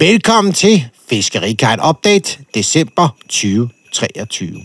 Velkommen 0.00 0.52
til 0.52 0.84
Fiskerikajn 1.08 1.80
Update 1.88 2.38
december 2.54 3.08
2023. 3.28 4.60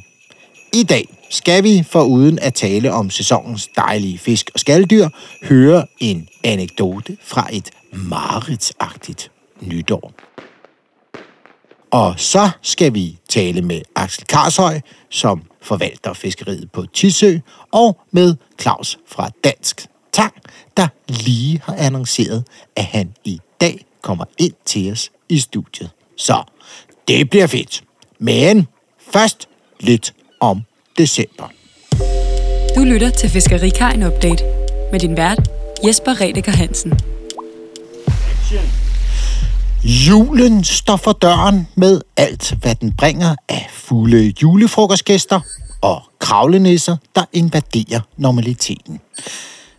I 0.74 0.84
dag 0.84 1.18
skal 1.30 1.64
vi, 1.64 1.84
for 1.90 2.04
uden 2.04 2.40
at 2.40 2.54
tale 2.54 2.94
om 2.94 3.10
sæsonens 3.10 3.68
dejlige 3.76 4.18
fisk 4.18 4.52
og 4.54 4.60
skalddyr, 4.60 5.10
høre 5.44 5.86
en 6.00 6.28
anekdote 6.44 7.18
fra 7.22 7.48
et 7.52 7.70
maritsagtigt 7.92 9.32
nytår. 9.62 10.14
Og 11.92 12.20
så 12.20 12.50
skal 12.62 12.94
vi 12.94 13.18
tale 13.30 13.62
med 13.62 13.82
Axel 13.96 14.26
Karshøj, 14.26 14.80
som 15.10 15.44
forvalter 15.62 16.14
fiskeriet 16.14 16.72
på 16.72 16.86
Tisø, 16.94 17.38
og 17.72 17.98
med 18.12 18.36
Claus 18.62 18.98
fra 19.08 19.30
Dansk 19.44 19.88
Tang, 20.12 20.34
der 20.78 20.88
lige 21.08 21.62
har 21.64 21.76
annonceret, 21.76 22.48
at 22.76 22.86
han 22.86 23.14
i 23.24 23.40
dag 23.62 23.86
kommer 24.02 24.26
ind 24.38 24.54
til 24.66 24.92
os 24.92 25.12
i 25.30 25.40
studiet. 25.40 25.90
Så 26.18 26.44
det 27.08 27.30
bliver 27.30 27.48
fedt. 27.48 27.84
Men 28.20 28.68
først 29.12 29.48
lidt 29.80 30.14
om 30.40 30.62
december. 30.98 31.50
Du 32.76 32.84
lytter 32.84 33.10
til 33.10 33.30
Fiskerikajen 33.30 34.04
Update 34.04 34.44
med 34.92 35.00
din 35.00 35.18
vært 35.18 35.50
Jesper 35.88 36.22
Redeker 36.22 36.52
Hansen. 36.52 37.00
Julen 39.84 40.64
står 40.64 40.96
for 40.96 41.12
døren 41.12 41.68
med 41.76 42.02
alt, 42.18 42.54
hvad 42.62 42.76
den 42.76 42.96
bringer 42.96 43.36
af 43.50 43.68
fulde 43.72 44.34
julefrokostgæster 44.42 45.40
og 45.82 46.02
kravlenisser, 46.20 46.98
der 47.16 47.26
invaderer 47.34 48.02
normaliteten. 48.18 49.00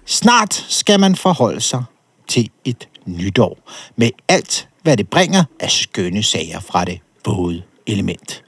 Snart 0.07 0.66
skal 0.69 1.01
man 1.01 1.16
forholde 1.16 1.60
sig 1.60 1.85
til 2.29 2.51
et 2.65 2.88
nytår 3.07 3.59
med 3.97 4.10
alt, 4.29 4.69
hvad 4.87 4.97
det 4.97 5.09
bringer 5.09 5.45
af 5.61 5.71
skønne 5.71 6.23
sager 6.23 6.61
fra 6.61 6.85
det 6.85 7.01
våde 7.27 7.63
element. 7.87 8.43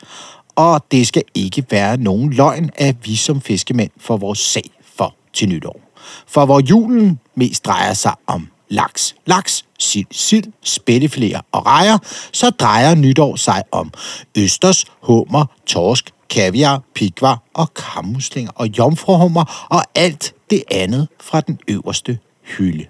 Og 0.56 0.85
det 0.90 1.07
skal 1.07 1.23
ikke 1.35 1.65
være 1.71 1.96
nogen 1.96 2.32
løgn, 2.32 2.71
at 2.74 2.96
vi 3.04 3.16
som 3.16 3.40
fiskemænd 3.40 3.90
får 3.96 4.16
vores 4.16 4.38
sag 4.38 4.71
for 4.96 5.15
til 5.32 5.49
nytår. 5.49 5.80
For 6.27 6.45
hvor 6.45 6.60
julen 6.60 7.18
mest 7.35 7.66
drejer 7.66 7.95
sig 7.95 8.15
om 8.27 8.49
laks, 8.68 9.15
laks, 9.27 9.65
sild, 9.79 10.07
sild, 10.10 10.45
spættefiléer 10.66 11.40
og 11.52 11.66
rejer, 11.66 11.99
så 12.32 12.51
drejer 12.51 12.95
nytår 12.95 13.37
sig 13.37 13.62
om 13.73 13.93
østers, 14.38 14.84
hummer, 15.01 15.45
torsk, 15.66 16.10
kaviar, 16.30 16.82
pikvar 16.95 17.43
og 17.55 17.74
kammuslinger 17.74 18.52
og 18.55 18.79
jomfruhummer 18.79 19.66
og 19.71 19.82
alt 19.95 20.34
det 20.51 20.62
andet 20.71 21.09
fra 21.21 21.40
den 21.40 21.59
øverste 21.68 22.18
hylde. 22.43 22.87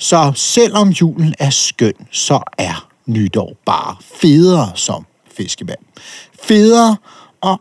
Så 0.00 0.32
selvom 0.34 0.88
julen 0.88 1.34
er 1.38 1.50
skøn, 1.50 1.94
så 2.10 2.40
er 2.58 2.88
nytår 3.06 3.56
bare 3.66 3.96
federe 4.14 4.72
som 4.74 5.06
fiskemand. 5.32 5.78
Federe 6.42 6.96
og 7.40 7.60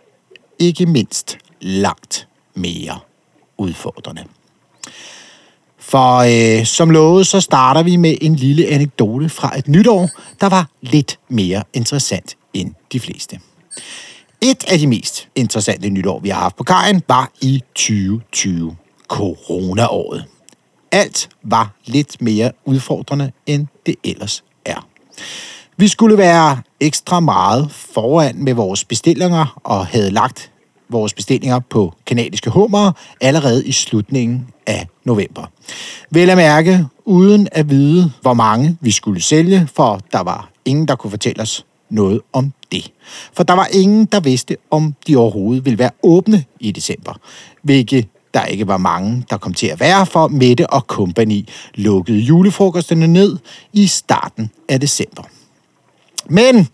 ikke 0.60 0.86
mindst 0.86 1.38
langt 1.62 2.28
mere 2.54 3.00
udfordrende. 3.58 4.24
For 5.80 6.18
øh, 6.18 6.66
som 6.66 6.90
lovet, 6.90 7.28
så 7.28 7.42
starter 7.42 7.84
vi 7.84 7.96
med 7.96 8.16
en 8.22 8.36
lille 8.36 8.68
anekdote 8.68 9.30
fra 9.30 9.58
et 9.58 9.68
nytår, 9.68 10.10
der 10.42 10.50
var 10.50 10.70
lidt 10.82 11.20
mere 11.30 11.64
interessant 11.74 12.38
end 12.54 12.74
de 12.92 13.00
fleste. 13.00 13.40
Et 14.42 14.64
af 14.68 14.80
de 14.80 14.88
mest 14.88 15.28
interessante 15.36 15.90
nytår, 15.90 16.20
vi 16.20 16.30
har 16.30 16.42
haft 16.42 16.56
på 16.56 16.64
kajen, 16.64 17.04
var 17.08 17.32
i 17.42 17.64
2020, 17.76 18.76
coronaåret. 19.08 20.26
Alt 20.92 21.30
var 21.44 21.74
lidt 21.86 22.22
mere 22.22 22.52
udfordrende, 22.66 23.32
end 23.46 23.68
det 23.86 23.96
ellers 24.04 24.44
er. 24.66 24.88
Vi 25.78 25.88
skulle 25.88 26.18
være 26.18 26.62
ekstra 26.80 27.20
meget 27.20 27.72
foran 27.72 28.44
med 28.44 28.54
vores 28.54 28.86
bestillinger 28.86 29.60
og 29.64 29.86
havde 29.86 30.12
lagt 30.12 30.52
vores 30.90 31.14
bestillinger 31.14 31.60
på 31.60 31.94
kanadiske 32.06 32.50
hummer 32.50 32.92
allerede 33.22 33.66
i 33.66 33.72
slutningen 33.72 34.48
af 34.68 34.88
november. 35.04 35.46
Vel 36.10 36.30
at 36.30 36.38
mærke, 36.38 36.86
uden 37.06 37.48
at 37.52 37.70
vide, 37.70 38.12
hvor 38.22 38.34
mange 38.34 38.78
vi 38.82 38.92
skulle 38.92 39.22
sælge, 39.22 39.68
for 39.76 40.00
der 40.12 40.20
var 40.20 40.50
ingen, 40.66 40.88
der 40.88 40.96
kunne 40.96 41.12
fortælle 41.12 41.42
os 41.42 41.66
noget 41.90 42.22
om 42.34 42.54
det. 42.72 42.92
For 43.34 43.44
der 43.44 43.54
var 43.54 43.68
ingen, 43.72 44.06
der 44.06 44.20
vidste, 44.20 44.58
om 44.72 44.96
de 45.08 45.16
overhovedet 45.16 45.66
ville 45.66 45.80
være 45.80 45.92
åbne 46.04 46.44
i 46.60 46.72
december, 46.72 47.14
hvilket 47.62 48.08
der 48.34 48.46
ikke 48.46 48.68
var 48.68 48.78
mange, 48.78 49.26
der 49.30 49.38
kom 49.38 49.54
til 49.54 49.68
at 49.68 49.80
være, 49.80 50.06
for 50.06 50.28
Mette 50.28 50.70
og 50.70 50.88
kompagni 50.88 51.50
lukkede 51.76 52.20
julefrokosterne 52.20 53.08
ned 53.08 53.38
i 53.74 53.88
starten 53.88 54.52
af 54.70 54.80
december. 54.80 55.24
Men 56.30 56.68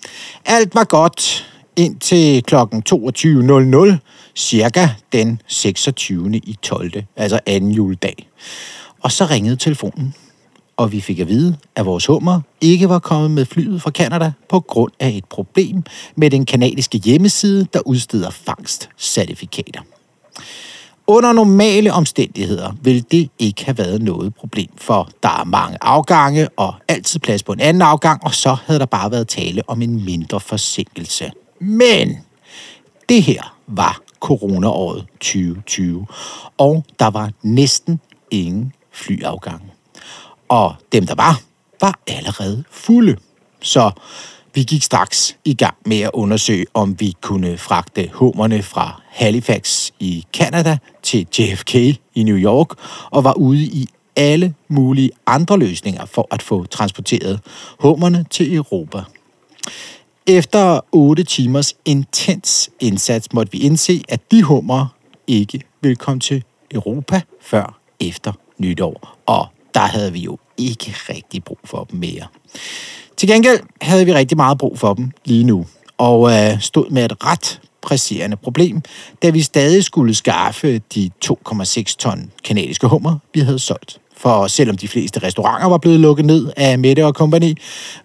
alt 0.46 0.76
var 0.76 0.84
godt 0.84 1.52
indtil 1.76 2.44
kl. 2.44 2.56
22.00, 2.56 3.96
cirka 4.36 4.90
den 5.12 5.42
26. 5.48 6.38
i 6.38 6.58
12. 6.62 7.04
altså 7.16 7.40
anden 7.46 7.72
juledag. 7.72 8.30
Og 9.02 9.12
så 9.12 9.26
ringede 9.26 9.56
telefonen, 9.56 10.14
og 10.78 10.92
vi 10.92 11.02
fik 11.02 11.20
at 11.20 11.28
vide, 11.28 11.58
at 11.76 11.86
vores 11.86 12.06
hummer 12.06 12.42
ikke 12.62 12.90
var 12.90 13.00
kommet 13.00 13.32
med 13.32 13.46
flyet 13.46 13.82
fra 13.82 13.92
Kanada 13.92 14.32
på 14.50 14.60
grund 14.60 14.92
af 15.00 15.10
et 15.10 15.26
problem 15.26 15.84
med 16.16 16.30
den 16.30 16.46
kanadiske 16.46 16.98
hjemmeside, 16.98 17.68
der 17.74 17.80
udsteder 17.88 18.30
fangstcertifikater. 18.30 19.82
Under 21.08 21.34
normale 21.34 21.94
omstændigheder 21.94 22.72
vil 22.82 23.12
det 23.12 23.30
ikke 23.40 23.66
have 23.66 23.78
været 23.78 24.02
noget 24.02 24.36
problem, 24.36 24.70
for 24.78 25.10
der 25.24 25.30
er 25.30 25.44
mange 25.44 25.78
afgange 25.82 26.50
og 26.50 26.74
altid 26.88 27.20
plads 27.20 27.44
på 27.44 27.52
en 27.52 27.60
anden 27.60 27.82
afgang, 27.82 28.24
og 28.24 28.34
så 28.34 28.58
havde 28.66 28.80
der 28.80 28.86
bare 28.86 29.12
været 29.12 29.28
tale 29.28 29.62
om 29.68 29.82
en 29.82 30.06
mindre 30.06 30.40
forsinkelse. 30.40 31.32
Men 31.60 32.18
det 33.10 33.24
her 33.24 33.56
var 33.68 34.02
coronaåret 34.20 35.06
2020, 35.20 36.08
og 36.58 36.86
der 37.00 37.08
var 37.08 37.32
næsten 37.42 38.00
ingen 38.32 38.74
flyafgange. 38.92 39.72
Og 40.50 40.76
dem, 40.92 41.08
der 41.08 41.16
var, 41.16 41.42
var 41.82 42.00
allerede 42.08 42.64
fulde. 42.72 43.18
Så 43.62 43.92
vi 44.56 44.64
gik 44.64 44.84
straks 44.84 45.38
i 45.46 45.54
gang 45.54 45.76
med 45.86 46.00
at 46.00 46.12
undersøge, 46.14 46.66
om 46.74 47.00
vi 47.00 47.14
kunne 47.22 47.58
fragte 47.58 48.10
hummerne 48.14 48.64
fra 48.64 49.02
Halifax 49.10 49.92
i 50.00 50.26
Canada 50.34 50.78
til 51.04 51.28
JFK 51.40 51.76
i 52.16 52.24
New 52.24 52.38
York, 52.38 52.68
og 53.12 53.24
var 53.24 53.34
ude 53.34 53.64
i 53.64 53.88
alle 54.16 54.54
mulige 54.68 55.12
andre 55.28 55.60
løsninger 55.60 56.06
for 56.06 56.28
at 56.32 56.42
få 56.42 56.66
transporteret 56.66 57.40
hummerne 57.80 58.26
til 58.30 58.56
Europa. 58.56 59.04
Efter 60.28 60.80
8 60.92 61.24
timers 61.24 61.74
intens 61.86 62.70
indsats 62.80 63.34
måtte 63.34 63.52
vi 63.52 63.60
indse, 63.60 64.04
at 64.10 64.32
de 64.32 64.44
hummer 64.44 64.88
ikke 65.28 65.62
ville 65.82 65.96
komme 65.96 66.20
til 66.20 66.44
Europa 66.72 67.22
før 67.42 67.80
efter 68.00 68.34
nytår. 68.58 69.18
Og 69.26 69.48
der 69.74 69.80
havde 69.80 70.14
vi 70.14 70.20
jo 70.20 70.38
ikke 70.58 70.96
rigtig 71.10 71.44
brug 71.44 71.60
for 71.66 71.84
dem 71.84 72.00
mere. 72.00 72.28
Til 73.18 73.30
gengæld 73.30 73.59
havde 73.81 74.06
vi 74.06 74.14
rigtig 74.14 74.38
meget 74.38 74.58
brug 74.58 74.80
for 74.80 74.94
dem 74.94 75.12
lige 75.26 75.44
nu, 75.44 75.66
og 75.98 76.31
øh, 76.31 76.62
stod 76.62 76.90
med 76.90 77.06
et 77.06 77.26
ret 77.26 77.62
presserende 77.81 78.38
problem, 78.38 78.81
da 79.24 79.30
vi 79.30 79.42
stadig 79.42 79.84
skulle 79.84 80.16
skaffe 80.16 80.81
de 80.96 81.12
2,6 81.26 81.84
ton 81.98 82.31
kanadiske 82.44 82.88
hummer, 82.88 83.18
vi 83.34 83.40
havde 83.40 83.59
solgt. 83.59 84.00
For 84.18 84.48
selvom 84.48 84.78
de 84.78 84.88
fleste 84.88 85.24
restauranter 85.24 85.70
var 85.70 85.78
blevet 85.78 86.00
lukket 86.00 86.26
ned 86.26 86.52
af 86.58 86.80
Mette 86.80 87.06
og 87.06 87.16
kompagni, 87.16 87.56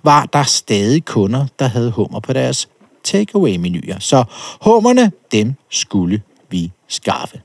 var 0.02 0.26
der 0.32 0.42
stadig 0.42 1.04
kunder, 1.04 1.46
der 1.58 1.66
havde 1.66 1.90
hummer 1.90 2.20
på 2.20 2.32
deres 2.32 2.68
takeaway-menuer. 3.04 3.98
Så 3.98 4.24
hummerne, 4.60 5.12
dem 5.32 5.54
skulle 5.70 6.22
vi 6.50 6.72
skaffe. 6.88 7.40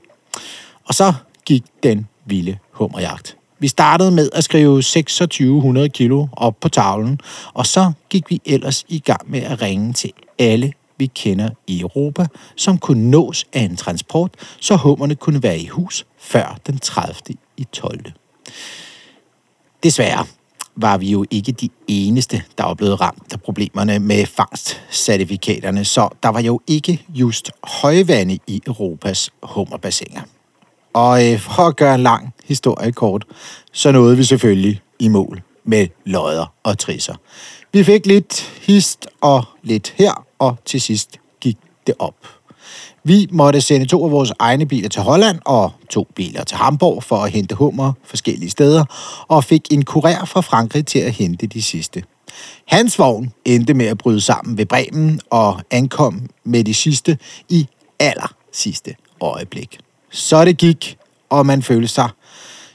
Og 0.84 0.94
så 0.94 1.12
gik 1.44 1.62
den 1.82 2.08
vilde 2.26 2.58
hummerjagt. 2.70 3.35
Vi 3.58 3.68
startede 3.68 4.10
med 4.10 4.30
at 4.32 4.44
skrive 4.44 4.76
2600 4.76 5.88
kilo 5.88 6.26
op 6.32 6.54
på 6.60 6.68
tavlen, 6.68 7.20
og 7.54 7.66
så 7.66 7.92
gik 8.10 8.30
vi 8.30 8.40
ellers 8.44 8.84
i 8.88 8.98
gang 8.98 9.30
med 9.30 9.42
at 9.42 9.62
ringe 9.62 9.92
til 9.92 10.12
alle 10.38 10.72
vi 10.98 11.06
kender 11.06 11.50
i 11.66 11.80
Europa, 11.80 12.26
som 12.56 12.78
kunne 12.78 13.10
nås 13.10 13.46
af 13.52 13.60
en 13.60 13.76
transport, 13.76 14.30
så 14.60 14.76
hummerne 14.76 15.14
kunne 15.14 15.42
være 15.42 15.58
i 15.58 15.66
hus 15.66 16.06
før 16.18 16.58
den 16.66 16.78
30. 16.78 17.14
i 17.56 17.64
12. 17.72 18.12
Desværre 19.82 20.26
var 20.76 20.98
vi 20.98 21.10
jo 21.10 21.24
ikke 21.30 21.52
de 21.52 21.68
eneste, 21.88 22.42
der 22.58 22.64
var 22.64 22.74
blevet 22.74 23.00
ramt 23.00 23.32
af 23.32 23.40
problemerne 23.40 23.98
med 23.98 24.26
fangstcertifikaterne, 24.26 25.84
så 25.84 26.08
der 26.22 26.28
var 26.28 26.40
jo 26.40 26.60
ikke 26.66 27.04
just 27.08 27.50
højvande 27.64 28.38
i 28.46 28.62
Europas 28.66 29.30
hummerbassiner. 29.42 30.22
Og 30.96 31.32
øh, 31.32 31.40
for 31.40 31.62
at 31.62 31.76
gøre 31.76 31.94
en 31.94 32.02
lang 32.02 32.34
historie 32.44 32.92
kort, 32.92 33.24
så 33.72 33.92
nåede 33.92 34.16
vi 34.16 34.24
selvfølgelig 34.24 34.80
i 34.98 35.08
mål 35.08 35.42
med 35.64 35.86
lodder 36.04 36.52
og 36.62 36.78
trisser. 36.78 37.14
Vi 37.72 37.84
fik 37.84 38.06
lidt 38.06 38.40
hist 38.62 39.06
og 39.20 39.44
lidt 39.62 39.94
her, 39.96 40.24
og 40.38 40.56
til 40.64 40.80
sidst 40.80 41.18
gik 41.40 41.56
det 41.86 41.94
op. 41.98 42.14
Vi 43.04 43.28
måtte 43.30 43.60
sende 43.60 43.86
to 43.86 44.04
af 44.04 44.10
vores 44.10 44.32
egne 44.38 44.66
biler 44.66 44.88
til 44.88 45.02
Holland 45.02 45.38
og 45.44 45.72
to 45.90 46.08
biler 46.14 46.44
til 46.44 46.56
Hamburg 46.56 47.02
for 47.02 47.16
at 47.16 47.30
hente 47.30 47.54
hummer 47.54 47.92
forskellige 48.04 48.50
steder, 48.50 48.84
og 49.28 49.44
fik 49.44 49.62
en 49.70 49.84
kurér 49.90 50.24
fra 50.24 50.40
Frankrig 50.40 50.86
til 50.86 50.98
at 50.98 51.12
hente 51.12 51.46
de 51.46 51.62
sidste 51.62 52.02
Hans 52.66 52.98
vogn 52.98 53.32
endte 53.44 53.74
med 53.74 53.86
at 53.86 53.98
bryde 53.98 54.20
sammen 54.20 54.58
ved 54.58 54.66
Bremen 54.66 55.20
og 55.30 55.60
ankom 55.70 56.28
med 56.44 56.64
de 56.64 56.74
sidste 56.74 57.18
i 57.48 57.66
aller 57.98 58.34
sidste 58.52 58.94
øjeblik. 59.20 59.78
Så 60.10 60.44
det 60.44 60.58
gik, 60.58 60.96
og 61.30 61.46
man 61.46 61.62
følte 61.62 61.88
sig 61.88 62.08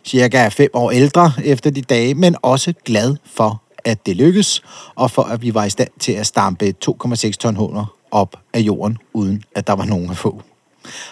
cirka 0.05 0.47
fem 0.47 0.69
år 0.73 0.91
ældre 0.91 1.33
efter 1.43 1.69
de 1.69 1.81
dage, 1.81 2.15
men 2.15 2.35
også 2.41 2.73
glad 2.85 3.15
for, 3.25 3.61
at 3.85 4.05
det 4.05 4.15
lykkedes, 4.15 4.61
og 4.95 5.11
for 5.11 5.23
at 5.23 5.41
vi 5.41 5.53
var 5.53 5.65
i 5.65 5.69
stand 5.69 5.89
til 5.99 6.11
at 6.11 6.27
stampe 6.27 6.73
2,6 6.85 7.31
ton 7.31 7.55
hunder 7.55 7.95
op 8.11 8.35
af 8.53 8.59
jorden, 8.59 8.97
uden 9.13 9.43
at 9.55 9.67
der 9.67 9.73
var 9.73 9.85
nogen 9.85 10.09
at 10.09 10.17
få. 10.17 10.41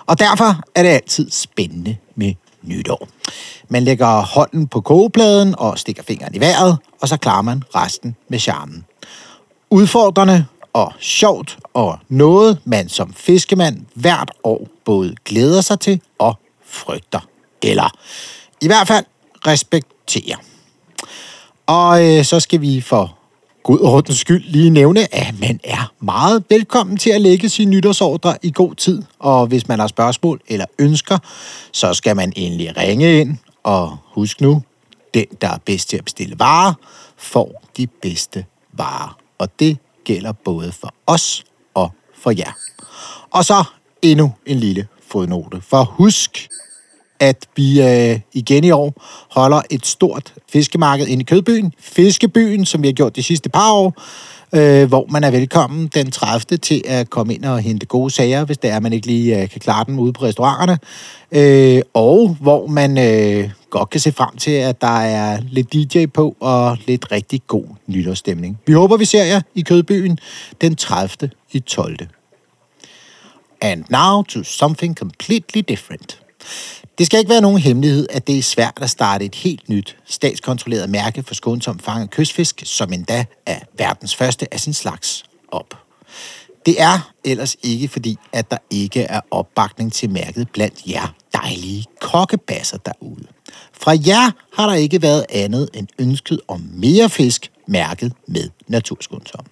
Og 0.06 0.19
derfor 0.19 0.62
er 0.75 0.83
det 0.83 0.89
altid 0.89 1.31
spændende 1.31 1.98
med 2.16 2.33
nytår. 2.62 3.07
Man 3.69 3.83
lægger 3.83 4.21
hånden 4.21 4.68
på 4.68 4.81
kogepladen 4.81 5.56
og 5.57 5.80
stikker 5.80 6.04
fingeren 6.04 6.36
i 6.36 6.39
vejret, 6.39 6.77
og 7.01 7.07
så 7.07 7.18
klarer 7.18 7.42
man 7.42 7.63
resten 7.75 8.16
med 8.30 8.39
charmen. 8.39 8.86
Udfordrende 9.69 10.45
og 10.74 10.94
sjovt 11.00 11.57
og 11.74 12.00
noget, 12.10 12.60
man 12.66 12.89
som 12.89 13.13
fiskemand 13.13 13.86
hvert 13.95 14.31
år 14.44 14.68
både 14.86 15.16
glæder 15.25 15.62
sig 15.62 15.80
til 15.80 16.01
og 16.19 16.39
frygter. 16.66 17.19
Eller 17.62 17.89
i 18.62 18.68
hvert 18.68 18.88
fald 18.88 19.06
respekterer. 19.48 20.38
Og 21.68 22.06
øh, 22.06 22.25
så 22.25 22.39
skal 22.39 22.62
vi 22.62 22.81
for 22.81 23.18
god 23.63 23.80
ordens 23.80 24.18
skyld 24.18 24.44
lige 24.44 24.69
nævne, 24.69 25.16
at 25.16 25.39
man 25.39 25.60
er 25.63 25.94
meget 26.00 26.44
velkommen 26.50 26.98
til 26.98 27.10
at 27.10 27.21
lægge 27.21 27.50
sine 27.50 27.71
nytårsordre 27.71 28.38
i 28.42 28.51
god 28.51 28.75
tid. 28.75 29.04
Og 29.19 29.48
hvis 29.48 29.68
man 29.68 29.80
har 29.80 29.88
spørgsmål 29.88 30.42
eller 30.48 30.66
ønsker, 30.80 31.18
så 31.71 31.94
skal 31.94 32.16
man 32.16 32.33
endelig 32.36 32.77
ringe 32.77 33.19
ind. 33.19 33.38
Og 33.63 33.98
husk 34.06 34.42
nu, 34.42 34.62
den, 35.13 35.25
der 35.42 35.50
er 35.50 35.57
bedst 35.66 35.89
til 35.89 35.98
at 35.98 36.04
bestille 36.04 36.39
varer, 36.39 36.74
får 37.18 37.63
de 37.77 37.88
bedste 37.88 38.45
varer. 38.74 39.18
Og 39.38 39.60
det 39.60 39.77
gælder 40.10 40.32
både 40.32 40.72
for 40.72 40.94
os 41.08 41.44
og 41.74 41.92
for 42.14 42.32
jer. 42.32 42.52
Og 43.32 43.46
så 43.46 43.64
endnu 44.02 44.34
en 44.46 44.60
lille 44.60 44.88
fodnote. 45.12 45.62
For 45.62 45.84
husk, 45.84 46.50
at 47.20 47.48
vi 47.56 47.82
øh, 47.82 48.20
igen 48.34 48.64
i 48.64 48.72
år 48.72 48.94
holder 49.32 49.62
et 49.70 49.86
stort 49.86 50.34
fiskemarked 50.52 51.08
inde 51.08 51.22
i 51.22 51.26
Kødbyen. 51.26 51.74
Fiskebyen, 51.80 52.66
som 52.66 52.82
vi 52.82 52.88
har 52.88 52.94
gjort 52.94 53.16
de 53.16 53.24
sidste 53.24 53.50
par 53.50 53.72
år, 53.72 53.94
øh, 54.56 54.88
hvor 54.88 55.06
man 55.10 55.24
er 55.24 55.31
velkommen 55.31 55.88
den 55.88 56.12
30. 56.12 56.57
til 56.57 56.84
at 56.88 57.10
komme 57.10 57.34
ind 57.34 57.46
og 57.46 57.60
hente 57.60 57.86
gode 57.86 58.12
sager, 58.12 58.46
hvis 58.46 58.57
det 58.57 58.69
er, 58.69 58.75
at 58.75 58.84
man 58.84 58.94
ikke 58.94 59.07
lige 59.07 59.42
øh, 59.42 59.50
kan 59.50 59.62
klare 59.62 59.86
dem 59.88 60.00
ude 60.00 60.13
på 60.13 60.24
restauranterne. 60.24 60.80
Øh, 61.31 61.81
og 61.94 62.38
hvor 62.42 62.68
man 62.68 62.98
øh, 62.98 63.50
godt 63.69 63.90
kan 63.90 64.00
se 64.00 64.12
frem 64.12 64.38
til, 64.38 64.51
at 64.51 64.81
der 64.81 65.00
er 65.00 65.42
lidt 65.50 65.74
DJ 65.74 66.06
på 66.06 66.36
og 66.40 66.78
lidt 66.88 67.12
rigtig 67.12 67.42
god 67.48 67.66
nytårsstemning. 67.88 68.60
Vi 68.68 68.74
håber, 68.74 68.98
vi 68.98 69.06
ser 69.06 69.24
jer 69.24 69.42
i 69.56 69.62
Kødbyen 69.62 70.19
den 70.62 70.75
30. 70.75 71.30
i 71.52 71.60
12. 71.60 71.98
And 73.62 73.84
now 73.90 74.24
to 74.24 74.44
something 74.44 74.95
completely 74.95 75.62
different. 75.68 76.19
Det 76.98 77.06
skal 77.06 77.20
ikke 77.20 77.30
være 77.30 77.42
nogen 77.42 77.60
hemmelighed, 77.60 78.08
at 78.10 78.28
det 78.28 78.38
er 78.38 78.44
svært 78.44 78.78
at 78.82 78.90
starte 78.90 79.26
et 79.26 79.36
helt 79.36 79.70
nyt 79.70 79.98
statskontrolleret 80.06 80.90
mærke 80.90 81.24
for 81.24 81.34
skånsom 81.34 81.80
fanget 81.80 82.10
kystfisk, 82.10 82.62
som 82.66 82.94
endda 82.94 83.26
er 83.46 83.60
verdens 83.78 84.16
første 84.16 84.54
af 84.54 84.60
sin 84.60 84.74
slags, 84.74 85.24
op. 85.52 85.78
Det 86.66 86.82
er 86.82 87.12
ellers 87.24 87.56
ikke 87.64 87.88
fordi, 87.88 88.18
at 88.34 88.52
der 88.52 88.58
ikke 88.70 89.02
er 89.02 89.22
opbakning 89.32 89.94
til 89.94 90.10
mærket 90.10 90.50
blandt 90.50 90.86
jer 90.88 91.14
dejlige 91.34 91.86
kokkebasser 92.02 92.78
derude. 92.78 93.28
Fra 93.74 93.92
jer 94.08 94.32
har 94.54 94.70
der 94.70 94.74
ikke 94.74 95.02
været 95.02 95.26
andet 95.30 95.70
end 95.74 95.88
ønsket 96.00 96.42
om 96.48 96.70
mere 96.74 97.10
fisk 97.10 97.52
mærket 97.68 98.14
med 98.28 98.50
naturskånsom. 98.68 99.46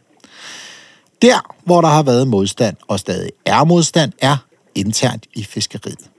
Der, 1.22 1.56
hvor 1.66 1.82
der 1.82 1.88
har 1.88 2.04
været 2.04 2.28
modstand 2.28 2.76
og 2.88 3.00
stadig 3.00 3.32
er 3.46 3.64
modstand, 3.64 4.12
er 4.20 4.38
internt 4.76 5.26
i 5.34 5.44
fiskeriet. 5.44 6.10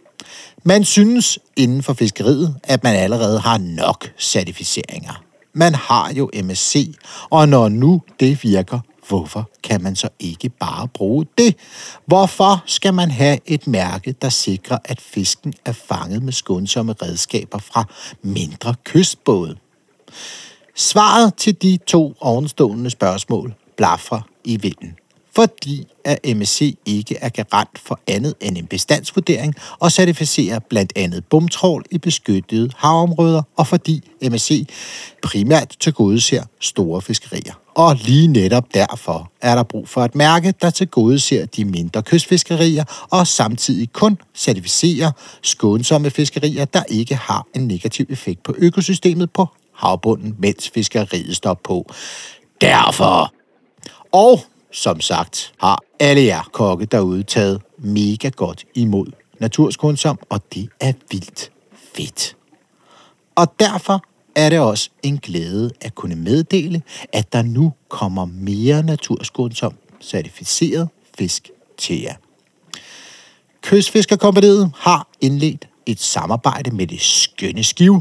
Man 0.64 0.84
synes 0.84 1.38
inden 1.56 1.82
for 1.82 1.92
fiskeriet, 1.92 2.56
at 2.64 2.82
man 2.82 2.96
allerede 2.96 3.40
har 3.40 3.58
nok 3.58 4.10
certificeringer. 4.18 5.22
Man 5.52 5.74
har 5.74 6.12
jo 6.12 6.30
MSC, 6.44 6.94
og 7.30 7.48
når 7.48 7.68
nu 7.68 8.02
det 8.20 8.42
virker, 8.42 8.80
hvorfor 9.08 9.50
kan 9.62 9.82
man 9.82 9.96
så 9.96 10.08
ikke 10.18 10.48
bare 10.48 10.88
bruge 10.88 11.26
det? 11.38 11.56
Hvorfor 12.06 12.62
skal 12.66 12.94
man 12.94 13.10
have 13.10 13.38
et 13.46 13.66
mærke, 13.66 14.14
der 14.22 14.28
sikrer, 14.28 14.78
at 14.84 15.00
fisken 15.00 15.54
er 15.64 15.72
fanget 15.72 16.22
med 16.22 16.32
skånsomme 16.32 16.94
redskaber 17.02 17.58
fra 17.58 17.84
mindre 18.22 18.74
kystbåde? 18.84 19.56
Svaret 20.76 21.34
til 21.34 21.62
de 21.62 21.78
to 21.86 22.14
ovenstående 22.20 22.90
spørgsmål 22.90 23.54
blaffer 23.76 24.20
i 24.44 24.56
vinden 24.56 24.96
fordi 25.34 25.86
at 26.04 26.36
MSC 26.36 26.76
ikke 26.86 27.16
er 27.20 27.28
garant 27.28 27.78
for 27.78 28.00
andet 28.06 28.34
end 28.40 28.58
en 28.58 28.66
bestandsvurdering 28.66 29.54
og 29.78 29.92
certificerer 29.92 30.58
blandt 30.58 30.92
andet 30.96 31.24
bumtrål 31.24 31.84
i 31.90 31.98
beskyttede 31.98 32.70
havområder, 32.76 33.42
og 33.56 33.66
fordi 33.66 34.10
MSC 34.22 34.68
primært 35.22 35.76
tilgodeser 35.80 36.42
store 36.60 37.02
fiskerier. 37.02 37.52
Og 37.74 37.96
lige 37.96 38.26
netop 38.28 38.74
derfor 38.74 39.30
er 39.40 39.54
der 39.54 39.62
brug 39.62 39.88
for 39.88 40.04
et 40.04 40.14
mærke, 40.14 40.54
der 40.62 40.70
tilgodeser 40.70 41.46
de 41.46 41.64
mindre 41.64 42.02
kystfiskerier 42.02 42.84
og 43.10 43.26
samtidig 43.26 43.92
kun 43.92 44.18
certificerer 44.34 45.10
skånsomme 45.42 46.10
fiskerier, 46.10 46.64
der 46.64 46.82
ikke 46.88 47.14
har 47.14 47.46
en 47.54 47.66
negativ 47.66 48.06
effekt 48.08 48.42
på 48.42 48.54
økosystemet 48.58 49.30
på 49.30 49.46
havbunden, 49.74 50.34
mens 50.38 50.70
fiskeriet 50.74 51.36
står 51.36 51.54
på. 51.54 51.92
Derfor. 52.60 53.32
Og 54.12 54.40
som 54.72 55.00
sagt, 55.00 55.52
har 55.58 55.78
alle 56.00 56.22
jer 56.22 56.48
kokke 56.52 56.86
derude 56.86 57.22
taget 57.22 57.62
mega 57.78 58.28
godt 58.28 58.64
imod 58.74 59.06
naturskånsom, 59.40 60.18
og 60.28 60.40
det 60.54 60.68
er 60.80 60.92
vildt 61.10 61.50
fedt. 61.96 62.36
Og 63.34 63.54
derfor 63.60 64.04
er 64.34 64.48
det 64.48 64.58
også 64.58 64.90
en 65.02 65.18
glæde 65.18 65.70
at 65.80 65.94
kunne 65.94 66.14
meddele, 66.16 66.82
at 67.12 67.32
der 67.32 67.42
nu 67.42 67.72
kommer 67.88 68.24
mere 68.24 68.82
naturskånsom 68.82 69.74
certificeret 70.00 70.88
fisk 71.18 71.50
til 71.78 72.00
jer. 72.00 72.14
Kystfiskerkompaniet 73.62 74.72
har 74.76 75.08
indledt 75.20 75.68
et 75.86 76.00
samarbejde 76.00 76.70
med 76.70 76.86
det 76.86 77.00
skønne 77.00 77.64
skiv, 77.64 78.00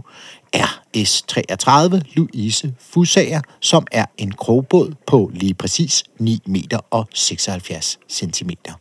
RS-33 0.56 2.00
Louise 2.16 2.74
Fusager, 2.80 3.42
som 3.60 3.88
er 3.92 4.06
en 4.18 4.32
krogbåd 4.32 4.94
på 5.08 5.32
lige 5.34 5.54
præcis 5.54 6.04
9 6.20 6.40
meter 6.46 6.80
og 6.92 7.08
76 7.14 8.00
centimeter. 8.10 8.74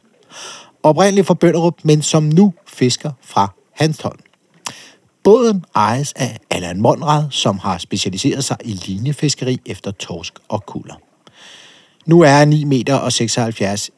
Oprindeligt 0.83 1.27
fra 1.27 1.35
Bønderup, 1.35 1.75
men 1.83 2.03
som 2.03 2.23
nu 2.23 2.55
fisker 2.67 3.13
fra 3.23 3.49
Hanstholm. 3.73 4.19
Båden 5.25 5.65
ejes 5.75 6.13
af 6.13 6.39
Allan 6.51 6.81
Monrad, 6.81 7.25
som 7.31 7.59
har 7.59 7.79
specialiseret 7.79 8.45
sig 8.45 8.57
i 8.65 8.73
linjefiskeri 8.73 9.59
efter 9.67 9.91
torsk 9.91 10.35
og 10.49 10.67
kulder. 10.67 10.95
Nu 12.07 12.21
er 12.21 12.45
9 12.45 12.65
meter 12.65 12.95
og 12.95 13.13
76 13.13 13.91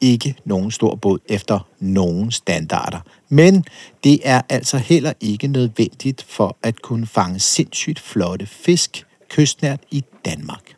ikke 0.00 0.34
nogen 0.44 0.70
stor 0.70 0.94
båd 0.94 1.18
efter 1.28 1.66
nogen 1.80 2.30
standarder. 2.30 2.98
Men 3.28 3.64
det 4.04 4.20
er 4.24 4.42
altså 4.48 4.78
heller 4.78 5.12
ikke 5.20 5.46
nødvendigt 5.46 6.24
for 6.28 6.56
at 6.62 6.82
kunne 6.82 7.06
fange 7.06 7.38
sindssygt 7.38 8.00
flotte 8.00 8.46
fisk 8.46 9.06
kystnært 9.28 9.80
i 9.90 10.04
Danmark. 10.24 10.74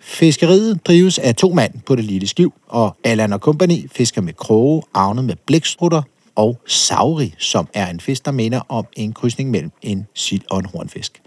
Fiskeriet 0.00 0.86
drives 0.86 1.18
af 1.18 1.34
to 1.34 1.52
mand 1.52 1.80
på 1.86 1.96
det 1.96 2.04
lille 2.04 2.26
skiv, 2.26 2.54
og 2.68 2.96
Allan 3.04 3.32
og 3.32 3.38
Company 3.38 3.90
fisker 3.92 4.20
med 4.20 4.32
kroge, 4.32 4.82
avnet 4.94 5.24
med 5.24 5.36
blækstrutter 5.46 6.02
og 6.34 6.60
sauri, 6.66 7.34
som 7.38 7.68
er 7.74 7.90
en 7.90 8.00
fisk, 8.00 8.24
der 8.24 8.30
minder 8.30 8.60
om 8.68 8.86
en 8.96 9.12
krydsning 9.12 9.50
mellem 9.50 9.70
en 9.82 10.06
sild 10.14 10.42
og 10.50 10.58
en 10.58 10.64
hornfisk. 10.64 11.22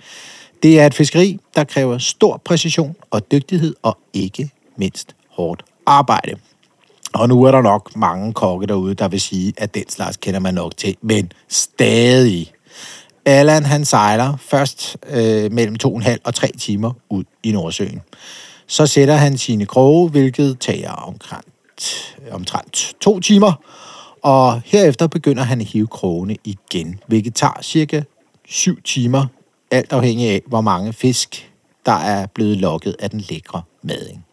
Det 0.64 0.80
er 0.80 0.86
et 0.86 0.94
fiskeri, 0.94 1.40
der 1.56 1.64
kræver 1.64 1.98
stor 1.98 2.42
præcision 2.46 2.96
og 3.12 3.32
dygtighed 3.32 3.76
og 3.82 3.98
ikke 4.14 4.50
mindst 4.76 5.16
hårdt 5.30 5.64
arbejde. 5.86 6.36
Og 7.14 7.28
nu 7.28 7.44
er 7.44 7.52
der 7.52 7.62
nok 7.62 7.96
mange 7.96 8.34
kokke 8.34 8.68
derude, 8.68 8.94
der 8.94 9.08
vil 9.08 9.22
sige, 9.22 9.54
at 9.58 9.76
den 9.76 9.90
slags 9.90 10.18
kender 10.18 10.40
man 10.40 10.54
nok 10.54 10.78
til. 10.78 10.98
Men 11.02 11.32
stadig. 11.48 12.52
Allan 13.26 13.66
han 13.66 13.86
sejler 13.86 14.38
først 14.38 14.98
øh, 15.10 15.52
mellem 15.52 15.76
to 15.76 15.90
og 15.90 15.96
en 15.96 16.02
halv 16.02 16.22
og 16.24 16.36
tre 16.36 16.48
timer 16.60 16.92
ud 17.10 17.24
i 17.44 17.52
Nordsøen. 17.52 18.02
Så 18.68 18.88
sætter 18.88 19.16
han 19.16 19.38
sine 19.38 19.66
kroge, 19.66 20.10
hvilket 20.10 20.60
tager 20.60 20.92
omkring, 20.92 21.44
omtrent 22.32 22.96
to 23.02 23.20
timer. 23.20 23.54
Og 24.22 24.62
herefter 24.66 25.08
begynder 25.08 25.44
han 25.44 25.62
at 25.62 25.68
hive 25.68 25.88
krogene 25.88 26.36
igen, 26.44 27.00
hvilket 27.08 27.36
tager 27.36 27.62
cirka 27.62 28.02
7 28.48 28.82
timer, 28.82 29.26
alt 29.72 29.94
afhængig 29.94 30.30
af, 30.30 30.42
hvor 30.48 30.62
mange 30.62 30.94
fisk, 30.94 31.52
der 31.86 31.92
er 31.92 32.26
blevet 32.26 32.58
lokket 32.58 32.96
af 33.00 33.10
den 33.10 33.24
lækre 33.30 33.62
mading. 33.84 34.26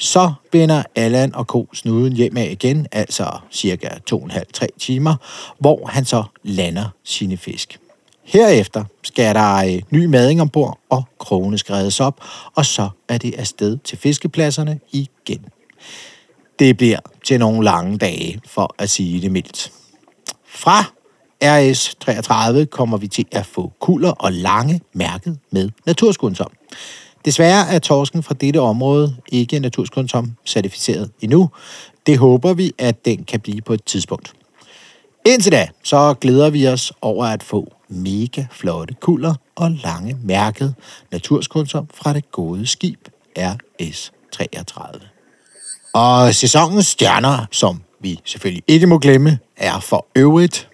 Så 0.00 0.32
vender 0.52 0.82
Allan 0.94 1.34
og 1.34 1.44
Co. 1.44 1.68
snuden 1.74 2.12
hjem 2.12 2.36
af 2.36 2.48
igen, 2.50 2.86
altså 2.92 3.38
cirka 3.52 3.88
2,5-3 4.12 4.66
timer, 4.78 5.14
hvor 5.58 5.86
han 5.86 6.04
så 6.04 6.24
lander 6.42 6.88
sine 7.04 7.36
fisk. 7.36 7.78
Herefter 8.24 8.84
skal 9.02 9.34
der 9.34 9.56
øh, 9.56 9.82
ny 9.90 10.04
mading 10.04 10.40
ombord, 10.40 10.78
og 10.88 11.04
krogene 11.18 11.58
skal 11.58 11.74
reddes 11.74 12.00
op, 12.00 12.20
og 12.54 12.66
så 12.66 12.88
er 13.08 13.18
det 13.18 13.34
afsted 13.34 13.78
til 13.84 13.98
fiskepladserne 13.98 14.80
igen. 14.92 15.44
Det 16.58 16.76
bliver 16.76 16.98
til 17.24 17.38
nogle 17.38 17.64
lange 17.64 17.98
dage, 17.98 18.40
for 18.46 18.74
at 18.78 18.90
sige 18.90 19.22
det 19.22 19.32
mildt. 19.32 19.72
Fra 20.46 20.84
RS33 21.44 22.64
kommer 22.64 22.96
vi 22.96 23.08
til 23.08 23.26
at 23.32 23.46
få 23.46 23.72
kulder 23.80 24.10
og 24.10 24.32
lange 24.32 24.80
mærket 24.92 25.38
med 25.50 25.70
naturskundsom. 25.86 26.52
Desværre 27.24 27.68
er 27.74 27.78
torsken 27.78 28.22
fra 28.22 28.34
dette 28.34 28.60
område 28.60 29.16
ikke 29.32 29.58
naturskundsom 29.58 30.32
certificeret 30.46 31.10
endnu. 31.20 31.50
Det 32.06 32.18
håber 32.18 32.54
vi, 32.54 32.72
at 32.78 33.04
den 33.04 33.24
kan 33.24 33.40
blive 33.40 33.60
på 33.60 33.72
et 33.72 33.84
tidspunkt. 33.84 34.32
Indtil 35.26 35.52
da, 35.52 35.68
så 35.82 36.14
glæder 36.20 36.50
vi 36.50 36.66
os 36.66 36.92
over 37.00 37.26
at 37.26 37.42
få 37.42 37.72
mega 37.88 38.44
flotte 38.52 38.94
kulder 39.00 39.34
og 39.54 39.70
lange 39.70 40.16
mærket 40.24 40.74
naturskundsom 41.12 41.88
fra 41.94 42.12
det 42.12 42.30
gode 42.30 42.66
skib 42.66 43.08
RS33. 43.38 45.06
Og 45.94 46.34
sæsonens 46.34 46.86
stjerner, 46.86 47.46
som 47.50 47.82
vi 48.00 48.20
selvfølgelig 48.24 48.64
ikke 48.66 48.86
må 48.86 48.98
glemme, 48.98 49.38
er 49.56 49.80
for 49.80 50.06
øvrigt 50.16 50.68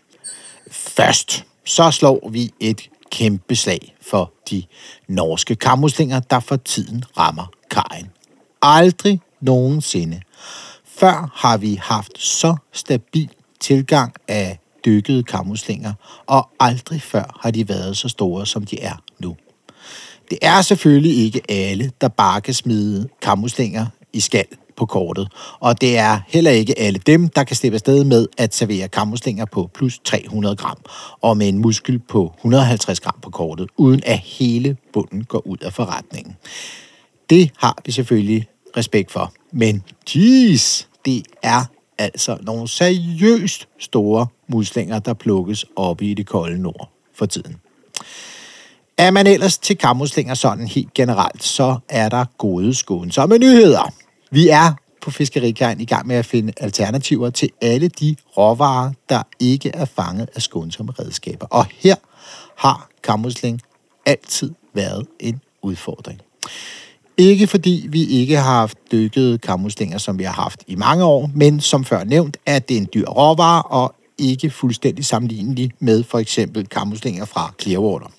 først. 0.70 1.44
Så 1.64 1.90
slår 1.90 2.28
vi 2.32 2.50
et 2.60 2.90
kæmpe 3.10 3.56
slag 3.56 3.94
for 4.02 4.32
de 4.50 4.62
norske 5.08 5.54
kammuslinger, 5.54 6.20
der 6.20 6.40
for 6.40 6.56
tiden 6.56 7.04
rammer 7.18 7.46
kajen. 7.70 8.10
Aldrig 8.62 9.20
nogensinde. 9.40 10.20
Før 10.84 11.30
har 11.34 11.56
vi 11.56 11.78
haft 11.82 12.18
så 12.18 12.56
stabil 12.72 13.30
tilgang 13.60 14.14
af 14.28 14.58
dykkede 14.84 15.22
kammuslinger, 15.22 15.92
og 16.26 16.48
aldrig 16.60 17.02
før 17.02 17.40
har 17.40 17.50
de 17.50 17.68
været 17.68 17.96
så 17.96 18.08
store, 18.08 18.46
som 18.46 18.64
de 18.64 18.80
er 18.80 19.02
nu. 19.18 19.36
Det 20.30 20.38
er 20.42 20.62
selvfølgelig 20.62 21.24
ikke 21.24 21.42
alle, 21.48 21.90
der 22.00 22.08
bare 22.08 22.40
kan 22.40 22.54
smide 22.54 23.08
kammuslinger 23.22 23.86
i 24.12 24.20
skal 24.20 24.44
på 24.76 24.86
kortet, 24.86 25.28
og 25.60 25.80
det 25.80 25.98
er 25.98 26.20
heller 26.28 26.50
ikke 26.50 26.78
alle 26.78 27.00
dem, 27.06 27.28
der 27.28 27.44
kan 27.44 27.56
slippe 27.56 27.74
afsted 27.74 28.04
med 28.04 28.26
at 28.38 28.54
servere 28.54 28.88
kammuslinger 28.88 29.44
på 29.44 29.70
plus 29.74 29.98
300 30.04 30.56
gram, 30.56 30.78
og 31.20 31.36
med 31.36 31.48
en 31.48 31.58
muskel 31.58 31.98
på 31.98 32.32
150 32.38 33.00
gram 33.00 33.18
på 33.22 33.30
kortet, 33.30 33.68
uden 33.76 34.02
at 34.06 34.18
hele 34.18 34.76
bunden 34.92 35.24
går 35.24 35.46
ud 35.46 35.58
af 35.58 35.72
forretningen. 35.72 36.36
Det 37.30 37.50
har 37.58 37.78
vi 37.84 37.92
selvfølgelig 37.92 38.46
respekt 38.76 39.12
for, 39.12 39.32
men 39.52 39.82
jeez, 40.14 40.84
det 41.04 41.22
er 41.42 41.64
altså 41.98 42.38
nogle 42.42 42.68
seriøst 42.68 43.68
store 43.78 44.26
muslinger, 44.48 44.98
der 44.98 45.14
plukkes 45.14 45.64
oppe 45.76 46.04
i 46.04 46.14
det 46.14 46.26
kolde 46.26 46.62
nord 46.62 46.90
for 47.14 47.26
tiden. 47.26 47.56
Er 48.98 49.10
man 49.10 49.26
ellers 49.26 49.58
til 49.58 49.78
kammuslinger 49.78 50.34
sådan 50.34 50.66
helt 50.66 50.94
generelt, 50.94 51.42
så 51.42 51.78
er 51.88 52.08
der 52.08 52.24
gode 52.38 52.74
skånsomme 52.74 53.38
nyheder. 53.38 53.92
Vi 54.36 54.48
er 54.48 54.72
på 55.02 55.10
Fiskerikajen 55.10 55.80
i 55.80 55.84
gang 55.84 56.06
med 56.06 56.16
at 56.16 56.26
finde 56.26 56.52
alternativer 56.60 57.30
til 57.30 57.50
alle 57.62 57.88
de 57.88 58.16
råvarer, 58.36 58.92
der 59.08 59.22
ikke 59.40 59.70
er 59.74 59.84
fanget 59.84 60.28
af 60.34 60.42
skånsomme 60.42 60.92
redskaber. 60.98 61.46
Og 61.46 61.66
her 61.70 61.94
har 62.56 62.88
kammusling 63.02 63.60
altid 64.06 64.50
været 64.74 65.06
en 65.20 65.40
udfordring. 65.62 66.20
Ikke 67.16 67.46
fordi 67.46 67.86
vi 67.88 68.04
ikke 68.04 68.36
har 68.36 68.54
haft 68.54 68.78
dykkede 68.92 69.38
kammuslinger, 69.38 69.98
som 69.98 70.18
vi 70.18 70.24
har 70.24 70.32
haft 70.32 70.64
i 70.66 70.74
mange 70.74 71.04
år, 71.04 71.30
men 71.34 71.60
som 71.60 71.84
før 71.84 72.04
nævnt, 72.04 72.36
er 72.46 72.58
det 72.58 72.76
en 72.76 72.88
dyr 72.94 73.06
råvare 73.06 73.62
og 73.62 73.94
ikke 74.18 74.50
fuldstændig 74.50 75.04
sammenlignelig 75.04 75.70
med 75.78 76.04
for 76.04 76.18
eksempel 76.18 76.68
kammuslinger 76.68 77.24
fra 77.24 77.52
Clearwater. 77.60 78.10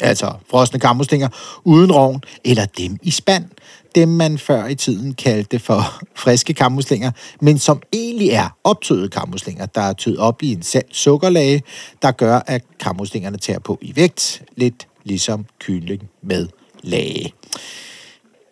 Altså 0.00 0.32
frosne 0.50 0.80
kammuslinger 0.80 1.28
uden 1.64 1.92
rovn, 1.92 2.22
eller 2.44 2.64
dem 2.64 2.96
i 3.02 3.10
spand, 3.10 3.44
dem 3.94 4.08
man 4.08 4.38
før 4.38 4.66
i 4.66 4.74
tiden 4.74 5.14
kaldte 5.14 5.58
for 5.58 6.00
friske 6.22 6.54
kammuslinger, 6.54 7.10
men 7.40 7.58
som 7.58 7.82
egentlig 7.92 8.28
er 8.28 8.48
optøede 8.64 9.08
kammuslinger, 9.08 9.66
der 9.66 9.80
er 9.80 9.92
tøet 9.92 10.18
op 10.18 10.42
i 10.42 10.52
en 10.52 10.62
salt 10.62 10.96
sukkerlage, 10.96 11.62
der 12.02 12.10
gør, 12.10 12.40
at 12.46 12.62
kammuslingerne 12.80 13.38
tager 13.38 13.58
på 13.58 13.78
i 13.82 13.96
vægt, 13.96 14.42
lidt 14.56 14.86
ligesom 15.04 15.46
kylling 15.60 16.02
med 16.22 16.48
lage. 16.82 17.32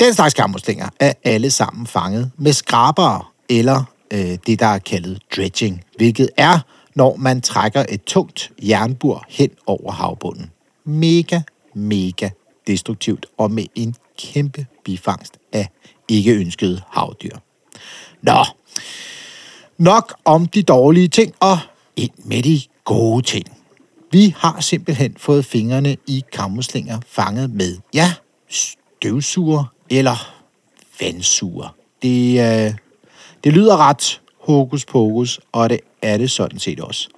Den 0.00 0.14
slags 0.14 0.34
kammuslinger 0.34 0.88
er 1.00 1.12
alle 1.24 1.50
sammen 1.50 1.86
fanget 1.86 2.30
med 2.38 2.52
skraber 2.52 3.32
eller 3.48 3.84
øh, 4.10 4.38
det, 4.46 4.60
der 4.60 4.66
er 4.66 4.78
kaldet 4.78 5.22
dredging, 5.36 5.82
hvilket 5.96 6.30
er, 6.36 6.58
når 6.94 7.16
man 7.16 7.40
trækker 7.40 7.84
et 7.88 8.04
tungt 8.04 8.50
jernbur 8.62 9.24
hen 9.28 9.50
over 9.66 9.92
havbunden. 9.92 10.50
Mega, 10.88 11.40
mega 11.74 12.30
destruktivt 12.66 13.26
og 13.38 13.50
med 13.50 13.66
en 13.74 13.94
kæmpe 14.18 14.66
bifangst 14.84 15.38
af 15.52 15.68
ikke 16.08 16.34
ønskede 16.34 16.82
havdyr. 16.88 17.36
Nå, 18.22 18.44
nok 19.78 20.14
om 20.24 20.46
de 20.46 20.62
dårlige 20.62 21.08
ting 21.08 21.34
og 21.40 21.58
ind 21.96 22.12
med 22.24 22.42
de 22.42 22.60
gode 22.84 23.22
ting. 23.22 23.46
Vi 24.12 24.34
har 24.38 24.60
simpelthen 24.60 25.16
fået 25.18 25.44
fingrene 25.44 25.96
i 26.06 26.24
kammuslinger 26.32 27.00
fanget 27.06 27.50
med, 27.50 27.78
ja, 27.94 28.14
støvsuger 28.48 29.64
eller 29.90 30.34
vandsuger. 31.00 31.74
Det, 32.02 32.40
øh, 32.40 32.74
det 33.44 33.52
lyder 33.52 33.76
ret 33.76 34.20
hokus 34.40 34.84
pokus, 34.84 35.40
og 35.52 35.70
det 35.70 35.80
er 36.02 36.16
det 36.16 36.30
sådan 36.30 36.58
set 36.58 36.80
også. 36.80 37.08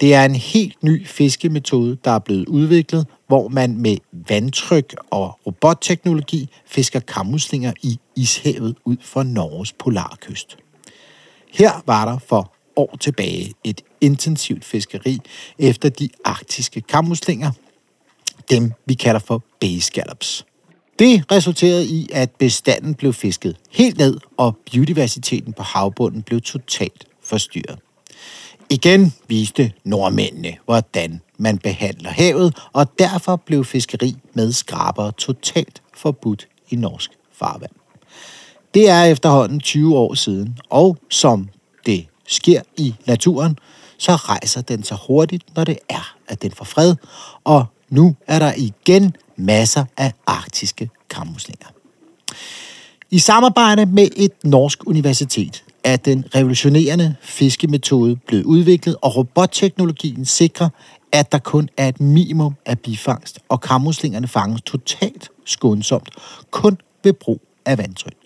Det 0.00 0.14
er 0.14 0.24
en 0.24 0.34
helt 0.34 0.82
ny 0.82 1.06
fiskemetode, 1.06 1.98
der 2.04 2.10
er 2.10 2.18
blevet 2.18 2.48
udviklet, 2.48 3.06
hvor 3.26 3.48
man 3.48 3.78
med 3.78 3.96
vandtryk 4.28 4.94
og 5.10 5.38
robotteknologi 5.46 6.48
fisker 6.66 7.00
kammuslinger 7.00 7.72
i 7.82 7.98
ishavet 8.16 8.76
ud 8.84 8.96
for 9.00 9.22
Norges 9.22 9.72
polarkyst. 9.72 10.56
Her 11.52 11.82
var 11.86 12.04
der 12.04 12.18
for 12.18 12.52
år 12.76 12.96
tilbage 13.00 13.52
et 13.64 13.80
intensivt 14.00 14.64
fiskeri 14.64 15.18
efter 15.58 15.88
de 15.88 16.08
arktiske 16.24 16.80
kammuslinger, 16.80 17.50
dem 18.50 18.72
vi 18.86 18.94
kalder 18.94 19.20
for 19.20 19.44
bay 19.60 19.78
scallops. 19.78 20.46
Det 20.98 21.32
resulterede 21.32 21.86
i, 21.86 22.08
at 22.12 22.30
bestanden 22.30 22.94
blev 22.94 23.12
fisket 23.12 23.56
helt 23.70 23.98
ned, 23.98 24.18
og 24.36 24.56
biodiversiteten 24.72 25.52
på 25.52 25.62
havbunden 25.62 26.22
blev 26.22 26.40
totalt 26.40 27.04
forstyrret. 27.22 27.78
Igen 28.70 29.12
viste 29.28 29.72
nordmændene, 29.84 30.56
hvordan 30.64 31.20
man 31.38 31.58
behandler 31.58 32.10
havet, 32.10 32.56
og 32.72 32.98
derfor 32.98 33.36
blev 33.36 33.64
fiskeri 33.64 34.16
med 34.34 34.52
skraber 34.52 35.10
totalt 35.10 35.82
forbudt 35.94 36.48
i 36.70 36.76
norsk 36.76 37.10
farvand. 37.32 37.72
Det 38.74 38.88
er 38.88 39.04
efterhånden 39.04 39.60
20 39.60 39.96
år 39.96 40.14
siden, 40.14 40.58
og 40.70 40.96
som 41.10 41.48
det 41.86 42.06
sker 42.26 42.62
i 42.76 42.94
naturen, 43.06 43.58
så 43.98 44.12
rejser 44.12 44.60
den 44.60 44.82
så 44.82 44.96
hurtigt, 45.06 45.56
når 45.56 45.64
det 45.64 45.78
er, 45.88 46.16
at 46.28 46.42
den 46.42 46.52
får 46.52 46.64
fred, 46.64 46.94
og 47.44 47.64
nu 47.88 48.16
er 48.26 48.38
der 48.38 48.52
igen 48.56 49.16
masser 49.36 49.84
af 49.96 50.12
arktiske 50.26 50.90
kammuslinger. 51.10 51.66
I 53.10 53.18
samarbejde 53.18 53.86
med 53.86 54.08
et 54.16 54.32
norsk 54.44 54.86
universitet 54.86 55.64
er 55.86 55.96
den 55.96 56.24
revolutionerende 56.34 57.14
fiskemetode 57.20 58.16
blevet 58.16 58.44
udviklet, 58.44 58.96
og 59.02 59.16
robotteknologien 59.16 60.24
sikrer, 60.24 60.68
at 61.12 61.32
der 61.32 61.38
kun 61.38 61.68
er 61.76 61.88
et 61.88 62.00
minimum 62.00 62.54
af 62.66 62.78
bifangst, 62.78 63.38
og 63.48 63.60
kammuslingerne 63.60 64.28
fanges 64.28 64.62
totalt 64.62 65.28
skånsomt, 65.44 66.10
kun 66.50 66.78
ved 67.04 67.12
brug 67.12 67.40
af 67.66 67.78
vandtryk. 67.78 68.16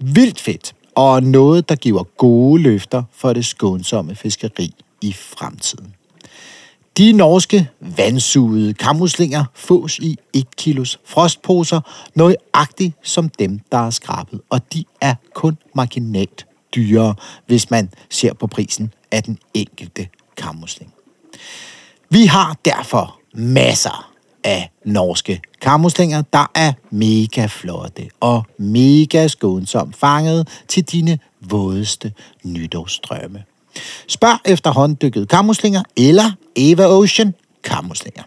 Vildt 0.00 0.40
fedt, 0.40 0.74
og 0.94 1.22
noget, 1.22 1.68
der 1.68 1.74
giver 1.74 2.02
gode 2.02 2.62
løfter 2.62 3.02
for 3.12 3.32
det 3.32 3.46
skånsomme 3.46 4.14
fiskeri 4.14 4.74
i 5.02 5.12
fremtiden. 5.12 5.94
De 6.98 7.12
norske 7.12 7.68
vandsugede 7.80 8.74
kammuslinger 8.74 9.44
fås 9.54 9.98
i 9.98 10.16
1 10.32 10.56
kilos 10.56 10.98
frostposer, 11.04 11.80
nøjagtigt 12.14 12.94
som 13.02 13.28
dem, 13.28 13.60
der 13.72 13.78
er 13.78 13.90
skrabet, 13.90 14.40
og 14.50 14.72
de 14.72 14.84
er 15.00 15.14
kun 15.34 15.56
marginalt 15.74 16.46
dyrere, 16.74 17.14
hvis 17.46 17.70
man 17.70 17.90
ser 18.10 18.32
på 18.32 18.46
prisen 18.46 18.94
af 19.10 19.22
den 19.22 19.38
enkelte 19.54 20.08
kammusling. 20.36 20.92
Vi 22.10 22.26
har 22.26 22.56
derfor 22.64 23.20
masser 23.34 24.10
af 24.44 24.70
norske 24.84 25.40
kammuslinger, 25.60 26.22
der 26.32 26.50
er 26.54 26.72
mega 26.90 27.46
flotte 27.46 28.08
og 28.20 28.44
mega 28.58 29.28
skånsomt 29.28 29.96
fanget 29.96 30.48
til 30.68 30.82
dine 30.82 31.18
vådeste 31.40 32.12
nytårsdrømme. 32.44 33.44
Spørg 34.08 34.38
efter 34.44 34.70
hånddykket 34.70 35.28
kammuslinger 35.28 35.82
eller 35.96 36.32
Eva 36.56 36.86
Ocean 36.86 37.34
kammuslinger. 37.64 38.22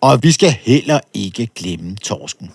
Og 0.00 0.22
vi 0.22 0.32
skal 0.32 0.50
heller 0.50 1.00
ikke 1.14 1.46
glemme 1.46 1.96
torsken. 1.96 2.50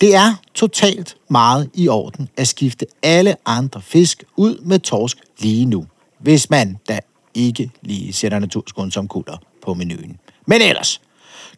Det 0.00 0.14
er 0.14 0.34
totalt 0.54 1.16
meget 1.30 1.70
i 1.74 1.88
orden 1.88 2.28
at 2.36 2.48
skifte 2.48 2.86
alle 3.02 3.36
andre 3.46 3.82
fisk 3.82 4.24
ud 4.36 4.58
med 4.58 4.78
torsk 4.78 5.18
lige 5.38 5.66
nu, 5.66 5.86
hvis 6.18 6.50
man 6.50 6.78
da 6.88 6.98
ikke 7.34 7.70
lige 7.82 8.12
sætter 8.12 8.38
naturskånsom 8.38 9.08
kulder 9.08 9.36
på 9.62 9.74
menuen. 9.74 10.18
Men 10.46 10.62
ellers, 10.62 11.00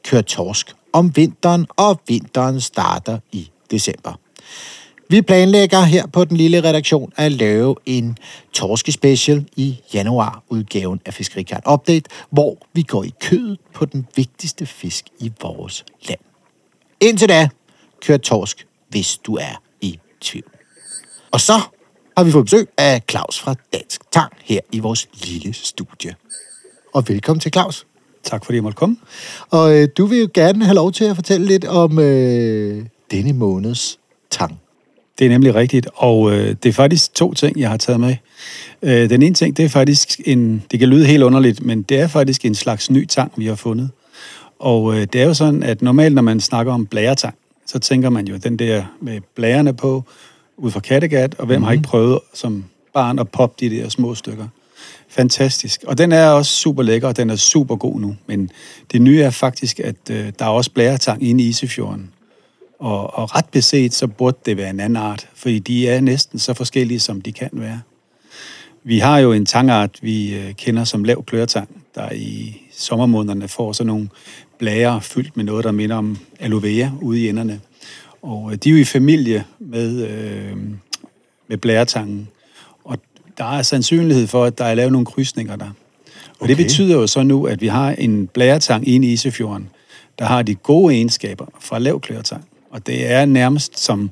kør 0.03 0.21
torsk 0.21 0.75
om 0.93 1.17
vinteren, 1.17 1.67
og 1.77 2.01
vinteren 2.09 2.61
starter 2.61 3.19
i 3.33 3.51
december. 3.71 4.13
Vi 5.11 5.23
planlægger 5.23 5.83
her 5.83 6.07
på 6.07 6.25
den 6.25 6.37
lille 6.37 6.65
redaktion 6.65 7.13
at 7.17 7.33
lave 7.33 7.77
en 7.87 8.19
torskespecial 8.53 9.47
i 9.57 9.81
januar-udgaven 9.95 11.01
af 11.07 11.15
Fiskerikart 11.15 11.63
Update, 11.73 12.11
hvor 12.31 12.57
vi 12.73 12.83
går 12.83 13.05
i 13.05 13.13
kødet 13.21 13.59
på 13.75 13.85
den 13.85 14.07
vigtigste 14.17 14.67
fisk 14.67 15.05
i 15.19 15.33
vores 15.43 15.85
land. 16.09 16.21
Indtil 17.01 17.29
da, 17.29 17.49
kør 18.07 18.17
torsk, 18.17 18.67
hvis 18.89 19.17
du 19.17 19.35
er 19.35 19.63
i 19.81 19.99
tvivl. 20.21 20.51
Og 21.31 21.41
så 21.41 21.61
har 22.17 22.25
vi 22.25 22.31
fået 22.31 22.45
besøg 22.45 22.69
af 22.79 23.03
Claus 23.11 23.41
fra 23.41 23.55
Dansk 23.73 24.01
Tang 24.13 24.33
her 24.45 24.61
i 24.73 24.79
vores 24.79 25.09
lille 25.25 25.53
studie. 25.53 26.15
Og 26.95 27.09
velkommen 27.09 27.41
til 27.41 27.53
Claus. 27.53 27.87
Tak 28.25 28.45
fordi 28.45 28.57
jeg 28.57 28.63
måtte 28.63 28.77
komme. 28.77 28.97
Og 29.51 29.77
øh, 29.77 29.89
du 29.99 30.07
vil 30.07 30.19
jo 30.19 30.29
gerne 30.35 30.65
have 30.65 30.75
lov 30.75 30.93
til 30.93 31.05
at 31.05 31.17
fortælle 31.17 31.47
lidt 31.47 31.65
om 31.65 31.99
øh, 31.99 32.85
denne 33.11 33.33
måneds 33.33 33.99
tang. 34.31 34.61
Det 35.19 35.25
er 35.25 35.29
nemlig 35.29 35.55
rigtigt, 35.55 35.89
og 35.95 36.33
øh, 36.33 36.57
det 36.63 36.69
er 36.69 36.73
faktisk 36.73 37.15
to 37.15 37.35
ting, 37.35 37.61
jeg 37.61 37.71
har 37.71 37.77
taget 37.77 38.01
med. 38.01 38.17
Øh, 38.83 39.11
den 39.11 39.23
ene 39.23 39.35
ting, 39.35 39.57
det 39.57 39.65
er 39.65 39.69
faktisk 39.69 40.21
en, 40.25 40.63
det 40.71 40.79
kan 40.79 40.89
lyde 40.89 41.07
helt 41.07 41.23
underligt, 41.23 41.63
men 41.63 41.83
det 41.83 42.01
er 42.01 42.07
faktisk 42.07 42.45
en 42.45 42.55
slags 42.55 42.91
ny 42.91 43.07
tang, 43.07 43.33
vi 43.37 43.47
har 43.47 43.55
fundet. 43.55 43.91
Og 44.59 44.95
øh, 44.95 45.07
det 45.13 45.21
er 45.21 45.25
jo 45.25 45.35
sådan, 45.35 45.63
at 45.63 45.83
normalt, 45.83 46.15
når 46.15 46.23
man 46.23 46.41
snakker 46.41 46.73
om 46.73 46.87
blæretang, 46.87 47.35
så 47.69 47.79
tænker 47.79 48.11
man 48.11 48.29
jo 48.29 48.37
den 48.37 48.57
der 48.57 48.85
med 49.01 49.21
blærerne 49.35 49.75
på, 49.75 50.05
ud 50.57 50.71
fra 50.71 50.81
Kattegat, 50.81 51.35
og 51.39 51.47
hvem 51.47 51.55
mm-hmm. 51.55 51.65
har 51.65 51.73
ikke 51.73 51.85
prøvet 51.85 52.19
som 52.35 52.65
barn 52.95 53.19
at 53.19 53.29
poppe 53.29 53.57
de 53.61 53.77
der 53.77 53.89
små 53.89 54.15
stykker. 54.15 54.47
Fantastisk. 55.09 55.85
Og 55.87 55.99
den 55.99 56.13
er 56.13 56.29
også 56.29 56.53
super 56.53 56.83
lækker, 56.83 57.09
og 57.09 57.17
den 57.17 57.31
er 57.31 57.37
super 57.37 57.77
god 57.77 58.01
nu. 58.01 58.17
Men 58.27 58.51
det 58.93 59.03
nye 59.03 59.23
er 59.23 59.31
faktisk, 59.31 59.81
at 59.81 59.97
øh, 60.11 60.33
der 60.39 60.45
er 60.45 60.49
også 60.49 60.71
blæretang 60.71 61.23
inde 61.23 61.45
i 61.45 61.49
Isefjorden. 61.49 62.11
Og, 62.79 63.19
og 63.19 63.37
ret 63.37 63.45
beset, 63.45 63.95
så 63.95 64.07
burde 64.07 64.39
det 64.47 64.57
være 64.57 64.71
en 64.71 64.81
anden 64.81 64.97
art, 64.97 65.29
fordi 65.35 65.59
de 65.59 65.89
er 65.89 66.01
næsten 66.01 66.39
så 66.39 66.55
forskellige, 66.55 67.01
som 67.01 67.21
de 67.21 67.33
kan 67.33 67.51
være. 67.53 67.81
Vi 68.85 68.99
har 68.99 69.19
jo 69.19 69.33
en 69.33 69.47
tangart, 69.47 69.99
vi 70.03 70.35
øh, 70.35 70.55
kender 70.55 70.85
som 70.85 71.05
lav 71.05 71.25
kløretang, 71.25 71.83
der 71.99 72.13
i 72.13 72.61
sommermånederne 72.73 73.49
får 73.49 73.73
sådan 73.73 73.87
nogle 73.87 74.09
blære 74.59 75.03
fyldt 75.03 75.37
med 75.37 75.45
noget, 75.45 75.65
der 75.65 75.73
minder 75.73 75.97
om 75.97 76.19
aloe 76.41 76.63
vera 76.63 76.91
ude 77.03 77.21
i 77.21 77.29
enderne. 77.29 77.61
Og 78.23 78.53
øh, 78.53 78.59
de 78.59 78.69
er 78.69 78.73
jo 78.73 78.79
i 78.79 78.85
familie 78.85 79.45
med, 79.59 80.07
øh, 80.09 80.57
med 81.49 81.59
blæretangen. 81.59 82.29
Og 82.85 82.99
der 83.39 83.45
er 83.45 83.63
sandsynlighed 83.63 84.27
for, 84.27 84.45
at 84.45 84.59
der 84.59 84.65
er 84.65 84.75
lavet 84.75 84.93
nogle 84.93 85.07
krydsninger 85.07 85.57
der. 85.57 85.65
Og 85.65 85.73
okay. 86.41 86.49
det 86.49 86.57
betyder 86.57 86.95
jo 86.95 87.07
så 87.07 87.23
nu, 87.23 87.47
at 87.47 87.61
vi 87.61 87.67
har 87.67 87.91
en 87.91 88.27
blæretang 88.27 88.89
inde 88.89 89.09
i 89.09 89.13
Isefjorden, 89.13 89.69
der 90.19 90.25
har 90.25 90.43
de 90.43 90.55
gode 90.55 90.95
egenskaber 90.95 91.47
fra 91.61 91.79
lav 91.79 92.01
kløretang. 92.01 92.45
Og 92.71 92.87
det 92.87 93.11
er 93.13 93.25
nærmest 93.25 93.79
som, 93.79 94.11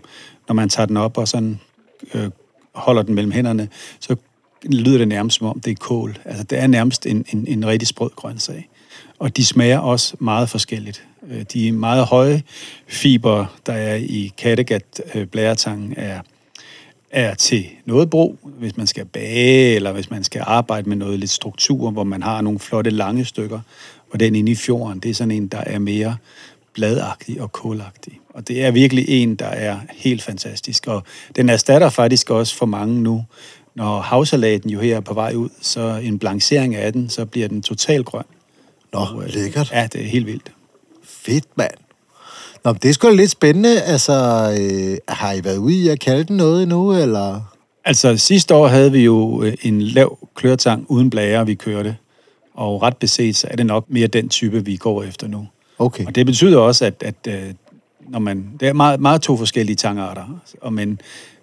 når 0.48 0.54
man 0.54 0.68
tager 0.68 0.86
den 0.86 0.96
op 0.96 1.18
og 1.18 1.28
sådan 1.28 1.60
øh, 2.14 2.30
holder 2.74 3.02
den 3.02 3.14
mellem 3.14 3.32
hænderne, 3.32 3.68
så 4.00 4.16
lyder 4.64 4.98
det 4.98 5.08
nærmest 5.08 5.38
som 5.38 5.46
om, 5.46 5.60
det 5.60 5.70
er 5.70 5.74
kål. 5.74 6.18
Altså, 6.24 6.44
det 6.44 6.58
er 6.58 6.66
nærmest 6.66 7.06
en, 7.06 7.24
en, 7.32 7.46
en 7.48 7.66
rigtig 7.66 7.88
sprød 7.88 8.10
grøntsag. 8.16 8.68
Og 9.18 9.36
de 9.36 9.44
smager 9.44 9.78
også 9.78 10.16
meget 10.18 10.48
forskelligt. 10.48 11.04
Øh, 11.30 11.44
de 11.52 11.72
meget 11.72 12.04
høje 12.04 12.42
fiber, 12.86 13.46
der 13.66 13.72
er 13.72 13.94
i 13.94 14.32
Kattegat 14.38 15.02
øh, 15.14 15.26
blæretangen, 15.26 15.94
er, 15.96 16.20
er 17.10 17.34
til 17.34 17.66
noget 17.84 18.10
brug, 18.10 18.38
hvis 18.58 18.76
man 18.76 18.86
skal 18.86 19.04
bage, 19.04 19.74
eller 19.74 19.92
hvis 19.92 20.10
man 20.10 20.24
skal 20.24 20.42
arbejde 20.46 20.88
med 20.88 20.96
noget 20.96 21.18
lidt 21.18 21.30
struktur, 21.30 21.90
hvor 21.90 22.04
man 22.04 22.22
har 22.22 22.40
nogle 22.40 22.58
flotte 22.58 22.90
lange 22.90 23.24
stykker. 23.24 23.60
Og 24.12 24.20
den 24.20 24.34
inde 24.34 24.52
i 24.52 24.54
fjorden, 24.54 25.00
det 25.00 25.10
er 25.10 25.14
sådan 25.14 25.30
en, 25.30 25.46
der 25.46 25.60
er 25.60 25.78
mere 25.78 26.16
bladagtig 26.72 27.40
og 27.40 27.52
kålagtig. 27.52 28.20
Og 28.28 28.48
det 28.48 28.64
er 28.64 28.70
virkelig 28.70 29.08
en, 29.08 29.34
der 29.34 29.46
er 29.46 29.78
helt 29.92 30.22
fantastisk. 30.22 30.86
Og 30.86 31.02
den 31.36 31.48
erstatter 31.48 31.90
faktisk 31.90 32.30
også 32.30 32.56
for 32.56 32.66
mange 32.66 33.02
nu. 33.02 33.24
Når 33.76 34.00
havsalaten 34.00 34.70
jo 34.70 34.80
her 34.80 34.96
er 34.96 35.00
på 35.00 35.14
vej 35.14 35.34
ud, 35.34 35.48
så 35.60 36.00
en 36.02 36.18
blancering 36.18 36.74
af 36.74 36.92
den, 36.92 37.08
så 37.08 37.24
bliver 37.24 37.48
den 37.48 37.62
totalt 37.62 38.06
grøn. 38.06 38.24
Nå, 38.92 38.98
og, 38.98 39.22
øh, 39.22 39.34
lækkert. 39.34 39.72
Ja, 39.72 39.88
det 39.92 40.00
er 40.00 40.06
helt 40.06 40.26
vildt. 40.26 40.52
Fedt, 41.04 41.44
mand. 41.56 41.70
Nå, 42.64 42.72
det 42.72 42.88
er 42.88 42.92
sgu 42.92 43.10
lidt 43.10 43.30
spændende. 43.30 43.82
Altså, 43.82 44.12
øh, 44.60 44.98
har 45.08 45.32
I 45.32 45.44
været 45.44 45.56
ude 45.56 45.74
i 45.74 45.88
at 45.88 46.00
kalde 46.00 46.24
den 46.24 46.36
noget 46.36 46.62
endnu, 46.62 46.92
eller? 46.92 47.40
Altså, 47.84 48.16
sidste 48.16 48.54
år 48.54 48.66
havde 48.66 48.92
vi 48.92 49.04
jo 49.04 49.42
øh, 49.42 49.54
en 49.62 49.82
lav 49.82 50.18
klørtang 50.34 50.86
uden 50.88 51.10
blære, 51.10 51.46
vi 51.46 51.54
kørte. 51.54 51.96
Og 52.54 52.82
ret 52.82 52.96
beset, 52.96 53.36
så 53.36 53.48
er 53.50 53.56
det 53.56 53.66
nok 53.66 53.84
mere 53.88 54.06
den 54.06 54.28
type, 54.28 54.64
vi 54.64 54.76
går 54.76 55.02
efter 55.02 55.28
nu. 55.28 55.48
Okay. 55.78 56.06
Og 56.06 56.14
det 56.14 56.26
betyder 56.26 56.58
også, 56.58 56.84
at, 56.84 57.02
at 57.02 57.14
øh, 57.28 57.54
når 58.08 58.18
man, 58.18 58.50
det 58.60 58.68
er 58.68 58.72
meget, 58.72 59.00
meget 59.00 59.22
to 59.22 59.36
forskellige 59.36 59.76
tangarter, 59.76 60.40
og 60.60 60.72
men 60.72 61.00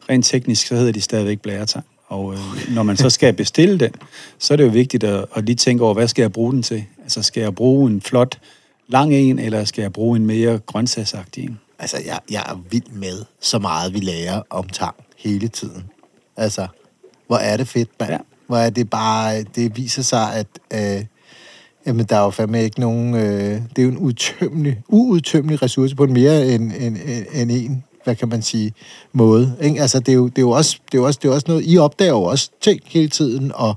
rent 0.10 0.26
teknisk, 0.26 0.68
så 0.68 0.76
hedder 0.76 0.92
de 0.92 1.02
stadigvæk 1.02 1.40
blæretang. 1.40 1.86
Og 2.14 2.34
øh, 2.34 2.40
når 2.76 2.84
man 2.84 2.98
så 2.98 3.10
skal 3.10 3.34
bestille 3.34 3.80
den, 3.80 3.92
så 4.40 4.54
er 4.54 4.56
det 4.56 4.64
jo 4.64 4.70
vigtigt 4.70 5.04
at, 5.04 5.26
at 5.36 5.46
lige 5.46 5.56
tænke 5.56 5.84
over, 5.84 5.94
hvad 5.94 6.08
skal 6.08 6.22
jeg 6.22 6.32
bruge 6.32 6.54
den 6.54 6.64
til? 6.64 6.86
Altså, 7.02 7.22
skal 7.22 7.42
jeg 7.42 7.56
bruge 7.56 7.92
en 7.92 8.02
flot 8.02 8.40
lang 8.88 9.14
en, 9.14 9.40
eller 9.40 9.66
skal 9.66 9.82
jeg 9.82 9.94
bruge 9.94 10.18
en 10.18 10.26
mere 10.26 10.60
grøntsagsagtig 10.60 11.44
en? 11.44 11.60
Altså, 11.80 11.98
jeg, 12.06 12.20
jeg 12.32 12.44
er 12.50 12.62
vild 12.70 12.92
med 12.92 13.26
så 13.42 13.60
meget, 13.60 13.94
vi 13.94 14.00
lærer 14.00 14.42
om 14.50 14.70
tang 14.70 14.96
hele 15.18 15.48
tiden. 15.48 15.84
Altså, 16.38 16.68
hvor 17.28 17.38
er 17.38 17.58
det 17.58 17.68
fedt, 17.68 17.90
mand. 18.00 18.12
Ja. 18.12 18.18
Hvor 18.48 18.58
er 18.58 18.70
det 18.70 18.90
bare, 18.90 19.44
det 19.44 19.78
viser 19.78 20.02
sig, 20.02 20.36
at 20.36 20.48
øh, 20.74 21.06
jamen, 21.86 22.06
der 22.06 22.16
er 22.16 22.24
jo 22.24 22.30
fandme 22.30 22.64
ikke 22.64 22.80
nogen, 22.80 23.16
øh, 23.16 23.62
det 23.76 23.78
er 23.78 23.84
jo 23.84 23.90
en 23.90 23.98
udtømmelig, 23.98 24.82
uudtømmelig 24.88 25.62
ressource 25.62 25.96
på 25.96 26.04
en 26.04 26.14
mere 26.14 26.48
end, 26.48 26.72
end, 26.80 26.98
end, 26.98 27.26
end 27.34 27.52
en, 27.52 27.84
hvad 28.04 28.16
kan 28.16 28.30
man 28.30 28.42
sige, 28.42 28.74
måde. 29.14 29.56
Ikke? 29.62 29.82
Altså, 29.82 30.00
det 30.00 30.10
er, 30.10 30.14
jo, 30.14 30.28
det, 30.28 30.38
er 30.38 30.42
jo 30.42 30.50
også, 30.50 30.78
det, 30.92 30.98
er 30.98 31.02
jo 31.02 31.06
også, 31.06 31.20
det 31.24 31.30
er 31.30 31.34
også 31.34 31.46
noget, 31.48 31.64
I 31.68 31.78
opdager 31.78 32.12
jo 32.12 32.24
også 32.24 32.50
ting 32.62 32.82
hele 32.86 33.10
tiden, 33.10 33.52
og, 33.56 33.76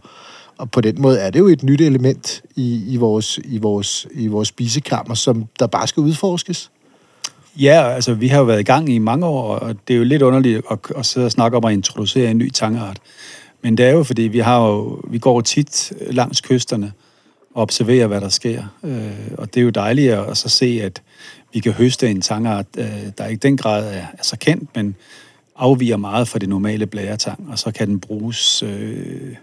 og 0.59 0.71
på 0.71 0.81
den 0.81 1.03
måde 1.03 1.19
er 1.19 1.31
det 1.31 1.39
jo 1.39 1.47
et 1.47 1.63
nyt 1.63 1.81
element 1.81 2.43
i, 2.57 2.85
i, 2.93 2.97
vores, 2.97 3.39
i, 3.45 3.59
vores, 3.59 4.07
i 4.13 4.27
vores 4.27 4.49
spisekammer, 4.49 5.15
som 5.15 5.45
der 5.59 5.67
bare 5.67 5.87
skal 5.87 6.01
udforskes. 6.01 6.71
Ja, 7.57 7.89
altså 7.89 8.15
vi 8.15 8.29
har 8.29 8.39
jo 8.39 8.45
været 8.45 8.61
i 8.61 8.63
gang 8.63 8.89
i 8.89 8.99
mange 8.99 9.27
år, 9.27 9.55
og 9.55 9.77
det 9.89 9.95
er 9.95 9.99
jo 9.99 10.05
lidt 10.05 10.23
underligt 10.23 10.63
at, 10.71 10.79
at 10.97 11.07
sidde 11.07 11.27
og 11.27 11.33
snakke 11.33 11.57
om 11.57 11.65
at 11.65 11.73
introducere 11.73 12.31
en 12.31 12.39
ny 12.39 12.51
tangart. 12.51 12.99
Men 13.63 13.77
det 13.77 13.87
er 13.87 13.91
jo, 13.91 14.03
fordi 14.03 14.23
vi, 14.23 14.39
har 14.39 14.67
jo, 14.67 15.01
vi 15.11 15.19
går 15.19 15.41
tit 15.41 15.93
langs 16.11 16.41
kysterne 16.41 16.93
og 17.55 17.63
observerer, 17.63 18.07
hvad 18.07 18.21
der 18.21 18.29
sker. 18.29 18.65
Øh, 18.85 19.11
og 19.39 19.55
det 19.55 19.61
er 19.61 19.65
jo 19.65 19.71
dejligt 19.71 20.13
at 20.13 20.37
så 20.37 20.49
se, 20.49 20.81
at 20.83 21.03
vi 21.53 21.61
kan 21.61 21.73
høste 21.73 22.11
en 22.11 22.21
tangart, 22.21 22.67
øh, 22.79 22.87
der 23.19 23.27
ikke 23.27 23.43
den 23.43 23.57
grad 23.57 23.87
er, 23.87 23.99
er 23.99 24.23
så 24.23 24.37
kendt, 24.39 24.71
men 24.77 24.97
afviger 25.57 25.97
meget 25.97 26.29
fra 26.29 26.39
det 26.39 26.49
normale 26.49 26.87
blæretang, 26.87 27.49
og 27.51 27.59
så 27.59 27.71
kan 27.71 27.89
den 27.89 28.01
bruges 28.01 28.63
øh, 28.63 29.35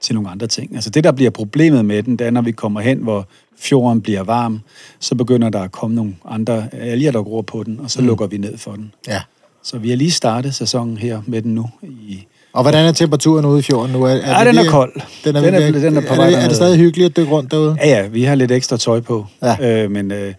til 0.00 0.14
nogle 0.14 0.30
andre 0.30 0.46
ting. 0.46 0.74
Altså 0.74 0.90
det, 0.90 1.04
der 1.04 1.12
bliver 1.12 1.30
problemet 1.30 1.84
med 1.84 2.02
den, 2.02 2.16
det 2.16 2.26
er, 2.26 2.30
når 2.30 2.42
vi 2.42 2.52
kommer 2.52 2.80
hen, 2.80 2.98
hvor 2.98 3.28
fjorden 3.58 4.00
bliver 4.00 4.22
varm, 4.22 4.60
så 5.00 5.14
begynder 5.14 5.48
der 5.48 5.60
at 5.60 5.72
komme 5.72 5.96
nogle 5.96 6.14
andre 6.24 6.68
alger, 6.72 7.12
der 7.12 7.22
gror 7.22 7.42
på 7.42 7.62
den, 7.62 7.80
og 7.80 7.90
så 7.90 8.00
mm. 8.00 8.06
lukker 8.06 8.26
vi 8.26 8.38
ned 8.38 8.58
for 8.58 8.72
den. 8.72 8.94
Ja. 9.08 9.20
Så 9.62 9.78
vi 9.78 9.88
har 9.88 9.96
lige 9.96 10.10
startet 10.10 10.54
sæsonen 10.54 10.96
her 10.96 11.22
med 11.26 11.42
den 11.42 11.54
nu. 11.54 11.70
I, 11.82 12.26
og 12.52 12.62
hvordan 12.62 12.86
er 12.86 12.92
temperaturen 12.92 13.44
ude 13.44 13.58
i 13.58 13.62
fjorden 13.62 13.92
nu? 13.92 14.02
Er, 14.02 14.08
er 14.08 14.38
ja, 14.38 14.48
den 14.48 14.58
er 14.58 14.70
kold. 14.70 14.92
Den 15.24 15.36
er, 15.36 15.40
den 15.40 15.54
er, 15.54 15.70
den 15.70 15.96
er, 15.96 16.00
på 16.00 16.22
er, 16.22 16.26
det, 16.26 16.42
er 16.42 16.46
det 16.46 16.56
stadig 16.56 16.78
hyggeligt 16.78 17.10
at 17.10 17.16
dykke 17.16 17.32
rundt 17.32 17.50
derude? 17.50 17.76
Ja, 17.80 17.88
ja, 17.88 18.06
vi 18.06 18.22
har 18.22 18.34
lidt 18.34 18.50
ekstra 18.50 18.76
tøj 18.76 19.00
på. 19.00 19.26
Ja. 19.42 19.82
Øh, 19.84 19.90
men 19.90 20.12
øh, 20.12 20.34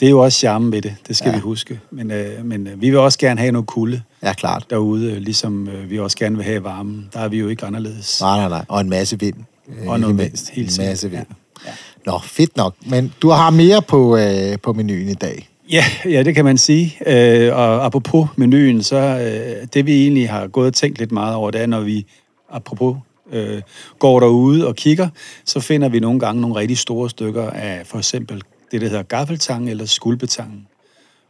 det 0.00 0.06
er 0.06 0.10
jo 0.10 0.18
også 0.18 0.38
charme 0.38 0.72
ved 0.72 0.82
det, 0.82 0.94
det 1.08 1.16
skal 1.16 1.28
ja. 1.28 1.34
vi 1.34 1.40
huske. 1.40 1.80
Men, 1.90 2.10
øh, 2.10 2.44
men 2.44 2.66
øh, 2.66 2.80
vi 2.82 2.90
vil 2.90 2.98
også 2.98 3.18
gerne 3.18 3.40
have 3.40 3.52
noget 3.52 3.66
kulde 3.66 4.02
ja, 4.22 4.32
klart. 4.32 4.66
derude, 4.70 5.12
øh, 5.12 5.16
ligesom 5.16 5.68
øh, 5.68 5.90
vi 5.90 5.98
også 5.98 6.16
gerne 6.16 6.36
vil 6.36 6.44
have 6.44 6.64
varme. 6.64 7.04
Der 7.12 7.20
er 7.20 7.28
vi 7.28 7.38
jo 7.38 7.48
ikke 7.48 7.66
anderledes. 7.66 8.20
Nej, 8.20 8.38
nej, 8.38 8.48
nej. 8.48 8.64
Og 8.68 8.80
en 8.80 8.88
masse 8.88 9.20
vind. 9.20 9.36
Øh, 9.68 9.88
og 9.88 10.00
noget 10.00 10.16
mindst, 10.16 10.50
helt 10.50 10.78
En 10.78 10.86
masse 10.86 11.10
vind. 11.10 11.26
Ja. 11.64 11.70
Ja. 11.70 11.72
Nå, 12.06 12.18
fedt 12.18 12.56
nok. 12.56 12.74
Men 12.86 13.12
du 13.22 13.30
har 13.30 13.50
mere 13.50 13.82
på, 13.82 14.16
øh, 14.16 14.58
på 14.62 14.72
menuen 14.72 15.08
i 15.08 15.14
dag. 15.14 15.48
Ja, 15.70 15.84
ja, 16.04 16.22
det 16.22 16.34
kan 16.34 16.44
man 16.44 16.58
sige. 16.58 16.96
Øh, 17.06 17.56
og 17.56 17.84
apropos 17.84 18.28
menuen, 18.36 18.82
så 18.82 18.96
øh, 18.96 19.66
det 19.74 19.86
vi 19.86 20.02
egentlig 20.02 20.30
har 20.30 20.46
gået 20.46 20.66
og 20.66 20.74
tænkt 20.74 20.98
lidt 20.98 21.12
meget 21.12 21.34
over, 21.34 21.50
det 21.50 21.60
er, 21.60 21.66
når 21.66 21.80
vi, 21.80 22.06
apropos 22.52 22.96
øh, 23.32 23.62
går 23.98 24.20
derude 24.20 24.66
og 24.66 24.76
kigger, 24.76 25.08
så 25.44 25.60
finder 25.60 25.88
vi 25.88 26.00
nogle 26.00 26.20
gange 26.20 26.40
nogle 26.40 26.56
rigtig 26.56 26.78
store 26.78 27.10
stykker 27.10 27.50
af 27.50 27.82
for 27.84 27.98
eksempel 27.98 28.42
det, 28.72 28.80
der 28.80 28.88
hedder 28.88 29.02
gaffeltang 29.02 29.70
eller 29.70 29.84
skulpetang. 29.84 30.68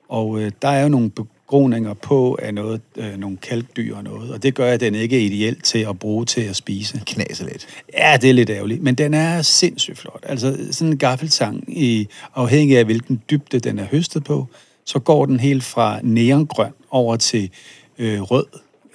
Og 0.09 0.41
øh, 0.41 0.53
der 0.63 0.69
er 0.69 0.83
jo 0.83 0.89
nogle 0.89 1.11
begroninger 1.11 1.95
på 1.95 2.39
af 2.43 2.55
noget, 2.55 2.81
øh, 2.97 3.17
nogle 3.17 3.37
kalkdyr 3.37 3.97
og 3.97 4.05
noget, 4.05 4.33
og 4.33 4.43
det 4.43 4.55
gør, 4.55 4.73
at 4.73 4.81
den 4.81 4.95
ikke 4.95 5.17
er 5.17 5.21
ideel 5.21 5.61
til 5.61 5.79
at 5.79 5.99
bruge 5.99 6.25
til 6.25 6.41
at 6.41 6.57
spise. 6.57 7.03
Knaser 7.07 7.45
lidt. 7.45 7.67
Ja, 7.95 8.17
det 8.21 8.31
er 8.31 8.35
lidt 8.35 8.51
ærgerligt, 8.51 8.83
men 8.83 8.95
den 8.95 9.15
er 9.15 9.43
sindssygt 9.43 9.99
flot. 9.99 10.21
Altså 10.23 10.59
sådan 10.71 10.93
en 10.93 10.99
gaffeltang, 10.99 11.79
i, 11.81 12.09
afhængig 12.35 12.79
af 12.79 12.85
hvilken 12.85 13.23
dybde 13.31 13.59
den 13.59 13.79
er 13.79 13.85
høstet 13.85 14.25
på, 14.25 14.47
så 14.85 14.99
går 14.99 15.27
den 15.27 15.41
helt 15.41 15.65
fra 15.65 16.01
neongrøn 16.03 16.73
over 16.91 17.17
til 17.17 17.51
øh, 17.99 18.21
rød. 18.23 18.47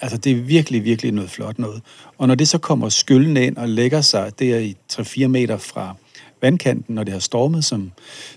Altså 0.01 0.17
det 0.17 0.31
er 0.31 0.35
virkelig, 0.35 0.83
virkelig 0.83 1.11
noget 1.11 1.29
flot 1.29 1.59
noget. 1.59 1.81
Og 2.17 2.27
når 2.27 2.35
det 2.35 2.47
så 2.47 2.57
kommer 2.57 2.89
skyllende 2.89 3.45
ind 3.45 3.57
og 3.57 3.69
lægger 3.69 4.01
sig 4.01 4.39
der 4.39 4.57
i 4.57 4.75
3-4 4.93 5.27
meter 5.27 5.57
fra 5.57 5.95
vandkanten, 6.41 6.95
når 6.95 7.03
det 7.03 7.13
har 7.13 7.19
stormet, 7.19 7.65
som, 7.65 7.91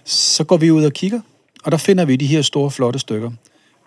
så 0.05 0.45
går 0.45 0.57
vi 0.57 0.71
ud 0.71 0.85
og 0.85 0.93
kigger, 0.93 1.21
og 1.65 1.73
der 1.73 1.79
finder 1.79 2.05
vi 2.05 2.17
de 2.17 2.27
her 2.27 2.43
store, 2.43 2.71
flotte 2.71 2.99
stykker. 2.99 3.31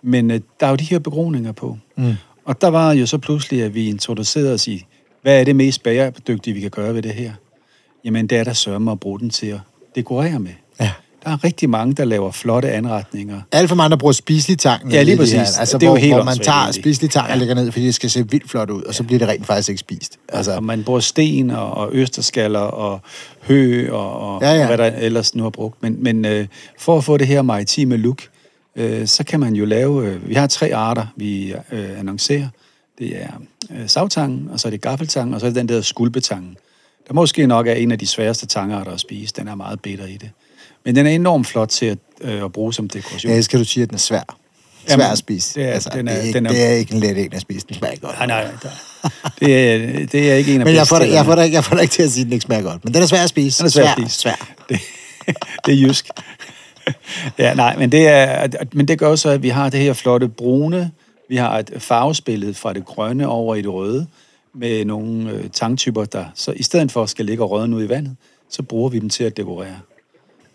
Men 0.02 0.32
øh, 0.32 0.42
der 0.60 0.66
er 0.66 0.70
jo 0.70 0.76
de 0.76 0.84
her 0.84 1.00
begroninger 1.00 1.52
på. 1.52 1.78
Mm. 1.96 2.14
Og 2.46 2.62
der 2.62 2.68
var 2.68 2.94
jo 2.94 3.06
så 3.06 3.18
pludselig, 3.18 3.64
at 3.64 3.74
vi 3.74 3.90
introducerede 3.90 4.54
os 4.54 4.68
i, 4.68 4.86
hvad 5.22 5.40
er 5.40 5.44
det 5.44 5.56
mest 5.56 5.84
bæredygtige, 5.84 6.54
vi 6.54 6.62
kan 6.62 6.70
gøre 6.70 6.94
ved 6.94 7.02
det 7.02 7.14
her? 7.14 7.34
Jamen, 8.04 8.28
det 8.28 8.38
er 8.38 8.44
der 8.44 8.54
sørme 8.54 8.92
at 8.92 9.00
bruge 9.00 9.20
den 9.20 9.30
til 9.30 9.48
at 9.48 9.60
dekorere 9.96 10.40
med. 10.40 10.54
Ja. 11.26 11.30
Der 11.30 11.36
er 11.36 11.44
rigtig 11.44 11.70
mange, 11.70 11.94
der 11.94 12.06
laver 12.06 12.32
flotte 12.32 12.72
anretninger. 12.72 13.42
Alt 13.52 13.70
for 13.70 13.76
mange, 13.76 13.90
der 13.90 13.96
bruger 13.98 14.12
spiselig 14.14 14.60
tang. 14.60 14.92
Ja, 14.92 15.02
lige 15.04 15.12
det 15.12 15.20
præcis. 15.20 15.34
Her. 15.34 15.60
Altså, 15.60 15.78
Det 15.78 15.84
er 15.84 15.88
jo 15.88 15.92
hvor, 15.94 16.00
helt 16.00 16.14
hvor 16.16 16.24
man 16.24 16.38
tager 16.38 16.72
spiselig 16.72 17.10
tang 17.12 17.24
og 17.26 17.30
Ja. 17.32 17.36
lægger 17.38 17.56
ned, 17.56 17.72
fordi 17.72 17.86
det 17.86 17.96
skal 17.96 18.10
se 18.10 18.30
vildt 18.30 18.50
flot 18.50 18.70
ud, 18.70 18.84
og 18.84 18.96
så 18.96 19.04
bliver 19.04 19.20
det 19.20 19.28
rent 19.28 19.46
faktisk 19.46 19.70
ikke 19.70 19.80
spist. 19.80 20.14
Altså, 20.30 20.38
Altså, 20.38 20.56
og 20.56 20.64
man 20.64 20.84
bruger 20.84 21.00
sten 21.00 21.50
og, 21.52 21.72
og 21.72 21.90
østerskaller 21.92 22.60
og 22.60 23.02
hø 23.42 23.90
og, 23.92 24.20
og 24.36 24.42
Ja, 24.42 24.52
ja. 24.54 24.68
hvad 24.68 24.78
der 24.78 24.86
ellers 24.86 25.36
nu 25.36 25.44
har 25.44 25.50
brugt. 25.50 25.84
Men, 25.84 26.04
men 26.04 26.26
øh, 26.26 26.48
for 26.80 26.98
at 26.98 27.04
få 27.04 27.18
det 27.18 27.28
her 27.28 27.42
maritime 27.42 27.98
look, 27.98 28.22
øh, 28.76 29.08
så 29.08 29.24
kan 29.24 29.40
man 29.40 29.54
jo 29.56 29.66
lave... 29.66 30.06
Øh, 30.08 30.30
vi 30.30 30.34
har 30.34 30.48
tre 30.48 30.76
arter, 30.76 31.06
vi 31.16 31.54
øh, 31.72 32.00
annoncerer. 32.00 32.48
Det 33.00 33.22
er 33.24 33.28
øh, 33.72 33.88
savtangen, 33.90 34.50
og 34.54 34.60
så 34.60 34.68
er 34.68 34.70
det 34.70 34.82
gaffeltangen, 34.82 35.34
og 35.34 35.40
så 35.40 35.46
er 35.46 35.50
det 35.50 35.56
den 35.56 35.70
der 35.70 35.82
skulpetangen. 35.82 36.58
Der 37.08 37.14
måske 37.14 37.48
nok 37.48 37.68
er 37.68 37.74
en 37.74 37.92
af 37.92 38.00
de 38.00 38.08
sværeste 38.08 38.46
tangarter 38.46 38.92
at 38.92 39.00
spise. 39.00 39.34
Den 39.38 39.48
er 39.48 39.56
meget 39.56 39.80
bitter 39.82 40.06
i 40.06 40.18
det. 40.18 40.30
Men 40.86 40.96
den 40.96 41.06
er 41.06 41.12
enormt 41.12 41.48
flot 41.48 41.70
til 41.70 41.86
at, 41.86 41.98
øh, 42.22 42.44
at 42.44 42.52
bruge 42.54 42.74
som 42.74 42.90
dekoration. 42.90 43.30
jeg 43.30 43.38
elsker, 43.38 43.58
du 43.58 43.64
siger, 43.64 43.86
at 43.86 43.90
den 43.90 43.96
er 43.96 44.00
svær. 44.00 44.20
Svær 44.88 44.94
Jamen, 44.98 45.12
at 45.12 45.18
spise. 45.18 45.60
det 45.60 45.68
er- 45.70 45.74
altså, 45.74 45.90
den 45.94 46.08
er- 46.08 46.12
det, 46.14 46.22
er 46.22 46.26
ikke, 46.26 46.38
den 46.38 46.46
er- 46.46 46.50
det 46.52 46.66
er 46.66 46.70
ikke 46.72 46.94
en 46.94 47.00
let 47.00 47.18
en 47.26 47.34
at 47.34 47.42
spise. 47.42 47.68
Den 47.68 47.76
smager 47.76 47.96
godt. 47.96 48.16
Nej, 48.18 48.28
nej, 48.28 48.44
nej. 48.64 48.72
Det 49.40 49.72
er, 49.74 50.06
det 50.06 50.32
er 50.32 50.36
ikke 50.36 50.56
en 50.56 50.62
af 50.62 50.66
Men 50.68 50.76
jeg 50.76 50.88
får, 50.88 51.00
dig, 51.00 51.10
jeg, 51.12 51.26
får 51.26 51.36
dig, 51.36 51.52
jeg 51.54 51.64
får 51.64 51.76
dig 51.76 51.82
ikke 51.82 51.92
til 51.92 52.04
at 52.04 52.12
sige, 52.12 52.22
at 52.22 52.26
den 52.26 52.34
ikke 52.34 52.44
smager 52.44 52.62
godt. 52.64 52.86
Men 52.86 52.94
den 52.94 53.02
er 53.02 53.06
svær 53.06 53.24
at 53.24 53.30
spise. 53.30 53.60
Den 53.60 53.66
er 53.66 53.70
svær 53.70 53.84
at 53.88 53.98
spise. 54.00 54.20
Svær. 54.20 54.48
Det, 54.70 54.80
det 55.66 55.74
er 55.74 55.78
jysk. 55.88 56.06
ja, 57.40 57.54
nej, 57.54 57.76
men 57.78 57.92
det, 57.92 58.08
er, 58.08 58.48
men 58.74 58.88
det 58.88 59.00
gør 59.00 59.16
så, 59.16 59.30
at 59.30 59.44
vi 59.44 59.50
har 59.50 59.70
det 59.70 59.80
her 59.80 59.94
flotte 59.94 60.28
brune, 60.28 60.92
vi 61.30 61.36
har 61.36 61.60
et 61.60 61.72
farvespillet 61.78 62.56
fra 62.58 62.74
det 62.74 62.86
grønne 62.86 63.28
over 63.28 63.56
i 63.56 63.62
det 63.62 63.74
røde, 63.74 64.08
med 64.56 64.86
nogle 64.86 65.32
øh, 65.32 65.50
tangtyper, 65.50 66.06
der 66.06 66.26
så 66.36 66.52
i 66.52 66.64
stedet 66.64 66.92
for 66.92 67.06
skal 67.06 67.26
ligge 67.26 67.44
og 67.44 67.52
rådne 67.52 67.76
ud 67.76 67.84
i 67.84 67.90
vandet, 67.90 68.16
så 68.50 68.64
bruger 68.64 68.90
vi 68.90 69.00
dem 69.00 69.10
til 69.10 69.24
at 69.24 69.38
dekorere. 69.38 69.76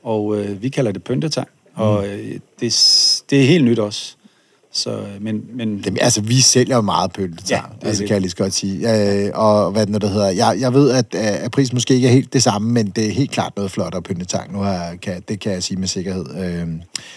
Og 0.03 0.41
øh, 0.41 0.63
vi 0.63 0.69
kalder 0.69 0.93
det 0.93 1.05
pyntetang, 1.05 1.49
og 1.75 2.09
øh, 2.09 2.41
det, 2.61 3.23
det 3.31 3.43
er 3.43 3.47
helt 3.47 3.65
nyt 3.65 3.79
også. 3.79 4.17
Så, 4.75 4.91
øh, 4.91 5.07
men, 5.23 5.43
men 5.55 5.83
Dem, 5.85 5.97
altså, 6.01 6.21
vi 6.21 6.41
sælger 6.41 6.77
jo 6.77 6.83
meget 6.83 7.17
det 7.17 7.51
ja, 7.51 7.61
altså, 7.83 8.01
det. 8.01 8.09
kan 8.09 8.15
jeg 8.15 8.21
lige 8.21 8.31
så 8.31 8.37
godt 8.37 8.53
sige. 8.53 9.25
Øh, 9.25 9.31
og 9.35 9.71
hvad 9.71 9.87
det 9.87 9.93
nu, 9.93 9.99
der 9.99 10.09
hedder. 10.09 10.29
Jeg, 10.29 10.57
jeg 10.61 10.75
ved, 10.75 10.91
at, 10.91 11.07
øh, 11.15 11.45
at 11.45 11.51
prisen 11.51 11.77
måske 11.77 11.95
ikke 11.95 12.09
er 12.09 12.13
helt 12.13 12.33
det 12.33 12.43
samme, 12.43 12.73
men 12.73 12.87
det 12.87 13.07
er 13.07 13.13
helt 13.13 13.31
klart 13.31 13.53
noget 13.57 13.71
flottere 13.71 14.03
pyntetang. 14.03 14.53
Nu 14.53 14.59
har, 14.59 14.95
kan, 15.03 15.23
det 15.29 15.41
kan 15.41 15.53
jeg 15.53 15.63
sige 15.63 15.79
med 15.79 15.89
sikkerhed. 15.89 16.27
Øh, 16.37 16.69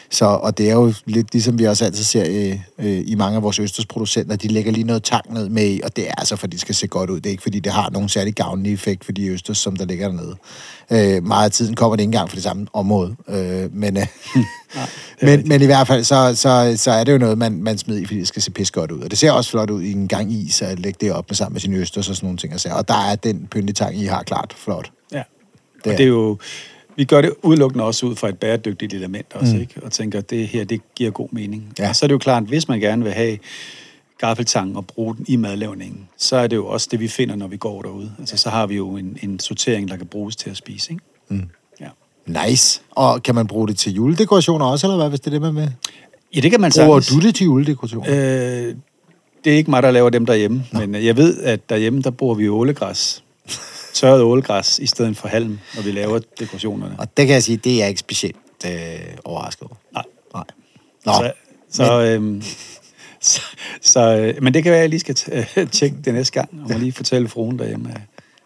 så, 0.09 0.25
og 0.25 0.57
det 0.57 0.69
er 0.69 0.73
jo 0.73 0.93
lidt 1.05 1.33
ligesom 1.33 1.59
vi 1.59 1.63
også 1.63 1.85
altid 1.85 2.03
ser 2.03 2.25
øh, 2.27 2.59
øh, 2.79 3.03
i 3.05 3.15
mange 3.15 3.35
af 3.35 3.43
vores 3.43 3.59
østersproducenter, 3.59 4.35
de 4.35 4.47
lægger 4.47 4.71
lige 4.71 4.87
noget 4.87 5.03
tang 5.03 5.33
ned 5.33 5.49
med 5.49 5.67
i, 5.67 5.81
og 5.83 5.95
det 5.95 6.09
er 6.09 6.13
altså, 6.17 6.35
fordi 6.35 6.51
det 6.51 6.61
skal 6.61 6.75
se 6.75 6.87
godt 6.87 7.09
ud. 7.09 7.15
Det 7.15 7.25
er 7.25 7.31
ikke, 7.31 7.43
fordi 7.43 7.59
det 7.59 7.71
har 7.71 7.89
nogen 7.89 8.09
særlig 8.09 8.33
gavnlig 8.33 8.73
effekt 8.73 9.05
for 9.05 9.11
de 9.11 9.27
østers, 9.27 9.57
som 9.57 9.75
der 9.75 9.85
ligger 9.85 10.07
dernede. 10.07 10.35
Øh, 10.91 11.23
meget 11.23 11.45
af 11.45 11.51
tiden 11.51 11.75
kommer 11.75 11.95
det 11.95 12.01
ikke 12.01 12.07
engang 12.07 12.29
fra 12.29 12.35
det 12.35 12.43
samme 12.43 12.67
område. 12.73 13.15
Øh, 13.29 13.75
men, 13.75 13.97
øh, 13.97 14.07
men, 15.21 15.47
men 15.47 15.61
i 15.61 15.65
hvert 15.65 15.87
fald, 15.87 16.03
så, 16.03 16.35
så, 16.35 16.73
så 16.77 16.91
er 16.91 17.03
det 17.03 17.11
jo 17.13 17.17
noget, 17.17 17.37
man, 17.37 17.53
man 17.63 17.77
smider 17.77 18.01
i, 18.01 18.05
fordi 18.05 18.19
det 18.19 18.27
skal 18.27 18.41
se 18.41 18.51
pis 18.51 18.71
godt 18.71 18.91
ud. 18.91 18.99
Og 19.01 19.11
det 19.11 19.19
ser 19.19 19.31
også 19.31 19.49
flot 19.51 19.69
ud 19.69 19.81
i 19.81 19.91
en 19.91 20.07
gang 20.07 20.31
is, 20.33 20.61
at 20.61 20.79
lægge 20.79 20.97
det 21.01 21.11
op 21.13 21.29
med 21.29 21.35
sammen 21.35 21.53
med 21.53 21.61
sine 21.61 21.77
østers 21.77 22.09
og 22.09 22.15
sådan 22.15 22.27
nogle 22.27 22.37
ting. 22.37 22.53
Og, 22.53 22.59
sager. 22.59 22.75
og 22.75 22.87
der 22.87 23.09
er 23.11 23.15
den 23.15 23.47
pyntetang, 23.51 23.97
I 24.01 24.05
har 24.05 24.23
klart 24.23 24.53
flot. 24.57 24.91
Ja. 25.11 25.17
Det 25.17 25.87
er- 25.87 25.91
Og 25.91 25.97
det 25.97 26.03
er 26.03 26.07
jo, 26.07 26.37
vi 26.95 27.03
gør 27.05 27.21
det 27.21 27.33
udelukkende 27.43 27.83
også 27.85 28.05
ud 28.05 28.15
fra 28.15 28.29
et 28.29 28.39
bæredygtigt 28.39 28.93
element 28.93 29.25
også, 29.33 29.55
mm. 29.55 29.61
ikke? 29.61 29.73
Og 29.83 29.91
tænker, 29.91 30.19
at 30.19 30.29
det 30.29 30.47
her, 30.47 30.63
det 30.63 30.81
giver 30.95 31.11
god 31.11 31.29
mening. 31.31 31.73
Ja. 31.79 31.89
Og 31.89 31.95
så 31.95 32.05
er 32.05 32.07
det 32.07 32.13
jo 32.13 32.17
klart, 32.19 32.43
at 32.43 32.49
hvis 32.49 32.67
man 32.67 32.79
gerne 32.79 33.03
vil 33.03 33.13
have 33.13 33.37
gaffeltang 34.19 34.77
og 34.77 34.85
bruge 34.87 35.15
den 35.15 35.25
i 35.27 35.35
madlavningen, 35.35 36.07
så 36.17 36.35
er 36.35 36.47
det 36.47 36.55
jo 36.55 36.67
også 36.67 36.87
det, 36.91 36.99
vi 36.99 37.07
finder, 37.07 37.35
når 37.35 37.47
vi 37.47 37.57
går 37.57 37.81
derude. 37.81 38.11
Altså, 38.19 38.37
så 38.37 38.49
har 38.49 38.67
vi 38.67 38.75
jo 38.75 38.89
en, 38.97 39.17
en 39.21 39.39
sortering, 39.39 39.87
der 39.89 39.97
kan 39.97 40.05
bruges 40.07 40.35
til 40.35 40.49
at 40.49 40.57
spise, 40.57 40.91
ikke? 40.91 41.03
Mm. 41.29 41.49
Nice. 42.27 42.81
Og 42.91 43.23
kan 43.23 43.35
man 43.35 43.47
bruge 43.47 43.67
det 43.67 43.77
til 43.77 43.93
juledekorationer 43.93 44.65
også, 44.65 44.87
eller 44.87 44.97
hvad, 44.97 45.09
hvis 45.09 45.19
det 45.19 45.27
er 45.27 45.31
det, 45.31 45.41
man 45.41 45.55
vil? 45.55 45.71
ja, 46.35 46.39
det 46.39 46.51
kan 46.51 46.61
man 46.61 46.71
Bruger 46.75 46.99
sagtens. 46.99 47.21
du 47.21 47.27
det 47.27 47.35
til 47.35 47.43
juledekorationer? 47.43 48.09
Øh. 48.69 48.75
Det 49.43 49.53
er 49.53 49.57
ikke 49.57 49.69
mig, 49.69 49.83
der 49.83 49.91
laver 49.91 50.09
dem 50.09 50.25
derhjemme, 50.25 50.65
Nå. 50.71 50.79
men 50.79 50.95
øh, 50.95 51.05
jeg 51.05 51.17
ved, 51.17 51.41
at 51.43 51.69
derhjemme, 51.69 52.01
der 52.01 52.09
bruger 52.09 52.35
vi 52.35 52.49
ålegræs. 52.49 53.23
Tørret 53.93 54.21
ålegræs 54.21 54.79
i 54.79 54.85
stedet 54.85 55.17
for 55.17 55.27
halm, 55.27 55.59
når 55.75 55.81
vi 55.83 55.91
laver 55.91 56.19
dekorationerne. 56.39 56.95
Og 56.97 57.17
det 57.17 57.25
kan 57.27 57.33
jeg 57.33 57.43
sige, 57.43 57.57
det 57.57 57.73
er 57.73 57.77
jeg 57.77 57.87
ikke 57.87 57.99
specielt 57.99 58.35
øh, 58.65 58.71
overrasket 59.23 59.67
over. 59.67 59.75
Nej. 59.93 60.03
Nej. 60.33 60.43
Nå, 61.05 61.11
Så, 61.13 61.31
så, 61.85 62.01
øhm, 62.01 62.41
så, 63.21 63.41
så, 63.81 64.17
øh, 64.17 64.43
men 64.43 64.53
det 64.53 64.63
kan 64.63 64.69
være, 64.71 64.79
at 64.79 64.81
jeg 64.81 64.89
lige 64.89 64.99
skal 64.99 65.15
tjekke 65.71 65.97
det 66.05 66.13
næste 66.13 66.33
gang, 66.33 66.49
og 66.63 66.71
må 66.71 66.77
lige 66.77 66.91
fortælle 66.91 67.27
fruen 67.27 67.59
derhjemme, 67.59 67.93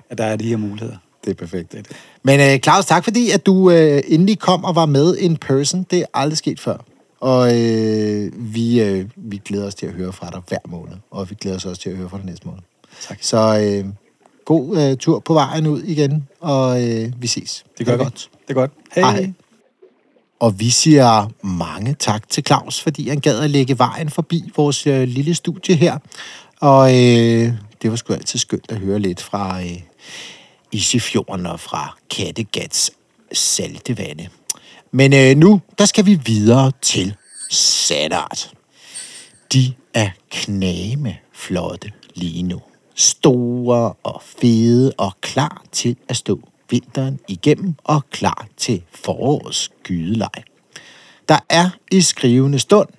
at 0.09 0.17
der 0.17 0.23
er 0.23 0.35
de 0.35 0.49
her 0.49 0.57
muligheder. 0.57 0.97
Det 1.29 1.35
er 1.41 1.45
perfekt. 1.45 1.71
Det 1.71 1.77
er 1.77 1.83
det. 1.83 1.95
Men 2.23 2.39
øh, 2.39 2.59
Claus, 2.59 2.85
tak 2.85 3.03
fordi, 3.03 3.31
at 3.31 3.45
du 3.45 3.71
øh, 3.71 4.01
endelig 4.07 4.39
kom 4.39 4.63
og 4.63 4.75
var 4.75 4.85
med 4.85 5.17
in 5.17 5.37
person. 5.37 5.85
Det 5.91 5.99
er 5.99 6.05
aldrig 6.13 6.37
sket 6.37 6.59
før. 6.59 6.77
Og 7.19 7.59
øh, 7.59 8.31
vi, 8.53 8.81
øh, 8.81 9.05
vi 9.15 9.41
glæder 9.45 9.67
os 9.67 9.75
til 9.75 9.85
at 9.85 9.93
høre 9.93 10.13
fra 10.13 10.29
dig 10.29 10.41
hver 10.47 10.57
måned. 10.67 10.95
Og 11.11 11.29
vi 11.29 11.35
glæder 11.41 11.57
os 11.57 11.65
også 11.65 11.81
til 11.81 11.89
at 11.89 11.95
høre 11.97 12.09
fra 12.09 12.17
dig 12.17 12.25
næste 12.25 12.47
måned. 12.47 12.61
Tak. 13.07 13.17
Så 13.21 13.59
øh, 13.61 13.85
god 14.45 14.77
øh, 14.77 14.97
tur 14.97 15.19
på 15.19 15.33
vejen 15.33 15.67
ud 15.67 15.81
igen, 15.83 16.27
og 16.39 16.87
øh, 16.89 17.13
vi 17.17 17.27
ses. 17.27 17.65
Det 17.77 17.85
gør 17.85 17.91
Ha' 17.93 17.97
vi. 17.97 18.03
godt. 18.03 18.29
Det 18.47 18.49
er 18.49 18.53
godt. 18.53 18.71
Hej. 18.95 19.11
Hej. 19.11 19.33
Og 20.39 20.59
vi 20.59 20.69
siger 20.69 21.31
mange 21.45 21.95
tak 21.99 22.29
til 22.29 22.43
Claus, 22.47 22.81
fordi 22.81 23.09
han 23.09 23.19
gad 23.19 23.39
at 23.39 23.49
lægge 23.49 23.79
vejen 23.79 24.09
forbi 24.09 24.51
vores 24.55 24.87
øh, 24.87 25.07
lille 25.07 25.35
studie 25.35 25.75
her. 25.75 25.97
Og 26.59 26.89
øh, 26.89 27.53
det 27.81 27.89
var 27.89 27.95
sgu 27.95 28.13
altid 28.13 28.39
skønt 28.39 28.65
at 28.71 28.77
høre 28.77 28.99
lidt 28.99 29.21
fra 29.21 29.61
øh, 29.61 29.79
Isefjorden 30.71 31.45
og 31.45 31.59
fra 31.59 31.97
Kattegats 32.09 32.91
saltevande. 33.33 34.29
Men 34.91 35.13
øh, 35.13 35.35
nu, 35.35 35.61
der 35.77 35.85
skal 35.85 36.05
vi 36.05 36.19
videre 36.25 36.71
til 36.81 37.15
Sandart. 37.49 38.53
De 39.53 39.73
er 39.93 40.09
knæme 40.31 41.17
flotte 41.33 41.91
lige 42.13 42.43
nu. 42.43 42.61
Store 42.95 43.93
og 44.03 44.21
fede 44.41 44.93
og 44.97 45.11
klar 45.21 45.63
til 45.71 45.95
at 46.07 46.17
stå 46.17 46.39
vinteren 46.69 47.19
igennem 47.27 47.75
og 47.83 48.09
klar 48.09 48.47
til 48.57 48.83
forårets 49.05 49.71
gydeleg. 49.83 50.43
Der 51.29 51.39
er 51.49 51.69
i 51.91 52.01
skrivende 52.01 52.59
stund 52.59 52.89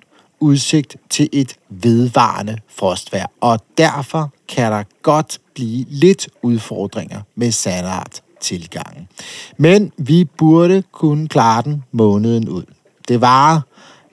udsigt 0.41 0.97
til 1.09 1.29
et 1.31 1.55
vedvarende 1.69 2.57
frostvær, 2.67 3.25
og 3.41 3.59
derfor 3.77 4.33
kan 4.47 4.71
der 4.71 4.83
godt 5.01 5.39
blive 5.53 5.85
lidt 5.89 6.29
udfordringer 6.41 7.21
med 7.35 7.51
sandart 7.51 8.21
tilgangen. 8.39 9.07
Men 9.57 9.91
vi 9.97 10.25
burde 10.25 10.83
kunne 10.91 11.27
klare 11.27 11.61
den 11.61 11.83
måneden 11.91 12.49
ud. 12.49 12.63
Det 13.07 13.21
varer 13.21 13.61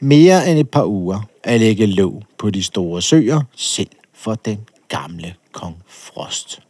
mere 0.00 0.50
end 0.50 0.58
et 0.58 0.70
par 0.70 0.84
uger 0.84 1.20
at 1.44 1.60
lægge 1.60 1.86
låg 1.86 2.22
på 2.38 2.50
de 2.50 2.62
store 2.62 3.02
søer, 3.02 3.40
selv 3.56 3.88
for 4.14 4.34
den 4.34 4.58
gamle 4.88 5.34
kong 5.52 5.76
Frost. 5.88 6.60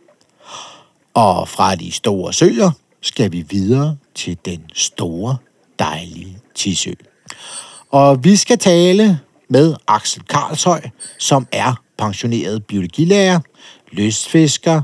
Og 1.14 1.48
fra 1.48 1.74
de 1.74 1.92
store 1.92 2.32
søer 2.32 2.70
skal 3.00 3.32
vi 3.32 3.44
videre 3.50 3.96
til 4.14 4.38
den 4.44 4.62
store, 4.74 5.36
dejlige 5.78 6.38
Tisø. 6.54 6.92
Og 7.90 8.24
vi 8.24 8.36
skal 8.36 8.58
tale 8.58 9.20
med 9.48 9.74
Axel 9.88 10.22
Karlshøj, 10.22 10.80
som 11.18 11.46
er 11.52 11.82
pensioneret 11.98 12.66
biologilærer, 12.66 13.40
lystfisker, 13.92 14.82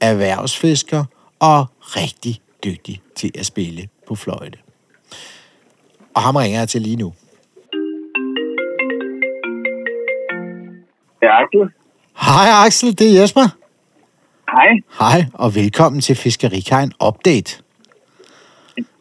erhvervsfisker 0.00 1.04
og 1.40 1.66
rigtig 1.80 2.40
dygtig 2.64 3.02
til 3.16 3.30
at 3.38 3.46
spille 3.46 3.88
på 4.08 4.14
fløjte. 4.14 4.58
Og 6.14 6.22
ham 6.22 6.36
ringer 6.36 6.58
jeg 6.58 6.68
til 6.68 6.82
lige 6.82 6.96
nu. 6.96 7.14
Det 11.20 11.28
er 11.28 11.44
Axel. 11.44 11.70
Hej 12.16 12.66
Axel, 12.66 12.98
det 12.98 13.16
er 13.16 13.20
Jesper. 13.20 13.48
Hej. 14.50 14.68
Hej, 14.98 15.26
og 15.34 15.54
velkommen 15.54 16.00
til 16.00 16.16
Fiskerikajen 16.16 16.92
Update. 17.06 17.62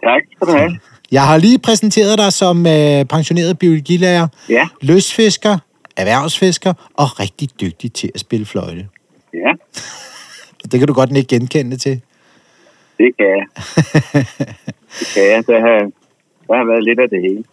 Tak 0.04 0.22
skal 0.36 0.48
du 0.48 0.52
have. 0.52 0.80
Jeg 1.12 1.28
har 1.28 1.38
lige 1.38 1.60
præsenteret 1.60 2.18
dig 2.18 2.34
som 2.34 2.68
øh, 2.68 3.06
pensioneret 3.06 3.60
biologilærer, 3.60 4.28
Ja. 4.50 4.68
lystfisker, 4.82 5.58
erhvervsfisker 5.98 6.74
og 6.94 7.20
rigtig 7.20 7.50
dygtig 7.62 7.94
til 7.94 8.12
at 8.16 8.20
spille 8.20 8.46
fløjte. 8.46 8.88
Ja, 9.34 9.52
det 10.72 10.80
kan 10.80 10.88
du 10.88 10.94
godt 10.94 11.18
ikke 11.18 11.28
genkende 11.28 11.78
til. 11.78 12.02
det 12.98 13.12
kan 13.18 13.26
jeg. 13.26 13.46
Det 15.00 15.08
kan 15.14 15.24
jeg. 15.24 15.48
Der 15.48 15.60
har, 15.60 15.80
der 16.48 16.56
har 16.58 16.66
været 16.72 16.84
lidt 16.84 17.00
af 17.00 17.10
det 17.10 17.22
hele. 17.22 17.44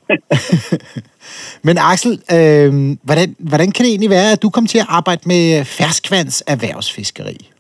Men 1.67 1.79
Axel, 1.79 2.23
øh, 2.33 2.97
hvordan, 3.03 3.37
hvordan 3.39 3.71
kan 3.73 3.85
det 3.85 3.91
egentlig 3.91 4.11
være, 4.11 4.33
at 4.33 4.43
du 4.43 4.51
kom 4.51 4.67
til 4.67 4.79
at 4.79 4.87
arbejde 4.89 5.21
med 5.27 5.65
ferskvands 5.65 6.43
erhvervsfiskeri? 6.47 7.51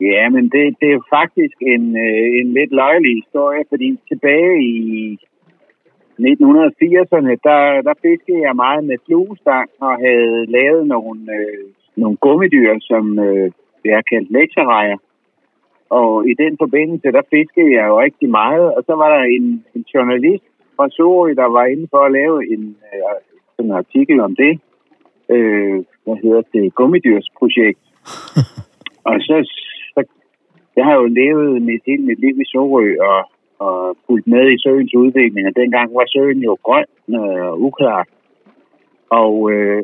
Ja, 0.00 0.28
men 0.28 0.44
det, 0.54 0.64
det 0.80 0.88
er 0.92 1.08
faktisk 1.18 1.56
en, 1.60 1.84
øh, 2.06 2.26
en 2.40 2.48
lidt 2.58 2.72
løjelig 2.72 3.14
historie, 3.22 3.64
fordi 3.68 3.98
tilbage 4.08 4.54
i 4.62 5.18
1980'erne, 6.28 7.32
der, 7.48 7.60
der 7.88 7.94
fiskede 8.06 8.40
jeg 8.46 8.56
meget 8.56 8.84
med 8.84 8.96
fluestang 9.06 9.68
og 9.80 9.92
havde 10.06 10.46
lavet 10.56 10.86
nogle, 10.86 11.20
øh, 11.38 11.64
nogle 11.96 12.16
gummidyr, 12.16 12.72
som 12.80 13.18
øh, 13.18 13.50
jeg 13.84 13.94
har 13.94 14.06
kaldt 14.12 14.30
lekserejer. 14.30 14.96
Og 15.90 16.28
i 16.30 16.34
den 16.42 16.56
forbindelse, 16.62 17.12
der 17.16 17.22
fiskede 17.30 17.72
jeg 17.76 17.84
jo 17.88 18.00
rigtig 18.00 18.28
meget, 18.30 18.74
og 18.76 18.82
så 18.86 18.94
var 18.94 19.08
der 19.16 19.22
en, 19.22 19.64
en 19.74 19.84
journalist 19.94 20.44
fra 20.76 20.88
Sorø, 20.90 21.34
der 21.34 21.48
var 21.56 21.64
inde 21.64 21.86
for 21.90 22.02
at 22.04 22.12
lave 22.12 22.52
en, 22.52 22.76
øh, 22.88 23.00
sådan 23.56 23.70
en 23.70 23.76
artikel 23.82 24.20
om 24.20 24.36
det. 24.36 24.60
Øh, 25.34 25.76
hvad 26.04 26.16
hedder 26.22 26.42
det? 26.54 26.74
Gummidyrsprojekt. 26.74 27.82
og 29.08 29.16
så, 29.26 29.36
jeg 30.80 30.88
har 30.88 30.96
jo 31.00 31.06
levet 31.20 31.62
mit, 31.68 31.82
hele 31.86 32.04
mit 32.10 32.20
liv 32.24 32.36
i 32.44 32.50
Sorø, 32.52 32.86
og, 33.10 33.20
og 33.66 33.96
fulgt 34.06 34.26
med 34.34 34.44
i 34.50 34.62
søens 34.64 34.94
udvikling, 35.02 35.44
og 35.46 35.56
dengang 35.60 35.88
var 35.98 36.06
søen 36.14 36.40
jo 36.48 36.52
grøn 36.66 36.90
og 37.48 37.60
uklar. 37.66 38.04
Og 39.22 39.34
øh, 39.52 39.82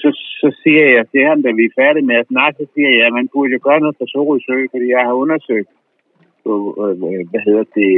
så, 0.00 0.10
så 0.40 0.48
siger 0.62 0.84
jeg 0.96 1.04
til 1.12 1.22
ham, 1.28 1.42
da 1.42 1.50
vi 1.58 1.64
er 1.64 1.78
færdige 1.80 2.08
med 2.10 2.16
at 2.20 2.30
snakke, 2.32 2.56
så 2.60 2.66
siger 2.74 2.90
jeg, 2.98 3.06
at 3.06 3.16
man 3.18 3.28
burde 3.32 3.52
jo 3.52 3.60
gøre 3.68 3.80
noget 3.80 3.96
for 3.98 4.06
Sorø 4.12 4.38
Sø, 4.46 4.56
fordi 4.72 4.86
jeg 4.96 5.02
har 5.08 5.14
undersøgt, 5.22 5.70
øh, 6.48 6.68
øh, 6.82 7.22
hvad 7.30 7.42
hedder 7.48 7.64
det, 7.78 7.92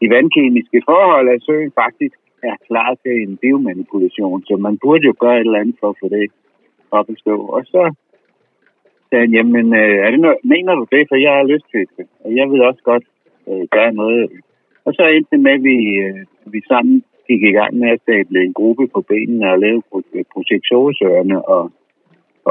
de 0.00 0.06
vandkemiske 0.14 0.80
forhold 0.90 1.28
af 1.28 1.38
søen 1.46 1.72
faktisk 1.82 2.16
er 2.42 2.56
klar 2.68 2.90
til 3.02 3.14
en 3.24 3.36
biomanipulation, 3.42 4.42
så 4.48 4.56
man 4.56 4.78
burde 4.82 5.04
jo 5.10 5.14
gøre 5.20 5.36
et 5.36 5.46
eller 5.46 5.62
andet 5.62 5.76
for 5.80 5.88
at 5.90 5.98
få 6.00 6.08
det 6.08 6.26
op 6.90 7.08
at 7.10 7.18
stå. 7.18 7.36
Og 7.56 7.62
så 7.72 7.82
sagde 9.08 9.24
han, 9.24 9.34
jamen, 9.38 9.66
øh, 9.82 9.96
er 10.04 10.10
det 10.10 10.20
noget, 10.20 10.38
mener 10.54 10.72
du 10.74 10.84
det, 10.94 11.02
for 11.08 11.16
jeg 11.26 11.32
har 11.38 11.50
lyst 11.52 11.66
til 11.72 11.84
det, 11.96 12.06
og 12.24 12.30
jeg 12.38 12.46
vil 12.50 12.62
også 12.68 12.82
godt 12.90 13.04
øh, 13.48 13.64
gøre 13.76 13.92
noget. 14.02 14.22
Og 14.86 14.90
så 14.96 15.02
endte 15.14 15.30
det 15.32 15.40
med, 15.46 15.54
at 15.58 15.62
vi, 15.70 15.76
øh, 16.04 16.20
vi 16.54 16.60
sammen 16.72 16.96
gik 17.28 17.42
i 17.50 17.56
gang 17.58 17.72
med 17.80 17.88
at 17.94 18.00
stable 18.04 18.38
en 18.42 18.58
gruppe 18.60 18.84
på 18.94 19.00
benene 19.10 19.46
og 19.52 19.58
lave 19.64 19.82
projekt 20.34 20.64
Soresøerne 20.70 21.38
og, 21.54 21.64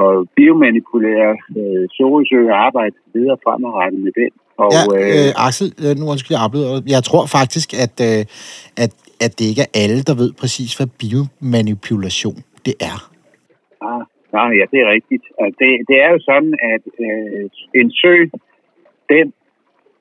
og 0.01 0.11
biomanipulere 0.35 1.31
øh, 1.59 1.85
Soresø 1.95 2.39
og 2.53 2.57
arbejde 2.67 2.95
videre 3.13 3.37
fremadrettet 3.43 3.99
med 4.05 4.13
den. 4.21 4.31
Og, 4.63 4.71
ja, 4.75 4.81
øh, 4.97 5.45
Axel, 5.47 5.67
øh, 5.83 5.93
nu 5.99 6.03
undskyld, 6.11 6.35
jeg 6.35 6.43
afbryder. 6.45 6.81
Jeg 6.95 7.03
tror 7.09 7.25
faktisk, 7.37 7.67
at, 7.85 7.95
øh, 8.09 8.21
at, 8.83 8.91
at 9.25 9.31
det 9.37 9.45
ikke 9.51 9.63
er 9.67 9.71
alle, 9.83 9.99
der 10.09 10.15
ved 10.21 10.31
præcis, 10.41 10.69
hvad 10.77 10.89
biomanipulation 11.01 12.39
det 12.65 12.75
er. 12.91 12.97
Ah, 13.89 14.03
ah 14.41 14.51
ja, 14.57 14.65
det 14.71 14.79
er 14.83 14.89
rigtigt. 14.95 15.25
Det, 15.59 15.69
det 15.89 15.97
er 16.03 16.09
jo 16.13 16.19
sådan, 16.29 16.53
at 16.73 16.83
øh, 17.07 17.43
en 17.81 17.89
sø, 18.01 18.15
den, 19.09 19.33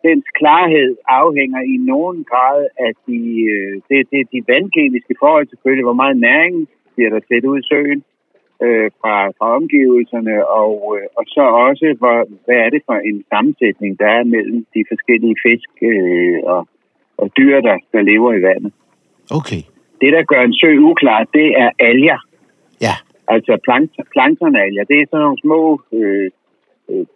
dens 0.06 0.26
klarhed 0.40 0.90
afhænger 1.08 1.60
i 1.74 1.76
nogen 1.92 2.18
grad 2.30 2.60
af 2.86 2.92
de, 3.06 3.20
øh, 3.54 3.74
det, 3.88 3.98
det, 4.12 4.20
de 4.32 4.40
vandkemiske 4.52 5.14
forhold 5.22 5.46
selvfølgelig, 5.48 5.86
hvor 5.88 6.00
meget 6.02 6.16
næring 6.28 6.68
bliver 6.94 7.10
der 7.10 7.20
sat 7.28 7.44
ud 7.50 7.58
i 7.60 7.68
søen 7.70 8.00
øh, 8.64 8.90
fra, 9.00 9.16
fra 9.38 9.46
omgivelserne, 9.58 10.34
og, 10.62 10.74
øh, 10.96 11.06
og 11.18 11.24
så 11.34 11.44
også, 11.68 11.86
hvor, 12.00 12.16
hvad 12.44 12.58
er 12.64 12.70
det 12.70 12.82
for 12.86 12.96
en 13.10 13.24
sammensætning, 13.30 13.98
der 13.98 14.08
er 14.18 14.24
mellem 14.24 14.66
de 14.74 14.82
forskellige 14.92 15.36
fisk 15.46 15.70
øh, 15.90 16.38
og, 16.54 16.68
og 17.16 17.26
dyr, 17.38 17.60
der, 17.60 17.76
der 17.92 18.02
lever 18.10 18.32
i 18.34 18.42
vandet. 18.42 18.72
Okay. 19.38 19.62
Det, 20.00 20.10
der 20.16 20.22
gør 20.22 20.42
en 20.42 20.54
sø 20.60 20.70
uklar, 20.90 21.24
det 21.38 21.48
er 21.62 21.70
alger. 21.78 22.18
Ja. 22.86 22.94
Altså 23.28 23.58
plank, 23.64 23.90
planktonalger. 24.12 24.84
Det 24.84 24.96
er 25.00 25.06
sådan 25.10 25.24
nogle 25.24 25.40
små, 25.40 25.80
øh, 25.92 26.30
øh, 26.90 27.06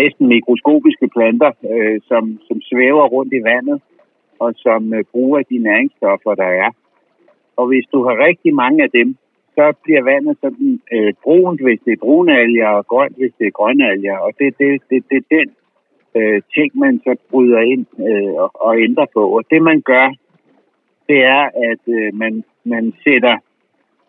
næsten 0.00 0.26
mikroskopiske 0.26 1.08
planter, 1.16 1.52
øh, 1.72 2.00
som, 2.08 2.38
som 2.48 2.60
svæver 2.62 3.06
rundt 3.14 3.32
i 3.32 3.42
vandet, 3.50 3.82
og 4.38 4.54
som 4.56 4.94
øh, 4.94 5.04
bruger 5.12 5.42
de 5.50 5.58
næringsstoffer, 5.58 6.34
der 6.34 6.50
er. 6.64 6.70
Og 7.56 7.66
hvis 7.66 7.86
du 7.92 7.98
har 8.06 8.24
rigtig 8.26 8.54
mange 8.54 8.82
af 8.82 8.90
dem, 8.90 9.16
så 9.54 9.72
bliver 9.82 10.02
vandet 10.02 10.36
sådan 10.40 10.80
øh, 10.92 11.12
brunt, 11.22 11.60
hvis 11.62 11.80
det 11.84 11.92
er 11.92 12.04
brune 12.04 12.38
alger, 12.38 12.68
og 12.68 12.86
grønt, 12.86 13.16
hvis 13.16 13.32
det 13.38 13.46
er 13.46 13.58
grønne 13.58 13.90
alger. 13.90 14.16
Og 14.18 14.32
det 14.38 14.46
er 14.46 14.56
det, 14.58 14.82
det, 14.90 15.04
det, 15.10 15.24
den 15.30 15.48
øh, 16.16 16.42
ting, 16.54 16.78
man 16.78 17.00
så 17.04 17.16
bryder 17.30 17.60
ind 17.60 17.86
øh, 18.08 18.34
og, 18.42 18.50
og 18.54 18.80
ændrer 18.80 19.06
på. 19.14 19.22
Og 19.36 19.42
det, 19.50 19.62
man 19.62 19.80
gør, 19.80 20.08
det 21.08 21.24
er, 21.24 21.42
at 21.70 21.82
øh, 21.88 22.14
man, 22.14 22.44
man 22.64 22.94
sætter... 23.04 23.36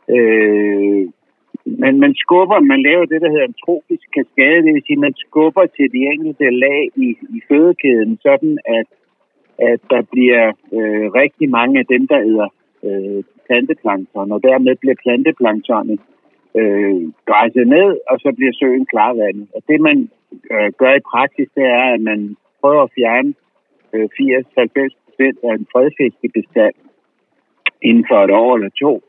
Øh, 0.09 1.07
man, 1.65 1.99
man 1.99 2.15
skubber, 2.15 2.59
man 2.59 2.81
laver 2.81 3.05
det, 3.05 3.21
der 3.21 3.29
hedder 3.29 3.47
en 3.47 3.61
tropisk 3.65 4.05
kaskade, 4.17 4.63
det 4.65 4.73
vil 4.73 4.83
sige, 4.87 5.05
man 5.07 5.13
skubber 5.17 5.65
til 5.65 5.91
de 5.91 6.01
enkelte 6.13 6.49
lag 6.49 6.89
i, 6.95 7.07
i 7.37 7.39
fødekæden, 7.47 8.19
sådan 8.21 8.57
at, 8.65 8.87
at 9.57 9.79
der 9.89 10.01
bliver 10.13 10.45
øh, 10.77 11.05
rigtig 11.21 11.49
mange 11.49 11.79
af 11.79 11.85
dem, 11.85 12.07
der 12.07 12.19
æder 12.19 12.49
øh, 12.83 13.23
planteplankton, 13.47 14.31
og 14.31 14.43
dermed 14.43 14.75
bliver 14.75 14.95
planteplanktonet 15.03 15.99
øh, 16.59 17.01
græsset 17.25 17.67
ned, 17.67 17.89
og 18.09 18.19
så 18.19 18.33
bliver 18.37 18.53
søen 18.59 18.85
klarvandet. 18.85 19.47
Og 19.55 19.61
det, 19.69 19.81
man 19.81 20.09
øh, 20.51 20.71
gør 20.77 20.93
i 20.95 21.07
praksis, 21.11 21.47
det 21.55 21.63
er, 21.63 21.85
at 21.95 22.01
man 22.01 22.35
prøver 22.61 22.83
at 22.83 22.91
fjerne 22.95 23.33
øh, 23.93 24.03
80-90 24.03 25.05
procent 25.05 25.37
af 25.43 25.53
en 25.59 25.67
fredfiskebestand 25.73 26.75
inden 27.81 28.05
for 28.09 28.23
et 28.23 28.31
år 28.31 28.55
eller 28.55 28.69
to. 28.69 29.03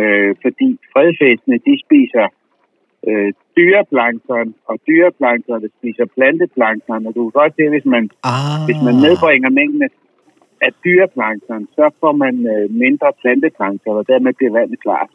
Øh, 0.00 0.30
fordi 0.44 0.68
fredfiskene, 0.92 1.56
de 1.68 1.74
spiser 1.84 2.26
øh, 3.08 3.30
dyreplankton, 3.56 4.48
og 4.70 4.74
dyreplankton, 4.88 5.60
spiser 5.78 6.06
planteplankton, 6.16 7.00
og 7.06 7.12
du 7.16 7.20
kan 7.24 7.34
godt 7.40 7.52
se, 7.58 7.64
hvis 7.74 7.86
man, 7.94 8.04
Ah. 8.32 8.58
hvis 8.68 8.80
man 8.86 8.94
nedbringer 9.04 9.50
mængden 9.58 9.82
af, 10.66 10.70
dyreplankton, 10.84 11.62
så 11.76 11.84
får 12.00 12.12
man 12.24 12.34
øh, 12.54 12.64
mindre 12.84 13.08
planteplankton, 13.20 13.96
og 14.00 14.04
dermed 14.12 14.32
bliver 14.38 14.52
vandet 14.58 14.80
klart. 14.86 15.10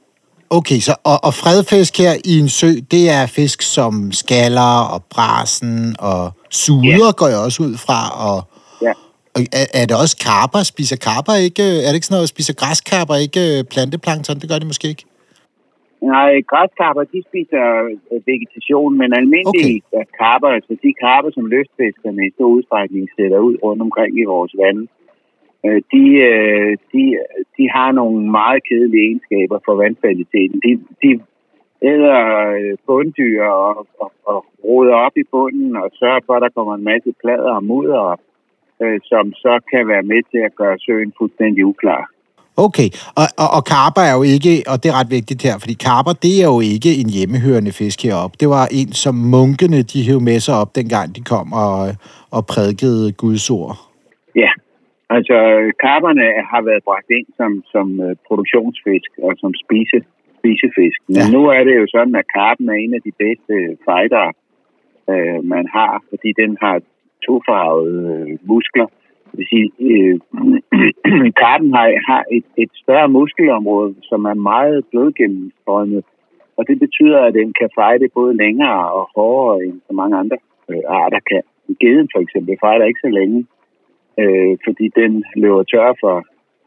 Okay, 0.59 0.79
så, 0.87 0.93
og, 1.11 1.17
og 1.27 1.33
fredfisk 1.43 1.93
her 2.03 2.13
i 2.31 2.33
en 2.43 2.49
sø, 2.59 2.67
det 2.91 3.03
er 3.17 3.23
fisk 3.39 3.61
som 3.61 3.93
skaller 4.11 4.73
og 4.93 4.99
brasen 5.13 5.95
og 5.99 6.21
suder, 6.49 7.07
Ja. 7.07 7.11
går 7.19 7.27
jeg 7.33 7.39
også 7.47 7.59
ud 7.67 7.75
fra. 7.85 7.99
Og 8.29 8.37
er, 9.59 9.65
er 9.79 9.85
det 9.89 9.95
også 10.03 10.15
karper? 10.27 10.61
Spiser 10.73 10.99
karper 11.07 11.35
ikke? 11.47 11.65
Er 11.83 11.89
det 11.89 11.97
ikke 11.99 12.09
sådan 12.09 12.19
noget, 12.19 12.33
spiser 12.35 12.55
græskarper 12.61 13.15
ikke 13.25 13.43
planteplankton? 13.73 14.39
Det 14.41 14.49
gør 14.49 14.59
de 14.59 14.71
måske 14.71 14.87
ikke. 14.93 15.05
Nej, 16.11 16.31
græskarper, 16.51 17.03
de 17.13 17.19
spiser 17.29 17.65
øh, 18.11 18.27
vegetation, 18.31 18.91
men 19.01 19.09
almindelige 19.19 19.81
okay. 19.93 20.05
karper, 20.21 20.49
altså 20.57 20.73
de 20.83 20.91
karper, 21.03 21.29
som 21.33 21.45
lystfiskerne 21.53 22.21
i 22.27 22.31
stor 22.35 22.49
udstrækning 22.55 23.05
sætter 23.17 23.39
ud 23.47 23.55
rundt 23.63 23.81
omkring 23.87 24.11
i 24.21 24.23
vores 24.33 24.53
vand, 24.61 24.79
øh, 25.65 25.79
de, 25.93 26.03
øh, 26.29 26.71
de, 26.91 27.01
de 27.57 27.63
har 27.75 27.89
nogle 27.91 28.19
meget 28.39 28.61
kedelige 28.69 29.05
egenskaber 29.07 29.57
for 29.65 29.73
vandkvaliteten. 29.83 30.57
De, 30.65 30.71
de 31.03 31.09
æder 31.91 32.21
øh, 32.57 32.73
bunddyr 32.87 33.43
og, 33.43 33.87
og, 34.03 34.11
og 34.31 34.45
roder 34.65 34.95
op 35.05 35.15
i 35.17 35.25
bunden 35.31 35.75
og 35.81 35.87
sørger 35.99 36.21
for, 36.25 36.33
at 36.33 36.41
der 36.45 36.55
kommer 36.57 36.73
en 36.75 36.89
masse 36.91 37.11
plader 37.21 37.51
og 37.59 37.63
mudder 37.63 37.99
op, 38.11 38.21
øh, 38.83 38.99
som 39.11 39.25
så 39.43 39.53
kan 39.71 39.83
være 39.87 40.05
med 40.11 40.21
til 40.31 40.41
at 40.47 40.55
gøre 40.61 40.77
søen 40.85 41.13
fuldstændig 41.19 41.65
uklar. 41.65 42.03
Okay, 42.67 42.89
og, 43.19 43.27
og, 43.43 43.49
og 43.57 43.61
karper 43.73 44.03
er 44.09 44.15
jo 44.19 44.23
ikke, 44.35 44.53
og 44.71 44.75
det 44.81 44.87
er 44.89 44.95
ret 44.99 45.11
vigtigt 45.17 45.41
her, 45.47 45.55
fordi 45.61 45.75
karper, 45.87 46.13
det 46.25 46.33
er 46.43 46.47
jo 46.53 46.59
ikke 46.73 46.91
en 47.01 47.09
hjemmehørende 47.15 47.73
fisk 47.81 47.97
heroppe. 48.07 48.35
Det 48.41 48.49
var 48.55 48.65
en, 48.79 48.91
som 49.03 49.15
munkene, 49.35 49.79
de 49.91 49.99
hæv 50.07 50.19
med 50.29 50.39
sig 50.45 50.55
op, 50.61 50.71
dengang 50.79 51.07
de 51.15 51.21
kom 51.33 51.47
og, 51.63 51.75
og 52.35 52.41
prædikede 52.51 53.05
Guds 53.23 53.47
ord. 53.59 53.75
Ja, 54.43 54.51
altså 55.15 55.37
karperne 55.85 56.25
har 56.51 56.61
været 56.69 56.83
bragt 56.89 57.09
ind 57.17 57.27
som, 57.39 57.51
som 57.73 57.87
øh, 58.05 58.15
produktionsfisk 58.27 59.09
og 59.25 59.31
som 59.41 59.51
spise, 59.63 59.97
spisefisk. 60.39 60.99
Men 61.07 61.15
Ja. 61.17 61.25
ja. 61.25 61.33
nu 61.35 61.41
er 61.57 61.63
det 61.67 61.75
jo 61.81 61.85
sådan, 61.95 62.15
at 62.21 62.27
karpen 62.37 62.65
er 62.73 62.77
en 62.85 62.93
af 62.97 63.01
de 63.07 63.13
bedste 63.23 63.55
fighter, 63.87 64.25
øh, 65.11 65.39
man 65.53 65.65
har, 65.75 65.93
fordi 66.09 66.29
den 66.41 66.51
har 66.63 66.75
tofarvede 67.25 68.01
øh, 68.13 68.37
muskler. 68.51 68.87
Det 69.29 69.37
vil 69.39 69.47
sige, 69.53 69.67
øh, 69.89 70.15
karpen 71.41 71.73
har, 71.77 71.87
har 72.09 72.23
et, 72.37 72.47
et 72.63 72.71
større 72.83 73.09
muskelområde, 73.09 73.95
som 74.09 74.25
er 74.25 74.33
meget 74.33 74.85
blodgennemstrømmet. 74.91 76.03
Og 76.57 76.67
det 76.67 76.77
betyder, 76.79 77.19
at 77.27 77.33
den 77.33 77.53
kan 77.59 77.69
fighte 77.77 78.07
både 78.13 78.37
længere 78.43 78.91
og 78.97 79.03
hårdere 79.15 79.65
end 79.65 79.81
så 79.87 79.93
mange 79.93 80.17
andre 80.17 80.37
øh, 80.69 80.83
arter 80.87 81.19
kan. 81.31 81.43
Geden 81.81 82.09
for 82.13 82.19
eksempel 82.25 82.57
fighter 82.63 82.85
ikke 82.85 83.05
så 83.07 83.11
længe, 83.19 83.39
øh, 84.21 84.53
fordi 84.65 84.85
den 84.99 85.11
løber 85.35 85.63
tør 85.63 85.93
for, 86.03 86.15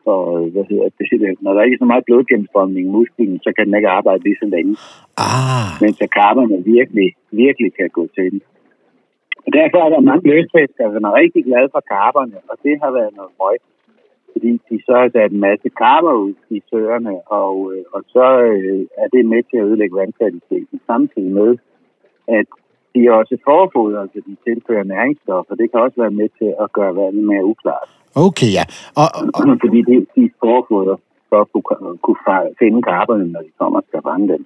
for, 0.05 0.19
hvad 0.53 0.65
hedder 0.71 0.89
det, 1.25 1.43
når 1.45 1.53
der 1.53 1.63
ikke 1.63 1.75
er 1.75 1.85
så 1.85 1.91
meget 1.93 2.05
blodgennemstrømning 2.05 2.87
i 2.87 2.95
musklen, 2.99 3.41
så 3.45 3.51
kan 3.57 3.67
den 3.67 3.75
ikke 3.79 3.95
arbejde 3.99 4.23
lige 4.25 4.43
så 4.43 4.49
længe, 4.57 4.73
Ah, 5.27 5.69
mens 5.83 5.99
at 6.05 6.11
karperne 6.19 6.57
virkelig, 6.77 7.09
virkelig 7.43 7.71
kan 7.79 7.89
gå 7.99 8.05
til 8.15 8.27
den. 8.33 8.41
Og 9.47 9.51
derfor 9.59 9.79
er 9.85 9.91
der 9.95 10.09
mange 10.11 10.25
løsfiskere, 10.33 10.91
som 10.95 11.05
er 11.09 11.19
rigtig 11.23 11.43
glade 11.49 11.69
for 11.75 11.83
karperne, 11.95 12.39
og 12.51 12.57
det 12.65 12.75
har 12.83 12.91
været 12.99 13.17
noget 13.19 13.33
højt. 13.43 13.65
Fordi 14.33 14.51
de 14.69 14.77
så 14.87 14.95
har 15.01 15.09
sat 15.13 15.33
en 15.33 15.41
masse 15.49 15.69
karper 15.83 16.15
ud 16.25 16.35
i 16.57 16.59
søerne, 16.71 17.15
og, 17.43 17.55
øh, 17.73 17.85
og 17.95 18.01
så 18.15 18.27
øh, 18.51 18.83
er 19.03 19.09
det 19.15 19.23
med 19.33 19.43
til 19.43 19.57
at 19.59 19.67
ødelægge 19.69 19.97
vandkvaliteten, 20.01 20.77
samtidig 20.91 21.33
med, 21.41 21.51
at 22.39 22.47
de 22.95 23.01
er 23.07 23.13
også 23.21 23.37
forfoder, 23.45 24.01
altså 24.01 24.19
de 24.27 24.37
tilfører 24.47 24.85
næringsstoffer. 24.95 25.55
Det 25.61 25.71
kan 25.71 25.81
også 25.81 25.99
være 26.05 26.19
med 26.21 26.29
til 26.39 26.51
at 26.63 26.73
gøre 26.73 26.97
vandet 26.97 27.25
mere 27.31 27.45
uklart. 27.53 27.89
Okay, 28.27 28.51
ja. 28.59 28.65
Og, 29.01 29.09
og, 29.37 29.43
Fordi 29.65 29.79
de, 29.89 29.95
de 30.15 30.23
er 30.29 30.35
forfoder 30.45 30.97
for 31.29 31.39
at 31.45 31.49
kunne, 31.53 31.99
kunne 32.07 32.21
finde 32.61 32.81
karberne, 32.91 33.27
når 33.35 33.41
de 33.47 33.53
kommer 33.61 33.79
og 33.81 33.87
skal 33.89 34.03
fange 34.09 34.29
dem. 34.33 34.43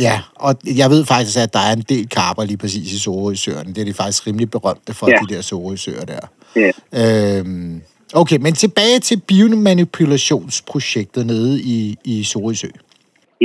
Ja, 0.00 0.16
og 0.34 0.52
jeg 0.80 0.88
ved 0.94 1.02
faktisk, 1.04 1.36
at 1.44 1.52
der 1.56 1.62
er 1.68 1.72
en 1.76 1.84
del 1.92 2.08
karper 2.08 2.44
lige 2.50 2.58
præcis 2.58 2.92
i 2.92 2.98
Sorøsøerne. 3.06 3.68
Det 3.74 3.80
er 3.80 3.84
de 3.84 3.94
faktisk 4.02 4.26
rimelig 4.26 4.50
berømte 4.50 4.94
for, 4.98 5.06
Ja. 5.10 5.16
de 5.22 5.34
der 5.34 5.40
Sorøsøer 5.50 6.04
der. 6.12 6.24
Ja. 6.56 6.70
Øhm, 7.00 7.74
okay, 8.14 8.38
men 8.44 8.52
tilbage 8.64 8.98
til 9.08 9.18
biomanipulationsprojektet 9.28 11.26
nede 11.26 11.54
i, 11.76 11.78
i 12.04 12.16
Sorøsø. 12.32 12.68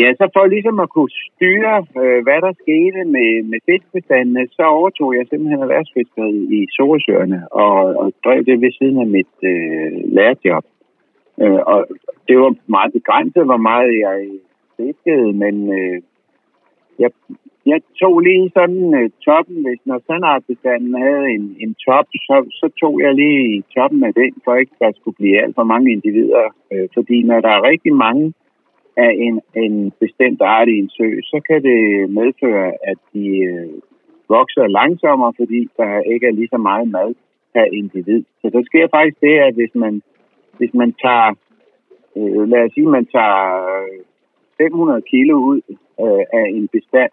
Ja, 0.01 0.09
så 0.19 0.25
for 0.35 0.45
ligesom 0.55 0.77
at 0.85 0.89
kunne 0.95 1.13
styre, 1.29 1.75
øh, 2.01 2.19
hvad 2.25 2.39
der 2.45 2.53
skete 2.63 3.01
med, 3.15 3.29
med 3.51 3.59
fiskebestandene, 3.69 4.43
så 4.57 4.63
overtog 4.77 5.09
jeg 5.17 5.25
simpelthen 5.29 5.61
erhvervsfiskeriet 5.65 6.43
i 6.57 6.59
Sorøsøerne 6.75 7.39
og, 7.65 7.75
og 8.01 8.07
drev 8.25 8.39
det 8.49 8.57
ved 8.63 8.71
siden 8.79 8.97
af 9.03 9.09
mit 9.17 9.33
øh, 9.51 9.89
lærerjob. 10.15 10.65
Øh, 11.41 11.59
og 11.71 11.79
det 12.27 12.35
var 12.41 12.51
meget 12.75 12.91
begrænset, 12.97 13.43
hvor 13.49 13.61
meget 13.71 13.91
jeg 14.05 14.17
fiskede, 14.77 15.27
men 15.43 15.55
øh, 15.79 15.97
jeg, 16.99 17.11
jeg 17.65 17.79
tog 18.01 18.19
lige 18.19 18.51
sådan 18.57 18.83
øh, 18.99 19.09
toppen, 19.25 19.57
hvis 19.65 19.81
når 19.85 19.99
standardbestanden 19.99 20.93
havde 21.05 21.25
en, 21.35 21.45
en 21.63 21.75
top, 21.85 22.07
så, 22.27 22.35
så 22.59 22.67
tog 22.81 23.01
jeg 23.01 23.13
lige 23.15 23.63
toppen 23.75 24.03
af 24.03 24.13
den, 24.13 24.33
for 24.43 24.55
ikke 24.55 24.75
der 24.79 24.91
skulle 24.95 25.17
blive 25.19 25.41
alt 25.43 25.55
for 25.55 25.63
mange 25.63 25.91
individer. 25.91 26.45
Øh, 26.71 26.87
fordi 26.93 27.23
når 27.23 27.39
der 27.41 27.49
er 27.49 27.69
rigtig 27.71 27.93
mange 27.95 28.33
af 28.97 29.11
en, 29.25 29.41
en 29.55 29.91
bestemt 29.99 30.41
art 30.41 30.67
i 30.67 30.79
en 30.79 30.89
sø, 30.89 31.07
så 31.23 31.41
kan 31.47 31.63
det 31.63 32.09
medføre, 32.09 32.71
at 32.91 32.97
de 33.13 33.27
øh, 33.51 33.73
vokser 34.29 34.67
langsommere, 34.67 35.33
fordi 35.39 35.59
der 35.77 35.99
ikke 36.13 36.27
er 36.27 36.31
lige 36.31 36.53
så 36.55 36.57
meget 36.57 36.87
mad 36.87 37.15
per 37.53 37.65
individ. 37.79 38.23
Så 38.41 38.49
der 38.49 38.61
sker 38.63 38.87
faktisk 38.95 39.21
det, 39.21 39.35
at 39.47 39.53
hvis 39.53 39.75
man, 39.75 40.01
hvis 40.57 40.73
man 40.73 40.93
tager, 41.03 41.29
øh, 42.17 42.49
lad 42.51 42.61
os 42.65 42.71
sige, 42.73 42.87
man 42.87 43.05
tager 43.05 43.39
øh, 43.83 43.99
500 44.57 45.01
kilo 45.01 45.35
ud 45.37 45.61
øh, 46.03 46.23
af 46.39 46.45
en 46.57 46.67
bestand, 46.67 47.11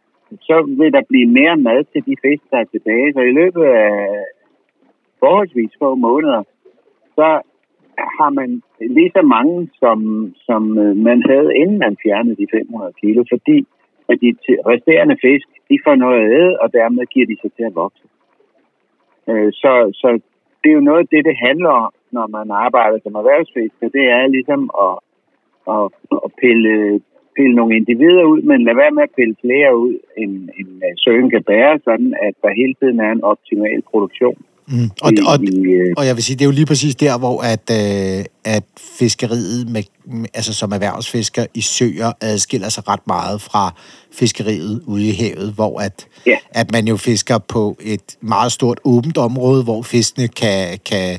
så 0.48 0.56
vil 0.78 0.92
der 0.92 1.02
blive 1.08 1.28
mere 1.38 1.56
mad 1.56 1.84
til 1.84 2.02
de 2.06 2.16
fisk, 2.24 2.42
der 2.50 2.58
er 2.58 2.64
tilbage. 2.64 3.12
Så 3.12 3.20
i 3.20 3.38
løbet 3.40 3.64
af 3.64 3.90
forholdsvis 5.18 5.72
få 5.78 5.94
måneder, 5.94 6.42
så 7.14 7.28
har 8.18 8.30
man 8.30 8.62
lige 8.80 9.12
så 9.16 9.22
mange, 9.22 9.70
som, 9.82 9.98
som 10.46 10.78
øh, 10.78 10.96
man 10.96 11.22
havde, 11.30 11.56
inden 11.56 11.78
man 11.78 11.96
fjernede 12.02 12.36
de 12.36 12.46
500 12.50 12.92
kilo, 13.02 13.24
fordi 13.32 13.66
at 14.08 14.18
de 14.20 14.30
resterende 14.72 15.16
fisk, 15.24 15.48
de 15.70 15.78
får 15.84 15.94
noget 15.94 16.20
at 16.20 16.32
æde, 16.40 16.58
og 16.62 16.72
dermed 16.72 17.06
giver 17.06 17.26
de 17.26 17.36
sig 17.40 17.52
til 17.52 17.64
at 17.64 17.74
vokse. 17.74 18.04
Øh, 19.28 19.52
Så, 19.52 19.72
så 20.00 20.08
det 20.60 20.68
er 20.70 20.74
jo 20.74 20.88
noget 20.88 20.98
af 20.98 21.08
det, 21.08 21.24
det 21.24 21.36
handler 21.46 21.68
om, 21.68 21.92
når 22.10 22.26
man 22.26 22.50
arbejder 22.50 22.98
som 23.02 23.14
erhvervsfisker. 23.14 23.88
Det 23.88 24.04
er 24.16 24.26
ligesom 24.26 24.70
at, 24.86 24.96
at, 25.74 25.84
at 26.24 26.30
pille, 26.40 27.00
pille 27.38 27.54
nogle 27.58 27.72
individer 27.78 28.24
ud, 28.32 28.40
men 28.50 28.58
lad 28.68 28.76
være 28.82 28.94
med 28.96 29.02
at 29.08 29.14
pille 29.18 29.34
flere 29.44 29.70
ud, 29.84 29.94
end, 30.22 30.34
end 30.58 30.70
øh, 30.86 30.92
søen 31.04 31.28
kan 31.34 31.42
bære, 31.50 31.74
sådan 31.88 32.10
at 32.26 32.34
der 32.42 32.50
hele 32.60 32.74
tiden 32.80 32.98
er 33.06 33.10
en 33.16 33.22
optimal 33.32 33.80
produktion. 33.90 34.38
Mm. 34.68 34.90
Og, 35.02 35.10
i, 35.12 35.16
og, 35.30 35.36
i, 35.44 35.56
øh, 35.78 35.94
og 35.98 36.06
jeg 36.06 36.14
vil 36.16 36.24
sige, 36.24 36.36
det 36.36 36.44
er 36.44 36.50
jo 36.52 36.58
lige 36.60 36.66
præcis 36.66 36.94
der, 36.96 37.18
hvor 37.18 37.36
at, 37.54 37.66
øh, 37.80 38.24
at 38.44 38.64
fiskeriet, 38.98 39.68
med, 39.74 39.82
altså 40.34 40.52
som 40.54 40.72
erhvervsfisker 40.72 41.46
i 41.54 41.60
søer, 41.60 42.12
adskiller 42.20 42.68
sig 42.68 42.88
ret 42.88 43.06
meget 43.06 43.40
fra 43.40 43.74
fiskeriet 44.12 44.82
ude 44.86 45.08
i 45.08 45.12
havet, 45.12 45.52
hvor 45.54 45.80
at, 45.80 46.06
Ja. 46.26 46.36
at 46.50 46.72
man 46.72 46.84
jo 46.88 46.96
fisker 46.96 47.38
på 47.38 47.76
et 47.80 48.16
meget 48.20 48.52
stort 48.52 48.80
åbent 48.84 49.18
område, 49.18 49.64
hvor 49.64 49.82
fiskene 49.82 50.28
kan, 50.28 50.78
kan 50.90 51.18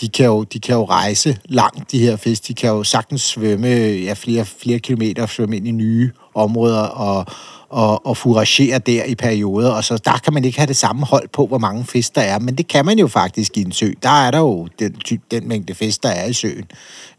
de 0.00 0.08
kan, 0.08 0.26
jo, 0.26 0.42
de 0.44 0.60
kan 0.60 0.74
jo 0.74 0.84
rejse 0.84 1.36
langt, 1.44 1.92
de 1.92 1.98
her 1.98 2.16
fisk. 2.16 2.48
De 2.48 2.54
kan 2.54 2.70
jo 2.70 2.82
sagtens 2.82 3.22
svømme 3.22 3.68
ja, 4.08 4.12
flere, 4.16 4.44
flere 4.44 4.78
kilometer, 4.78 5.26
svømme 5.26 5.56
ind 5.56 5.68
i 5.68 5.70
nye 5.70 6.10
områder 6.34 6.82
og, 7.06 7.24
og, 7.68 8.06
og 8.06 8.16
foragere 8.16 8.78
der 8.78 9.04
i 9.04 9.14
perioder. 9.14 9.70
Og 9.76 9.84
så 9.84 10.02
der 10.04 10.18
kan 10.24 10.32
man 10.34 10.44
ikke 10.44 10.58
have 10.58 10.66
det 10.66 10.76
samme 10.76 11.06
hold 11.06 11.28
på, 11.28 11.46
hvor 11.46 11.58
mange 11.58 11.84
fisk 11.84 12.14
der 12.14 12.20
er. 12.20 12.38
Men 12.38 12.54
det 12.54 12.68
kan 12.68 12.84
man 12.86 12.98
jo 12.98 13.06
faktisk 13.06 13.56
i 13.58 13.62
en 13.62 13.72
sø. 13.72 13.86
Der 14.02 14.26
er 14.26 14.30
der 14.30 14.38
jo 14.38 14.68
den, 14.78 14.92
den 15.30 15.48
mængde 15.48 15.74
fisk, 15.74 16.02
der 16.02 16.08
er 16.08 16.26
i 16.28 16.32
søen. 16.32 16.66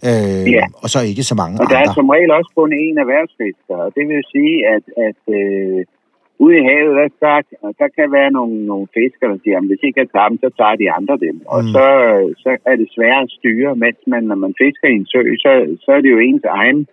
Øh, 0.06 0.52
Ja. 0.58 0.66
Og 0.84 0.90
så 0.90 1.00
ikke 1.02 1.24
så 1.24 1.36
mange 1.36 1.62
Og 1.62 1.66
der 1.70 1.78
andre. 1.78 1.90
er 1.92 1.94
som 1.94 2.10
regel 2.10 2.32
også 2.32 2.52
kun 2.56 2.70
én 2.84 2.96
erhvervsfisker, 3.04 3.76
og 3.86 3.90
det 3.98 4.04
vil 4.12 4.22
sige, 4.36 4.56
at, 4.76 4.86
at 5.08 5.22
øh, 5.40 5.80
ude 6.40 6.58
i 6.60 6.64
havet, 6.70 6.96
der, 6.98 7.08
der, 7.20 7.72
der 7.80 7.88
kan 7.98 8.12
være 8.12 8.32
nogle, 8.32 8.66
nogle 8.66 8.88
fiskere, 8.94 9.32
der 9.32 9.40
siger, 9.44 9.58
at 9.58 9.68
hvis 9.68 9.84
ikke 9.84 10.00
jeg 10.00 10.10
tager 10.10 10.30
dem, 10.30 10.38
så 10.44 10.50
tager 10.58 10.76
de 10.76 10.92
andre 10.92 11.18
dem. 11.26 11.36
Mm. 11.36 11.54
Og 11.54 11.62
så, 11.74 11.86
så 12.44 12.50
er 12.72 12.76
det 12.76 12.90
svært 12.96 13.24
at 13.24 13.32
styre, 13.38 13.76
mens 13.76 14.00
man, 14.08 14.24
når 14.24 14.36
man 14.46 14.54
fisker 14.64 14.88
i 14.90 15.00
en 15.02 15.08
sø, 15.12 15.22
så, 15.44 15.52
så 15.84 15.92
er 15.92 16.02
det 16.02 16.12
jo 16.12 16.20
ens 16.20 16.44
egen 16.44 16.88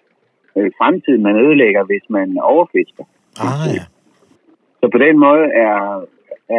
øh, 0.56 0.70
fremtid, 0.78 1.16
man 1.18 1.36
ødelægger, 1.44 1.84
hvis 1.84 2.06
man 2.08 2.28
overfisker. 2.38 3.04
Ah, 3.46 3.68
ja. 3.76 3.84
Så 4.80 4.86
på 4.94 4.98
den 4.98 5.16
måde 5.26 5.44
er, 5.66 5.78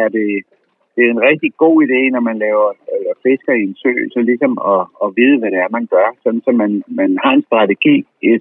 er 0.00 0.08
det, 0.16 0.28
det 0.96 1.02
er 1.04 1.10
en 1.10 1.26
rigtig 1.30 1.50
god 1.64 1.76
idé, 1.86 2.00
når 2.14 2.20
man 2.20 2.38
laver 2.38 2.68
øh, 2.92 3.12
fisker 3.24 3.52
i 3.52 3.62
en 3.68 3.76
sø, 3.82 3.92
så 4.14 4.20
ligesom 4.30 4.52
at, 4.72 4.82
at 5.04 5.08
vide, 5.16 5.38
hvad 5.38 5.50
det 5.50 5.58
er, 5.58 5.76
man 5.78 5.86
gør, 5.86 6.08
sådan 6.22 6.42
så 6.46 6.52
man, 6.62 6.82
man 6.88 7.18
har 7.24 7.32
en 7.32 7.46
strategi, 7.48 7.96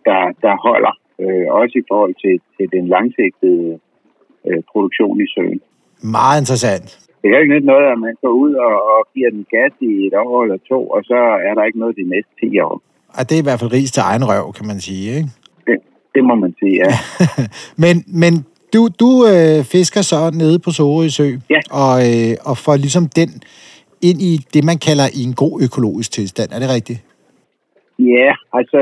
der, 0.10 0.22
der 0.46 0.56
holder, 0.68 0.94
øh, 1.24 1.48
også 1.60 1.76
i 1.80 1.88
forhold 1.92 2.16
til, 2.24 2.36
til 2.58 2.68
den 2.76 2.88
langsigtede 2.88 3.80
øh, 4.48 4.62
produktion 4.72 5.16
i 5.26 5.28
søen. 5.36 5.60
Meget 6.18 6.38
interessant. 6.42 6.88
Det 7.20 7.28
er 7.28 7.36
jo 7.36 7.42
ikke 7.44 7.56
nyt 7.56 7.66
noget, 7.74 7.86
at 7.94 8.00
man 8.06 8.16
går 8.24 8.34
ud 8.46 8.54
og, 8.68 8.76
og 8.94 9.00
giver 9.14 9.30
den 9.38 9.46
gas 9.56 9.74
i 9.92 9.92
et 10.08 10.14
år 10.26 10.44
eller 10.44 10.60
to, 10.72 10.80
og 10.96 11.02
så 11.04 11.20
er 11.48 11.54
der 11.58 11.64
ikke 11.64 11.80
noget 11.80 11.96
de 12.02 12.10
næste 12.14 12.32
10 12.40 12.60
år. 12.60 12.76
Og 13.18 13.22
det 13.28 13.36
er 13.36 13.42
i 13.44 13.48
hvert 13.48 13.60
fald 13.60 13.74
ris 13.74 13.92
til 13.92 14.04
egen 14.12 14.24
røv, 14.30 14.46
kan 14.58 14.68
man 14.72 14.80
sige. 14.88 15.06
Ikke? 15.18 15.30
Det, 15.68 15.78
det 16.16 16.24
må 16.30 16.36
man 16.36 16.54
sige, 16.60 16.76
ja. 16.84 16.92
men, 17.84 17.96
men 18.22 18.34
du, 18.74 18.82
du 19.04 19.10
øh, 19.34 19.60
fisker 19.74 20.02
så 20.12 20.20
nede 20.42 20.58
på 20.66 20.70
Sorø 20.78 21.08
Sø, 21.18 21.28
Ja. 21.56 21.62
og, 21.84 21.96
øh, 22.10 22.34
og 22.50 22.56
får 22.66 22.76
ligesom 22.86 23.06
den 23.20 23.30
ind 24.10 24.20
i 24.32 24.34
det, 24.54 24.64
man 24.72 24.80
kalder 24.88 25.08
i 25.20 25.22
en 25.30 25.36
god 25.44 25.54
økologisk 25.66 26.10
tilstand. 26.12 26.50
Er 26.56 26.60
det 26.64 26.70
rigtigt? 26.78 27.00
Ja, 28.00 28.32
altså 28.60 28.80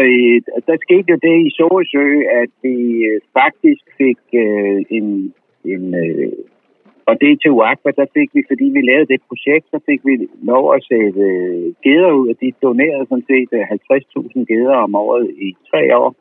der 0.67 0.75
skete 0.85 1.07
jo 1.13 1.17
det 1.27 1.35
i 1.47 1.49
Sorøsø, 1.57 2.05
at 2.41 2.51
vi 2.65 2.77
øh, 3.09 3.17
faktisk 3.39 3.83
fik 4.01 4.21
øh, 4.45 4.77
en, 4.97 5.07
en 5.65 5.95
øh, 6.03 6.31
og 7.09 7.15
det 7.21 7.41
til 7.41 7.51
UAQUA, 7.51 7.91
der 7.99 8.05
fik 8.17 8.29
vi, 8.35 8.41
fordi 8.51 8.65
vi 8.75 8.81
lavede 8.81 9.11
det 9.13 9.27
projekt, 9.29 9.65
så 9.73 9.79
fik 9.89 10.01
vi 10.05 10.13
lov 10.51 10.63
at 10.75 10.83
sætte 10.91 11.23
øh, 11.31 11.73
geder 11.85 12.11
ud, 12.19 12.27
og 12.31 12.35
de 12.41 12.51
donerede 12.61 13.05
sådan 13.09 13.29
set 13.31 13.49
øh, 13.57 13.61
50.000 13.61 14.45
geder 14.53 14.75
om 14.85 14.95
året 14.95 15.25
i 15.47 15.55
tre 15.71 15.97
år. 15.97 16.15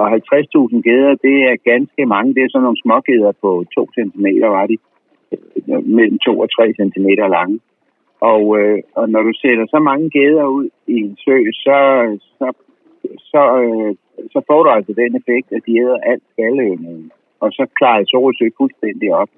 Og 0.00 0.06
50.000 0.12 0.88
geder, 0.88 1.12
det 1.26 1.36
er 1.50 1.64
ganske 1.72 2.06
mange. 2.06 2.34
Det 2.34 2.42
er 2.42 2.50
sådan 2.50 2.62
nogle 2.62 2.82
smågeder 2.84 3.32
på 3.42 3.64
2 3.74 3.88
cm, 3.96 4.26
var 4.58 4.66
de. 4.66 4.76
Øh, 5.32 5.86
mellem 5.96 6.18
2 6.18 6.38
og 6.44 6.48
3 6.56 6.72
cm 6.80 7.08
lange. 7.36 7.60
Og, 8.20 8.42
øh, 8.58 8.78
og 8.94 9.08
når 9.10 9.22
du 9.22 9.32
sætter 9.42 9.66
så 9.70 9.78
mange 9.78 10.10
geder 10.10 10.44
ud 10.46 10.68
i 10.86 10.96
en 11.06 11.16
sø, 11.24 11.36
så, 11.52 11.78
så, 12.38 12.46
så, 13.30 13.42
øh, 13.62 13.94
så 14.32 14.40
får 14.48 14.62
du 14.62 14.70
altså 14.70 14.92
den 14.92 15.16
effekt, 15.20 15.52
at 15.52 15.62
de 15.66 15.78
æder 15.78 15.98
alt 16.10 16.22
skaldøvningen. 16.32 17.10
Og 17.40 17.48
så 17.52 17.66
klarede 17.78 18.06
Sorosø 18.10 18.46
fuldstændig 18.56 19.08
op. 19.14 19.30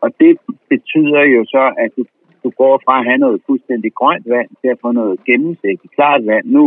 Og 0.00 0.08
det 0.20 0.32
betyder 0.68 1.22
jo 1.34 1.44
så, 1.44 1.64
at 1.78 1.90
du, 1.96 2.04
du 2.44 2.50
går 2.50 2.80
fra 2.84 2.98
at 2.98 3.06
have 3.08 3.18
noget 3.18 3.42
fuldstændig 3.46 3.90
grønt 3.94 4.26
vand 4.28 4.50
til 4.60 4.68
at 4.68 4.78
få 4.82 4.92
noget 4.92 5.24
gennemsigtigt 5.24 5.94
klart 5.94 6.26
vand. 6.26 6.46
Nu, 6.46 6.62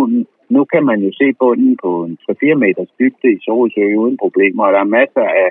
nu 0.49 0.61
kan 0.73 0.83
man 0.85 0.99
jo 1.05 1.11
se 1.13 1.33
bunden 1.39 1.77
på 1.83 2.03
en 2.03 2.17
3-4 2.31 2.53
meters 2.53 2.91
dybde 2.99 3.33
i 3.33 3.39
Sorosø 3.45 3.95
uden 3.95 4.17
problemer, 4.17 4.63
og 4.65 4.73
der 4.73 4.79
er 4.79 4.95
masser 4.99 5.25
af, 5.43 5.49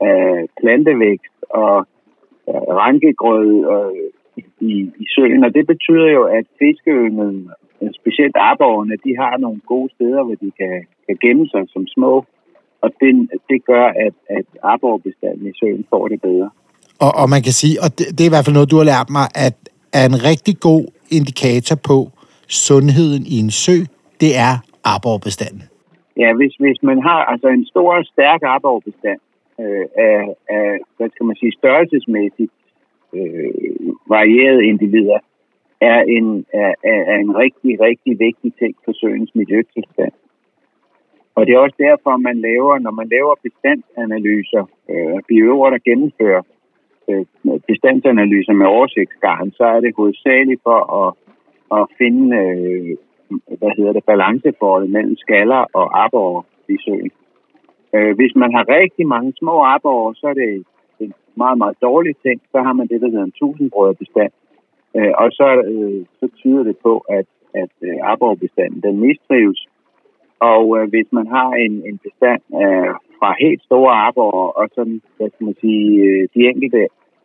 af 0.00 0.46
plantevækst 0.60 1.36
og 1.50 1.86
øh, 2.48 2.62
rankegrød 2.82 3.64
og, 3.64 3.96
i, 4.60 4.74
i 5.02 5.06
søen, 5.14 5.44
og 5.44 5.54
det 5.54 5.66
betyder 5.66 6.08
jo, 6.16 6.22
at 6.22 6.46
fiskeynglen, 6.58 7.50
øh, 7.82 7.90
specielt 8.00 8.36
arborgerne, 8.36 8.96
de 9.04 9.16
har 9.22 9.36
nogle 9.36 9.60
gode 9.66 9.90
steder, 9.94 10.22
hvor 10.24 10.34
de 10.34 10.50
kan, 10.60 10.86
kan 11.06 11.16
gemme 11.20 11.48
sig 11.48 11.64
som 11.68 11.86
små, 11.86 12.24
og 12.82 12.90
det, 13.00 13.30
det 13.50 13.64
gør, 13.64 13.86
at, 14.06 14.14
at 14.38 14.46
arborgbestanden 14.62 15.46
i 15.46 15.52
søen 15.60 15.84
får 15.90 16.08
det 16.08 16.20
bedre. 16.20 16.50
Og, 17.04 17.12
og 17.20 17.26
man 17.34 17.42
kan 17.42 17.52
sige, 17.52 17.76
og 17.84 17.88
det, 17.98 18.06
det 18.16 18.20
er 18.20 18.30
i 18.30 18.34
hvert 18.34 18.44
fald 18.44 18.58
noget, 18.58 18.70
du 18.70 18.76
har 18.76 18.88
lært 18.94 19.10
mig, 19.18 19.26
at 19.46 19.54
er 19.98 20.04
en 20.12 20.18
rigtig 20.30 20.54
god 20.70 20.84
indikator 21.18 21.76
på 21.90 21.96
sundheden 22.48 23.22
i 23.34 23.36
en 23.44 23.50
sø, 23.50 23.76
det 24.20 24.32
er 24.48 24.54
arborbestanden. 24.84 25.62
Ja, 26.22 26.28
hvis, 26.38 26.54
hvis 26.64 26.80
man 26.82 26.98
har 27.02 27.20
altså 27.32 27.48
en 27.48 27.66
stor 27.66 27.90
og 27.96 28.04
stærk 28.04 28.40
arborgbestand 28.42 29.20
øh, 29.60 29.86
af, 30.08 30.18
af, 30.56 30.68
hvad 30.96 31.08
skal 31.10 31.26
man 31.26 31.36
sige, 31.36 31.52
størrelsesmæssigt 31.60 32.52
øh, 33.18 33.52
varierede 34.14 34.64
individer, 34.70 35.18
er 35.80 36.00
en, 36.16 36.26
er 36.52 36.72
er 37.12 37.18
en 37.24 37.32
rigtig, 37.44 37.80
rigtig 37.80 38.12
vigtig 38.18 38.50
ting 38.60 38.74
for 38.84 38.92
søens 39.00 39.30
miljøtilstand. 39.34 40.12
Og 41.34 41.46
det 41.46 41.52
er 41.54 41.58
også 41.58 41.76
derfor, 41.78 42.16
man 42.16 42.38
laver, 42.40 42.78
når 42.78 42.90
man 42.90 43.08
laver 43.08 43.34
bestandsanalyser, 43.42 44.64
øh, 44.90 45.18
biologer, 45.28 45.70
der 45.70 45.78
gennemfører 45.88 46.42
øh, 47.08 47.24
bestandsanalyser 47.68 48.52
med 48.52 48.66
oversigtsgarn, 48.66 49.50
så 49.50 49.64
er 49.64 49.80
det 49.80 49.96
hovedsageligt 49.96 50.60
for 50.62 50.80
at, 51.02 51.10
at 51.78 51.84
finde, 51.98 52.36
øh, 52.36 52.96
hvad 53.58 53.72
hedder 53.76 53.92
det, 53.92 54.04
balanceforholdet 54.04 54.90
mellem 54.90 55.16
skaller 55.16 55.62
og 55.72 56.02
arbor 56.04 56.46
i 56.68 56.76
søen. 56.84 57.10
Øh, 57.94 58.14
hvis 58.18 58.34
man 58.34 58.54
har 58.54 58.64
rigtig 58.68 59.06
mange 59.06 59.32
små 59.38 59.56
arbor, 59.74 60.12
så 60.12 60.26
er 60.26 60.34
det 60.34 60.64
en 61.00 61.14
meget, 61.34 61.58
meget 61.58 61.76
dårlig 61.82 62.14
ting. 62.16 62.40
Så 62.52 62.58
har 62.62 62.72
man 62.72 62.86
det, 62.86 63.00
der 63.00 63.10
hedder 63.10 63.24
en 63.24 63.38
tusindbrødrebestand. 63.40 64.32
Øh, 64.96 65.12
og 65.22 65.28
så, 65.32 65.48
øh, 65.72 66.04
så 66.20 66.28
tyder 66.36 66.62
det 66.62 66.76
på, 66.82 66.98
at, 66.98 67.26
at 67.54 67.74
øh, 67.82 67.96
arborbestanden 68.02 68.80
den 68.82 69.00
mistrives. 69.00 69.66
Og 70.50 70.64
øh, 70.78 70.88
hvis 70.92 71.08
man 71.18 71.26
har 71.26 71.50
en, 71.64 71.74
en 71.88 71.98
bestand 72.06 72.42
øh, 72.62 72.92
fra 73.18 73.30
helt 73.44 73.62
store 73.68 73.92
arbor, 74.06 74.32
og 74.58 74.68
sådan, 74.74 75.00
hvad 75.16 75.28
skal 75.30 75.44
man 75.44 75.56
sige, 75.60 75.86
øh, 76.06 76.28
de 76.34 76.40
enkelte 76.50 76.82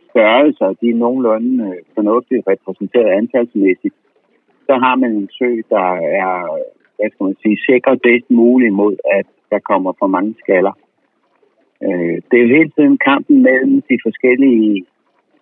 størrelser, 0.09 0.69
de 0.81 0.89
er 0.89 1.01
nogenlunde 1.03 1.53
øh, 1.67 1.77
fornuftigt 1.95 2.47
repræsenteret 2.51 3.17
antalsmæssigt, 3.19 3.95
så 4.67 4.73
har 4.83 4.95
man 4.95 5.11
en 5.11 5.29
sø, 5.37 5.49
der 5.75 5.89
er, 6.23 6.33
hvad 6.97 7.09
skal 7.11 7.23
man 7.29 7.37
sige, 7.43 7.57
sikret 7.69 8.01
bedst 8.07 8.29
muligt 8.29 8.73
mod, 8.73 8.95
at 9.17 9.27
der 9.51 9.59
kommer 9.59 9.91
for 9.99 10.07
mange 10.07 10.35
skaller. 10.43 10.75
Øh, 11.85 12.15
det 12.27 12.35
er 12.37 12.43
jo 12.45 12.55
hele 12.57 12.71
tiden 12.77 12.97
kampen 13.09 13.37
mellem 13.49 13.75
de 13.89 13.97
forskellige 14.05 14.85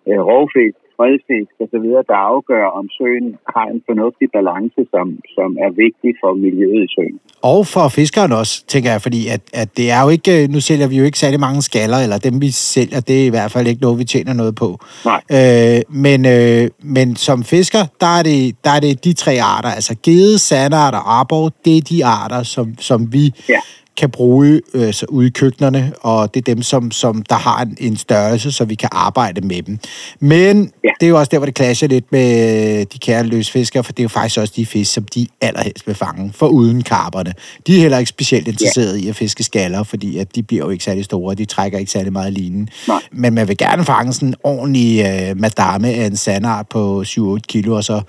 øh, 0.08 0.20
rovfisk, 0.30 0.78
fredfisk 0.98 1.52
osv., 1.62 1.86
der 2.10 2.18
afgør, 2.32 2.66
om 2.78 2.86
søen 2.98 3.28
har 3.54 3.66
en 3.74 3.80
fornuftig 3.88 4.28
balance, 4.38 4.80
som, 4.94 5.06
som 5.36 5.48
er 5.64 5.70
vigtig 5.84 6.10
for 6.20 6.30
miljøet 6.44 6.82
i 6.86 6.90
søen. 6.96 7.16
Og 7.52 7.60
for 7.74 7.88
fiskeren 7.88 8.32
også, 8.32 8.54
tænker 8.72 8.90
jeg, 8.90 9.00
fordi 9.06 9.20
at, 9.34 9.42
at 9.62 9.68
det 9.76 9.86
er 9.96 10.00
jo 10.04 10.08
ikke, 10.16 10.32
nu 10.54 10.60
sælger 10.60 10.88
vi 10.88 10.96
jo 11.00 11.04
ikke 11.04 11.18
særlig 11.18 11.40
mange 11.40 11.62
skaller, 11.62 11.98
eller 12.04 12.18
dem 12.18 12.40
vi 12.40 12.50
sælger, 12.50 13.00
det 13.00 13.16
er 13.22 13.26
i 13.26 13.34
hvert 13.36 13.50
fald 13.52 13.66
ikke 13.66 13.82
noget, 13.82 13.98
vi 13.98 14.04
tjener 14.04 14.32
noget 14.32 14.54
på. 14.54 14.68
Nej. 15.04 15.20
Øh, 15.36 15.80
men, 16.04 16.26
øh, 16.26 16.64
men 16.94 17.16
som 17.16 17.38
fisker, 17.44 17.82
der 18.00 18.10
er, 18.18 18.22
det, 18.22 18.56
der 18.64 18.70
er 18.70 18.80
det 18.80 19.04
de 19.04 19.12
tre 19.12 19.34
arter, 19.54 19.68
altså 19.68 19.94
gede, 20.02 20.38
sandart 20.38 20.94
og 20.94 21.18
arbor, 21.20 21.52
det 21.64 21.76
er 21.76 21.82
de 21.82 22.04
arter, 22.04 22.42
som, 22.42 22.66
som 22.78 23.12
vi 23.12 23.24
Ja. 23.48 23.60
Kan 23.96 24.10
bruge 24.10 24.60
øh, 24.74 24.92
så 24.92 25.06
ude 25.08 25.26
i 25.26 25.30
køkkenerne, 25.30 25.92
og 26.00 26.34
det 26.34 26.48
er 26.48 26.54
dem, 26.54 26.62
som, 26.62 26.90
som 26.90 27.22
der 27.22 27.34
har 27.36 27.62
en, 27.62 27.76
en 27.80 27.96
størrelse, 27.96 28.52
så 28.52 28.64
vi 28.64 28.74
kan 28.74 28.88
arbejde 28.92 29.40
med 29.40 29.62
dem. 29.62 29.78
Men 30.20 30.70
Ja. 30.84 30.90
det 31.00 31.06
er 31.06 31.10
jo 31.10 31.18
også 31.18 31.28
der, 31.30 31.38
hvor 31.38 31.46
det 31.46 31.56
clasher 31.56 31.88
lidt 31.88 32.12
med 32.12 32.84
de 32.86 32.98
kære 32.98 33.22
løsfiskere, 33.22 33.84
for 33.84 33.92
det 33.92 34.00
er 34.00 34.04
jo 34.04 34.08
faktisk 34.08 34.38
også 34.40 34.52
de 34.56 34.66
fisk, 34.66 34.92
som 34.92 35.04
de 35.04 35.26
allerhelst 35.40 35.86
vil 35.86 35.94
fange, 35.94 36.32
for 36.34 36.46
uden 36.48 36.82
karperne. 36.82 37.32
De 37.66 37.76
er 37.76 37.80
heller 37.80 37.98
ikke 37.98 38.08
specielt 38.08 38.48
interesserede 38.48 39.00
i 39.00 39.08
at 39.08 39.16
fiske 39.16 39.42
skaller, 39.42 39.82
fordi 39.82 40.18
at 40.18 40.34
de 40.34 40.42
bliver 40.42 40.64
jo 40.64 40.70
ikke 40.70 40.84
særlig 40.84 41.04
store, 41.04 41.34
de 41.34 41.44
trækker 41.44 41.78
ikke 41.78 41.90
særlig 41.92 42.12
meget 42.12 42.32
linen. 42.32 42.68
Nej. 42.88 43.00
Men 43.12 43.34
man 43.34 43.48
vil 43.48 43.56
gerne 43.56 43.84
fange 43.84 44.12
sådan 44.12 44.28
en 44.28 44.34
ordentlig 44.44 45.00
øh, 45.06 45.40
madame 45.40 45.88
af 45.88 46.06
en 46.06 46.16
sandart 46.16 46.66
på 46.68 47.02
7-8 47.06 47.38
kilo, 47.48 47.74
og 47.76 47.84
så 47.84 48.00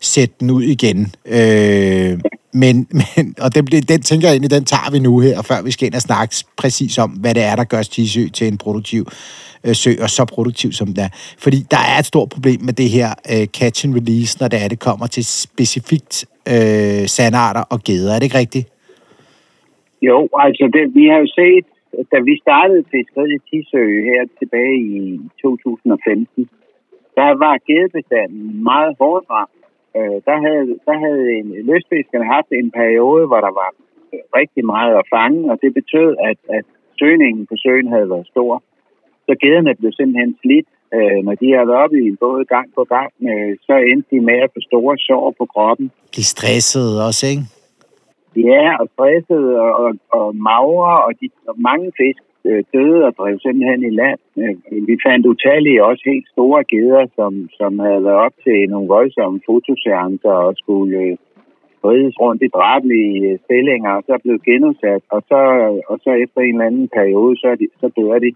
sætte 0.00 0.34
den 0.40 0.50
ud 0.50 0.62
igen. 0.62 1.12
Øh, 1.26 2.18
men, 2.62 2.76
men, 3.00 3.24
og 3.44 3.48
den, 3.54 3.64
den 3.92 4.00
tænker 4.08 4.24
jeg 4.26 4.34
egentlig, 4.34 4.56
den 4.58 4.66
tager 4.72 4.90
vi 4.94 4.98
nu 5.08 5.12
her, 5.26 5.36
før 5.50 5.58
vi 5.66 5.70
skal 5.70 5.86
ind 5.86 5.94
og 6.00 6.06
snakke 6.08 6.34
præcis 6.62 6.98
om, 7.04 7.10
hvad 7.22 7.34
det 7.34 7.44
er, 7.50 7.56
der 7.56 7.64
gør 7.72 7.82
Tisø 7.82 8.24
til 8.38 8.46
en 8.52 8.58
produktiv 8.64 9.02
øh, 9.66 9.74
sø, 9.82 9.90
og 10.04 10.10
så 10.16 10.22
produktiv 10.36 10.70
som 10.80 10.88
den 10.94 11.02
er. 11.06 11.10
Fordi 11.44 11.58
der 11.74 11.82
er 11.92 11.96
et 12.02 12.06
stort 12.12 12.28
problem 12.34 12.60
med 12.68 12.74
det 12.82 12.88
her 12.96 13.10
øh, 13.32 13.46
catch 13.58 13.78
and 13.86 13.94
release, 14.00 14.32
når 14.40 14.48
det 14.52 14.58
er, 14.62 14.68
det 14.74 14.80
kommer 14.88 15.06
til 15.16 15.24
specifikt 15.24 16.14
øh, 16.52 17.04
sandarter 17.16 17.64
og 17.74 17.78
geder. 17.88 18.10
Er 18.12 18.18
det 18.18 18.26
ikke 18.28 18.42
rigtigt? 18.44 18.66
Jo, 20.08 20.28
altså 20.44 20.64
det, 20.74 20.84
vi 20.98 21.04
har 21.10 21.18
jo 21.24 21.28
set, 21.40 21.66
da 22.12 22.18
vi 22.28 22.34
startede 22.44 22.82
fiskeriet 22.94 23.32
i 23.36 23.40
Tisø 23.48 23.84
her 24.10 24.22
tilbage 24.40 24.76
i 24.96 25.20
2015, 25.42 26.48
der 27.18 27.30
var 27.44 27.54
gedebestanden 27.68 28.62
meget 28.70 28.92
hårdt 29.00 29.26
ramt. 29.30 29.55
Øh, 29.96 30.18
der, 30.28 30.36
havde, 30.44 30.64
der 30.88 30.96
havde 31.04 31.24
en, 31.38 31.46
løsfiskerne 31.70 32.26
haft 32.34 32.50
en 32.50 32.70
periode, 32.80 33.24
hvor 33.26 33.40
der 33.46 33.52
var 33.60 33.70
rigtig 34.40 34.64
meget 34.74 34.94
at 35.00 35.08
fange, 35.14 35.40
og 35.52 35.56
det 35.62 35.74
betød, 35.80 36.10
at, 36.30 36.38
at 36.58 36.66
søgningen 37.00 37.46
på 37.50 37.54
søen 37.64 37.88
havde 37.94 38.10
været 38.10 38.26
stor. 38.32 38.62
Så 39.26 39.32
gederne 39.42 39.74
blev 39.80 39.92
simpelthen 39.92 40.36
slidt. 40.42 40.68
Øh, 40.96 41.18
når 41.26 41.34
de 41.40 41.46
havde 41.54 41.68
været 41.68 41.82
oppe 41.84 41.96
i 42.02 42.08
en 42.12 42.16
båd 42.16 42.44
gang 42.44 42.68
på 42.74 42.84
gang, 42.94 43.12
øh, 43.30 43.56
så 43.66 43.74
endte 43.90 44.08
de 44.12 44.20
med 44.20 44.38
at 44.44 44.50
få 44.54 44.60
store 44.70 44.94
sår 44.98 45.34
på 45.38 45.44
kroppen. 45.54 45.86
De 46.16 46.24
stressede 46.24 47.06
også, 47.08 47.26
ikke? 47.32 47.44
Ja, 48.50 48.64
og 48.80 48.86
stresset 48.94 49.44
og, 49.64 49.72
og, 49.84 49.90
og 50.18 50.36
magre, 50.36 50.94
og, 51.06 51.12
de, 51.20 51.26
og 51.48 51.54
mange 51.68 51.92
fisk 52.00 52.22
øh, 52.50 52.64
døde 52.74 53.04
og 53.08 53.12
drev 53.18 53.38
simpelthen 53.38 53.82
i 53.90 53.92
land. 54.00 54.20
Øh, 54.42 54.56
vi 54.88 54.94
fandt 55.06 55.26
utallige 55.26 55.84
også 55.84 56.02
helt 56.06 56.28
store 56.34 56.64
geder, 56.64 57.06
som, 57.16 57.32
som 57.58 57.78
havde 57.78 58.04
været 58.04 58.22
op 58.26 58.36
til 58.44 58.70
nogle 58.70 58.88
voldsomme 58.88 59.40
fotoseancer 59.46 60.34
og 60.46 60.54
skulle 60.56 60.98
øh, 60.98 61.16
rides 61.84 62.16
rundt 62.20 62.42
i 62.42 62.54
drabelige 62.56 63.30
øh, 63.30 63.38
stillinger, 63.44 63.92
og 63.98 64.02
så 64.06 64.14
blev 64.22 64.36
genudsat, 64.48 65.02
og 65.14 65.20
så, 65.28 65.40
og 65.90 65.96
så 66.04 66.10
efter 66.24 66.40
en 66.40 66.54
eller 66.54 66.66
anden 66.66 66.88
periode, 66.98 67.36
så, 67.36 67.56
de, 67.60 67.66
så 67.80 67.88
dør 67.96 68.18
de. 68.24 68.30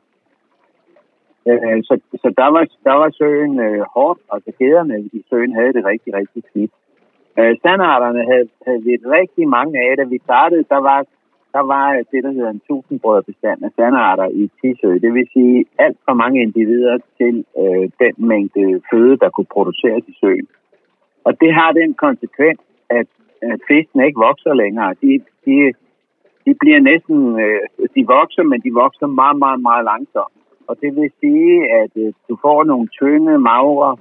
Øh, 1.49 1.79
så, 1.89 1.95
så 2.23 2.29
der 2.41 2.49
var, 2.55 2.65
der 2.89 2.97
var 3.03 3.11
søen 3.21 3.61
øh, 3.61 3.83
hårdt, 3.95 4.21
og 4.33 4.39
så 4.45 4.51
gederne 4.59 4.97
i 5.19 5.23
søen 5.31 5.53
havde 5.59 5.73
det 5.73 5.85
rigtig, 5.85 6.15
rigtig 6.15 6.43
skidt. 6.49 6.73
Øh, 7.39 7.53
standarderne 7.63 8.23
havde, 8.31 8.49
havde 8.67 8.83
vi 8.89 8.93
rigtig 9.19 9.49
mange 9.49 9.75
af, 9.87 9.97
da 9.97 10.05
vi 10.05 10.19
startede, 10.29 10.65
der 10.75 10.81
var, 10.91 11.01
der 11.53 11.65
var 11.73 11.87
det, 12.13 12.21
der 12.25 12.33
hedder 12.37 12.51
en 12.51 12.63
tusindbrødbestand 12.69 13.65
af 13.65 13.71
sandarter 13.77 14.29
i 14.41 14.51
Tisø. 14.61 14.93
Det 15.05 15.15
vil 15.15 15.27
sige 15.33 15.65
alt 15.79 15.99
for 16.05 16.15
mange 16.15 16.43
individer 16.43 16.99
til 17.19 17.45
øh, 17.63 17.85
den 18.03 18.15
mængde 18.31 18.81
føde, 18.91 19.17
der 19.17 19.31
kunne 19.31 19.53
produceres 19.57 20.05
i 20.09 20.15
søen. 20.21 20.49
Og 21.25 21.41
det 21.41 21.55
har 21.55 21.73
den 21.73 21.95
konsekvens, 21.95 22.61
at, 22.91 23.09
at 23.43 23.61
fiskene 23.69 24.07
ikke 24.07 24.25
vokser 24.29 24.55
længere. 24.55 24.95
De, 25.03 25.13
de, 25.47 25.57
de 26.47 26.55
bliver 26.61 26.81
næsten, 26.81 27.41
øh, 27.41 27.61
de 27.97 28.03
vokser, 28.07 28.43
men 28.43 28.61
de 28.61 28.73
vokser 28.83 29.07
meget, 29.07 29.39
meget, 29.39 29.61
meget 29.69 29.85
langsomt. 29.85 30.35
Og 30.69 30.75
det 30.83 30.97
vil 30.97 31.11
sige, 31.21 31.73
at 31.81 31.93
øh, 31.97 32.13
du 32.29 32.35
får 32.43 32.65
nogle 32.65 32.89
tynde, 32.99 33.39
magre, 33.39 33.97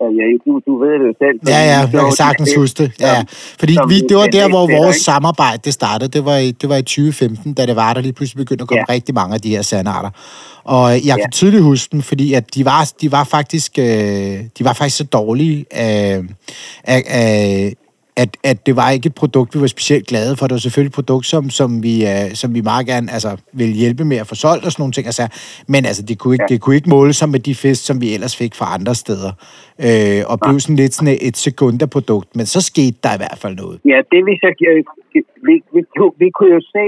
ja, 0.00 0.24
du, 0.46 0.60
du 0.66 0.78
ved 0.82 0.92
det 1.00 1.06
jo 1.10 1.14
selv. 1.22 1.38
Ja, 1.48 1.60
ja, 1.72 1.78
jeg 1.78 1.90
kan 1.90 2.12
sagtens 2.16 2.48
fisk, 2.48 2.58
huske 2.58 2.82
det. 2.82 2.92
Ja, 3.00 3.24
Fordi 3.58 3.76
vi, 3.88 4.00
det 4.08 4.16
var 4.16 4.26
der, 4.26 4.48
hvor 4.48 4.66
vores 4.78 4.96
ikke? 4.96 5.04
samarbejde 5.04 5.58
det 5.64 5.72
startede. 5.72 6.10
Det 6.10 6.24
var, 6.24 6.36
i, 6.36 6.50
det 6.50 6.68
var 6.68 6.76
i 6.76 6.82
2015, 6.82 7.54
da 7.54 7.66
det 7.66 7.76
var, 7.76 7.94
der 7.94 8.00
lige 8.00 8.12
pludselig 8.12 8.38
begyndte 8.44 8.62
at 8.62 8.68
komme 8.68 8.84
Ja. 8.88 8.92
rigtig 8.94 9.14
mange 9.14 9.34
af 9.34 9.40
de 9.40 9.48
her 9.50 9.62
sandarter. 9.62 10.10
Og 10.64 10.90
jeg 10.92 11.00
kan 11.02 11.18
Ja. 11.18 11.30
tydeligt 11.32 11.62
huske 11.62 11.92
dem, 11.92 12.02
fordi 12.02 12.34
at 12.34 12.54
de 12.54 12.64
var, 12.64 12.92
de 13.00 13.12
var 13.12 13.24
faktisk 13.24 13.78
øh, 13.78 13.84
de 14.58 14.64
var 14.64 14.72
faktisk 14.72 14.96
så 14.96 15.04
dårlige 15.04 15.58
øh, 15.58 16.24
af, 16.84 17.02
af, 17.08 17.72
at, 18.22 18.30
at 18.50 18.58
det 18.66 18.74
var 18.80 18.88
ikke 18.96 19.06
et 19.06 19.14
produkt, 19.22 19.54
vi 19.54 19.60
var 19.60 19.66
specielt 19.76 20.06
glade 20.12 20.32
for. 20.36 20.46
Det 20.46 20.54
var 20.58 20.64
selvfølgelig 20.66 20.92
et 20.94 21.00
produkt, 21.00 21.26
som, 21.34 21.42
som, 21.60 21.70
vi, 21.86 21.94
øh, 22.12 22.26
som 22.40 22.48
vi 22.56 22.60
meget 22.72 22.84
gerne 22.92 23.06
altså, 23.16 23.30
ville 23.60 23.74
hjælpe 23.82 24.04
med 24.04 24.16
at 24.22 24.26
få 24.26 24.34
solgt 24.44 24.64
og 24.66 24.70
sådan 24.72 24.80
nogle 24.82 24.92
ting. 24.96 25.06
Altså, 25.12 25.24
men 25.72 25.82
altså, 25.90 26.02
det 26.08 26.18
kunne, 26.18 26.34
ikke, 26.34 26.46
Ja. 26.48 26.52
det 26.54 26.60
kunne 26.62 26.76
ikke 26.80 26.90
måle 26.96 27.12
sig 27.20 27.28
med 27.34 27.40
de 27.48 27.54
fisk, 27.64 27.80
som 27.88 27.96
vi 28.04 28.08
ellers 28.16 28.34
fik 28.42 28.52
fra 28.60 28.66
andre 28.76 28.94
steder. 29.04 29.32
Øh, 29.86 30.20
og 30.30 30.36
blev 30.44 30.56
sådan 30.64 30.76
lidt 30.82 30.94
sådan 30.94 31.18
et 31.28 31.36
sekunderprodukt. 31.46 32.28
Men 32.38 32.46
så 32.54 32.60
skete 32.70 32.96
der 33.04 33.12
i 33.16 33.20
hvert 33.22 33.38
fald 33.42 33.54
noget. 33.62 33.76
Ja, 33.92 33.98
det 34.12 34.20
vi 34.28 34.32
så 34.44 34.50
øh, 34.70 34.84
vi, 35.46 35.54
vi, 35.74 35.80
kunne- 35.96 36.16
vi 36.22 36.28
kunne 36.36 36.52
jo 36.58 36.62
se, 36.76 36.86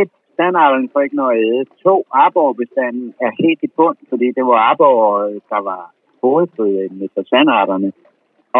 et, 0.00 0.10
standarden 0.36 0.84
for 0.92 1.00
ikke 1.06 1.16
noget 1.22 1.34
æde. 1.46 1.64
To, 1.86 1.94
arborbestanden 2.22 3.06
er 3.26 3.30
helt 3.44 3.60
i 3.68 3.70
bund, 3.78 3.98
fordi 4.10 4.26
det 4.36 4.44
var 4.50 4.58
arbor, 4.70 4.96
der 5.52 5.60
var 5.70 5.82
hovedfødende 6.22 7.06
for 7.14 7.22
sandarterne. 7.32 7.88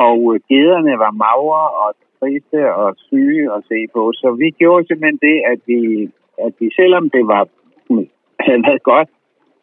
Og 0.03 0.19
øh, 0.35 0.41
gederne 0.49 0.99
var 1.05 1.11
magre 1.11 1.65
og 1.83 1.91
triste 2.19 2.75
og 2.75 2.95
syge 3.09 3.45
at 3.57 3.61
se 3.71 3.79
på. 3.95 4.13
Så 4.13 4.37
vi 4.43 4.51
gjorde 4.51 4.87
simpelthen 4.87 5.19
det, 5.29 5.37
at 5.53 5.61
vi, 5.67 6.11
at 6.47 6.53
vi 6.61 6.71
selvom 6.77 7.11
det 7.11 7.27
var 7.27 7.49
havde 8.47 8.63
været 8.69 8.83
godt 8.83 9.09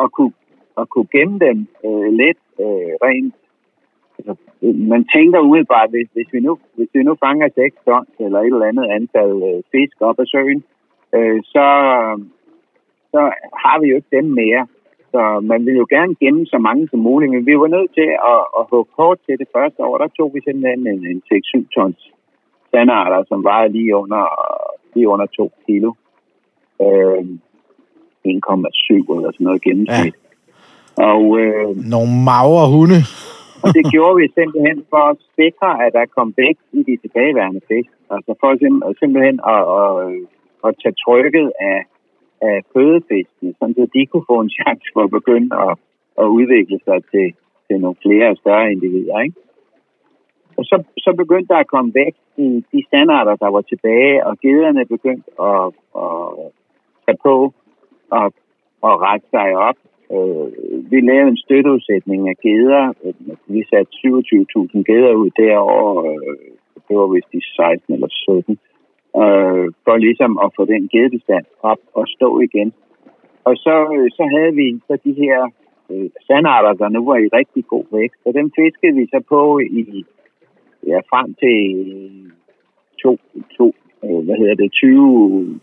at 0.04 0.12
kunne, 0.12 0.34
at 0.78 0.90
kunne 0.90 1.10
gemme 1.12 1.40
dem 1.40 1.58
øh, 1.86 2.10
lidt 2.22 2.42
øh, 2.60 2.92
rent 3.06 3.36
altså, 4.18 4.34
man 4.94 5.04
tænker 5.16 5.40
umiddelbart, 5.40 5.90
hvis, 5.90 6.10
hvis, 6.14 6.34
vi 6.34 6.40
nu, 6.40 6.60
hvis 6.76 6.90
vi 6.94 7.04
nu 7.04 7.16
fanger 7.26 7.50
6 7.56 7.76
tons 7.86 8.10
eller 8.20 8.40
et 8.40 8.46
eller 8.46 8.72
andet 8.72 8.88
antal 8.98 9.32
øh, 9.50 9.64
fisk 9.72 9.98
op 10.00 10.20
af 10.20 10.28
søen, 10.28 10.64
øh, 11.16 11.40
så, 11.44 11.66
så 13.12 13.22
har 13.64 13.80
vi 13.80 13.88
jo 13.88 13.96
ikke 13.96 14.16
dem 14.18 14.26
mere. 14.26 14.68
Så 15.14 15.22
man 15.52 15.66
vil 15.66 15.76
jo 15.82 15.86
gerne 15.96 16.16
gemme 16.22 16.46
så 16.46 16.58
mange 16.58 16.88
som 16.92 17.00
muligt, 17.00 17.32
men 17.32 17.46
vi 17.46 17.56
var 17.60 17.68
nødt 17.68 17.92
til 18.00 18.10
at, 18.34 18.42
at 18.60 18.64
hugge 18.72 18.92
hårdt 18.98 19.20
til 19.26 19.36
det 19.42 19.48
første 19.56 19.80
år. 19.88 19.98
Der 19.98 20.08
tog 20.18 20.32
vi 20.34 20.40
simpelthen 20.42 20.88
en, 20.88 21.02
en 21.12 21.22
6-7 21.64 21.74
tons 21.76 22.02
standarder, 22.68 23.20
som 23.28 23.44
var 23.44 23.68
lige 23.68 23.96
under, 23.96 24.24
lige 24.96 25.08
under 25.08 25.26
2 25.26 25.52
kilo. 25.68 25.90
Øh, 26.82 27.24
1,7 28.28 29.16
eller 29.16 29.32
sådan 29.34 29.46
noget 29.50 29.62
gennemsnit. 29.68 30.16
Ja. 30.98 31.04
Og 31.12 31.24
øh, 31.42 31.68
Nogle 31.96 32.12
magre 32.32 32.66
hunde. 32.74 33.00
og 33.64 33.70
det 33.76 33.84
gjorde 33.94 34.16
vi 34.22 34.26
simpelthen 34.40 34.78
for 34.94 35.04
at 35.14 35.18
sikre, 35.40 35.70
at 35.86 35.92
der 35.98 36.06
kom 36.18 36.28
vægt 36.44 36.64
i 36.80 36.80
de 36.90 36.96
tilbageværende 37.04 37.62
fisk. 37.72 37.92
Altså 38.16 38.32
for 38.42 38.50
sim- 38.62 38.86
simpelthen 39.00 39.38
at, 39.56 39.64
at, 39.80 39.90
at 40.66 40.72
tage 40.82 40.96
trykket 41.06 41.48
af, 41.72 41.78
af 42.42 42.58
fødefiskene, 42.74 43.54
sådan 43.60 43.76
så 43.76 43.88
de 43.94 44.06
kunne 44.06 44.30
få 44.34 44.38
en 44.42 44.56
chance 44.60 44.88
for 44.94 45.04
at 45.04 45.16
begynde 45.18 45.50
at, 45.66 45.74
at 46.22 46.28
udvikle 46.38 46.80
sig 46.88 47.00
til, 47.12 47.28
til 47.68 47.78
nogle 47.82 48.02
flere 48.06 48.28
og 48.30 48.38
større 48.38 48.72
individer. 48.72 49.20
Ikke? 49.20 49.36
Og 50.58 50.64
så, 50.66 50.84
så 50.98 51.14
begyndte 51.22 51.54
der 51.54 51.60
at 51.60 51.74
komme 51.76 51.92
væk 51.94 52.16
i 52.38 52.48
de 52.72 52.84
standarder, 52.88 53.36
der 53.36 53.50
var 53.56 53.62
tilbage, 53.62 54.26
og 54.28 54.40
gederne 54.40 54.86
begyndte 54.86 55.30
at, 55.50 55.66
at 56.04 56.18
tage 57.06 57.18
på 57.24 57.54
og, 58.10 58.34
og 58.82 58.94
rette 59.02 59.28
sig 59.30 59.50
op. 59.68 59.78
Øh, 60.16 60.48
vi 60.92 61.00
lavede 61.00 61.30
en 61.30 61.44
støtteudsætning 61.46 62.30
af 62.30 62.36
geder. 62.48 62.84
Vi 63.48 63.62
satte 63.70 63.92
27.000 63.94 64.84
geder 64.92 65.14
ud 65.14 65.30
derovre. 65.30 66.20
Det 66.88 66.98
var 66.98 67.08
vist 67.08 67.34
i 67.34 67.42
16 67.56 67.94
eller 67.94 68.08
17. 68.10 68.60
Øh, 69.22 69.66
for 69.84 69.96
ligesom 69.98 70.32
at 70.44 70.50
få 70.58 70.66
den 70.66 70.84
gedebestand 70.94 71.46
op 71.72 71.82
og 71.94 72.06
stå 72.16 72.30
igen. 72.48 72.70
Og 73.48 73.56
så, 73.66 73.76
øh, 73.96 74.08
så 74.18 74.24
havde 74.36 74.54
vi 74.60 74.68
så 74.88 74.94
de 75.06 75.14
her 75.24 75.40
øh, 75.92 76.10
sandarter, 76.28 76.74
der 76.82 76.90
nu 76.90 77.02
var 77.10 77.18
i 77.18 77.28
rigtig 77.40 77.64
god 77.74 77.86
vækst. 77.98 78.22
Og 78.26 78.34
dem 78.34 78.48
fiskede 78.60 78.96
vi 79.00 79.06
så 79.14 79.20
på 79.30 79.60
i 79.60 80.06
ja, 80.88 81.00
frem 81.12 81.28
til 81.42 81.58
to, 83.04 83.12
to 83.58 83.68
øh, 84.04 84.20
hvad 84.26 84.36
hedder 84.42 84.56
det, 84.56 84.72
20, 84.72 85.60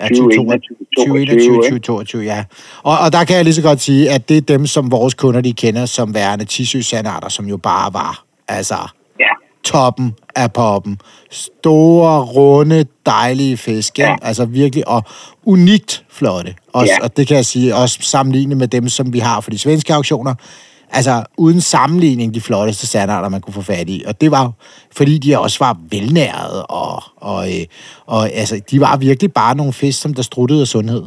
Ja, 0.00 0.08
2021, 0.08 0.76
2022, 0.96 2.22
ja. 2.22 2.44
Og, 2.82 2.96
og 3.04 3.12
der 3.12 3.24
kan 3.24 3.36
jeg 3.36 3.44
lige 3.44 3.54
så 3.54 3.62
godt 3.62 3.80
sige, 3.80 4.10
at 4.10 4.28
det 4.28 4.36
er 4.36 4.40
dem, 4.40 4.66
som 4.66 4.90
vores 4.90 5.14
kunder 5.14 5.40
de 5.40 5.52
kender 5.52 5.86
som 5.86 6.14
værende 6.14 6.44
tisø 6.44 6.80
sandarter, 6.80 7.28
som 7.28 7.46
jo 7.46 7.56
bare 7.56 7.92
var, 7.92 8.24
altså. 8.48 8.97
Toppen 9.72 10.14
af 10.36 10.52
poppen. 10.52 11.00
Store, 11.30 12.24
runde, 12.24 12.84
dejlige 13.06 13.56
fisk, 13.56 13.98
ja. 13.98 14.16
altså 14.22 14.44
virkelig, 14.44 14.88
og 14.88 15.02
unikt 15.46 16.04
flotte. 16.10 16.54
Også, 16.72 16.94
ja. 17.00 17.04
Og 17.04 17.16
det 17.16 17.26
kan 17.28 17.36
jeg 17.36 17.44
sige, 17.44 17.74
også 17.74 17.98
sammenlignet 18.00 18.56
med 18.56 18.68
dem, 18.68 18.88
som 18.88 19.12
vi 19.12 19.18
har 19.18 19.40
for 19.40 19.50
de 19.50 19.58
svenske 19.58 19.94
auktioner, 19.94 20.34
altså 20.90 21.24
uden 21.36 21.60
sammenligning 21.60 22.34
de 22.34 22.40
flotteste 22.40 22.86
sandarter, 22.86 23.28
man 23.28 23.40
kunne 23.40 23.54
få 23.54 23.62
fat 23.62 23.88
i. 23.88 24.04
Og 24.08 24.20
det 24.20 24.30
var 24.30 24.52
fordi 24.96 25.18
de 25.18 25.38
også 25.38 25.58
var 25.66 25.76
velnæret, 25.90 26.58
og, 26.68 27.02
og, 27.16 27.40
øh, 27.48 27.64
og 28.06 28.22
altså, 28.40 28.60
de 28.70 28.80
var 28.80 28.96
virkelig 28.96 29.32
bare 29.32 29.56
nogle 29.56 29.72
fisk, 29.72 30.00
som 30.00 30.14
der 30.14 30.22
struttede 30.22 30.60
af 30.60 30.66
sundhed. 30.66 31.04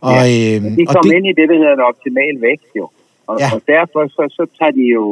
Og, 0.00 0.12
ja, 0.12 0.22
øh, 0.22 0.62
de 0.78 0.86
kom 0.86 0.96
og 0.96 1.04
det, 1.04 1.12
ind 1.16 1.26
i 1.26 1.34
det, 1.40 1.46
der 1.50 1.56
hedder 1.60 1.74
en 1.78 1.86
optimal 1.90 2.34
vækst, 2.40 2.72
jo. 2.76 2.88
Og, 3.26 3.40
ja. 3.40 3.48
og 3.54 3.60
derfor 3.66 4.02
så, 4.08 4.22
så, 4.36 4.46
tager 4.58 4.70
de 4.70 4.84
jo 4.96 5.02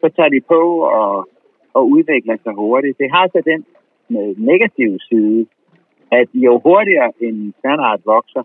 så 0.00 0.08
tager 0.16 0.28
de 0.28 0.40
på 0.48 0.60
og, 1.00 1.28
og 1.74 1.82
udvikler 1.90 2.36
sig 2.42 2.52
hurtigt. 2.52 2.98
Det 2.98 3.08
har 3.14 3.26
så 3.32 3.40
den 3.52 3.64
negative 4.50 4.98
side, 5.08 5.46
at 6.10 6.28
jo 6.34 6.60
hurtigere 6.64 7.12
en 7.20 7.54
standard 7.58 8.00
vokser, 8.04 8.42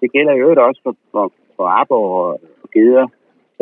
det 0.00 0.12
gælder 0.12 0.34
jo 0.34 0.46
også 0.68 0.80
for, 0.84 0.94
for, 1.12 1.32
for 1.56 1.66
arbor 1.80 2.02
og 2.22 2.40
geder, 2.72 3.06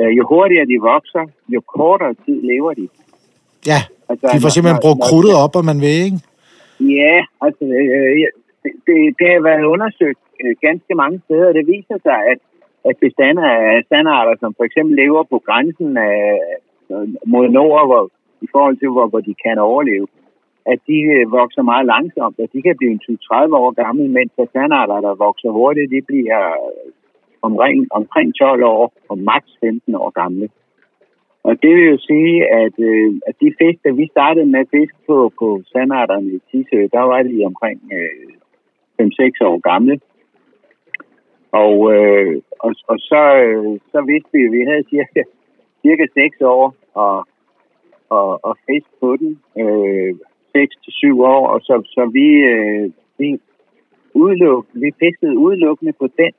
øh, 0.01 0.11
jo 0.19 0.23
hurtigere 0.33 0.67
de 0.73 0.79
vokser, 0.93 1.25
jo 1.49 1.61
kortere 1.77 2.15
tid 2.25 2.39
lever 2.53 2.73
de. 2.81 2.89
Ja, 3.67 3.81
altså, 4.09 4.25
de 4.35 4.43
får 4.45 4.53
simpelthen 4.55 4.85
brugt 4.87 5.01
krudtet 5.09 5.35
op, 5.45 5.55
om 5.61 5.65
man 5.71 5.81
vil, 5.85 5.99
ikke? 6.09 6.21
Ja, 7.01 7.17
altså, 7.47 7.65
øh, 7.65 8.15
det, 8.87 8.97
det 9.19 9.27
har 9.35 9.43
været 9.51 9.65
undersøgt 9.75 10.25
øh, 10.43 10.55
ganske 10.67 10.95
mange 11.03 11.17
steder, 11.25 11.47
og 11.51 11.55
det 11.59 11.67
viser 11.75 11.99
sig, 12.07 12.19
at, 12.33 12.41
at 12.89 12.95
bestande 13.05 13.43
af 13.57 13.85
standarder, 13.89 14.35
som 14.43 14.51
for 14.59 14.65
eksempel 14.69 14.95
lever 15.03 15.23
på 15.33 15.39
grænsen 15.47 15.91
af, 15.97 16.21
mod 17.33 17.47
nord, 17.59 17.87
hvor, 17.91 18.05
i 18.45 18.47
forhold 18.53 18.77
til, 18.79 18.89
hvor, 18.89 19.07
hvor 19.11 19.21
de 19.29 19.35
kan 19.45 19.59
overleve, 19.59 20.07
at 20.73 20.79
de 20.89 20.99
øh, 21.15 21.33
vokser 21.33 21.63
meget 21.63 21.87
langsomt, 21.87 22.37
og 22.43 22.49
de 22.53 22.63
kan 22.63 22.77
blive 22.77 22.99
20-30 23.05 23.57
år 23.63 23.71
gamle, 23.83 24.09
mens 24.09 24.33
der 24.37 24.47
der 25.07 25.15
vokser 25.27 25.51
hurtigt, 25.51 25.91
de 25.91 26.01
bliver 26.11 26.43
øh, 26.65 26.93
omkring, 27.43 27.77
omkring 27.91 28.29
12 28.35 28.65
år 28.65 28.93
og 29.11 29.19
maks 29.19 29.51
15 29.61 29.95
år 29.95 30.11
gamle. 30.11 30.49
Og 31.49 31.63
det 31.63 31.71
vil 31.77 31.87
jo 31.93 31.99
sige, 32.11 32.35
at, 32.63 32.77
øh, 32.79 33.11
at 33.29 33.35
de 33.41 33.55
fisk, 33.61 33.79
der 33.85 33.93
vi 33.93 34.07
startede 34.15 34.47
med 34.47 34.61
at 34.61 34.73
fiske 34.77 34.99
på, 35.07 35.33
på 35.39 35.63
sandarterne 35.73 36.29
i 36.37 36.39
Tisø, 36.51 36.81
der 36.93 37.05
var 37.11 37.23
de 37.23 37.43
omkring 37.51 37.81
øh, 37.99 38.29
5-6 39.01 39.45
år 39.49 39.59
gamle. 39.71 40.01
Og, 41.53 41.75
øh, 41.95 42.43
og, 42.65 42.75
og 42.91 42.99
så, 42.99 43.23
øh, 43.45 43.81
så 43.93 44.01
vidste 44.11 44.31
vi, 44.33 44.45
at 44.45 44.53
vi 44.53 44.61
havde 44.71 44.85
cirka, 44.91 45.23
cirka 45.83 46.05
6 46.15 46.41
år 46.41 46.65
at, 47.05 47.34
at, 48.23 48.33
at 48.49 48.55
fiske 48.67 48.95
på 49.01 49.17
den. 49.17 49.31
Øh, 49.61 50.15
6-7 50.57 51.23
år, 51.35 51.43
og 51.55 51.61
så, 51.61 51.75
så 51.95 52.11
vi, 52.19 52.27
øh, 52.53 52.91
vi, 53.19 53.29
udeluk, 54.15 54.67
vi 54.73 54.91
fiskede 55.03 55.39
udelukkende 55.39 55.93
på 55.93 56.07
den 56.07 56.33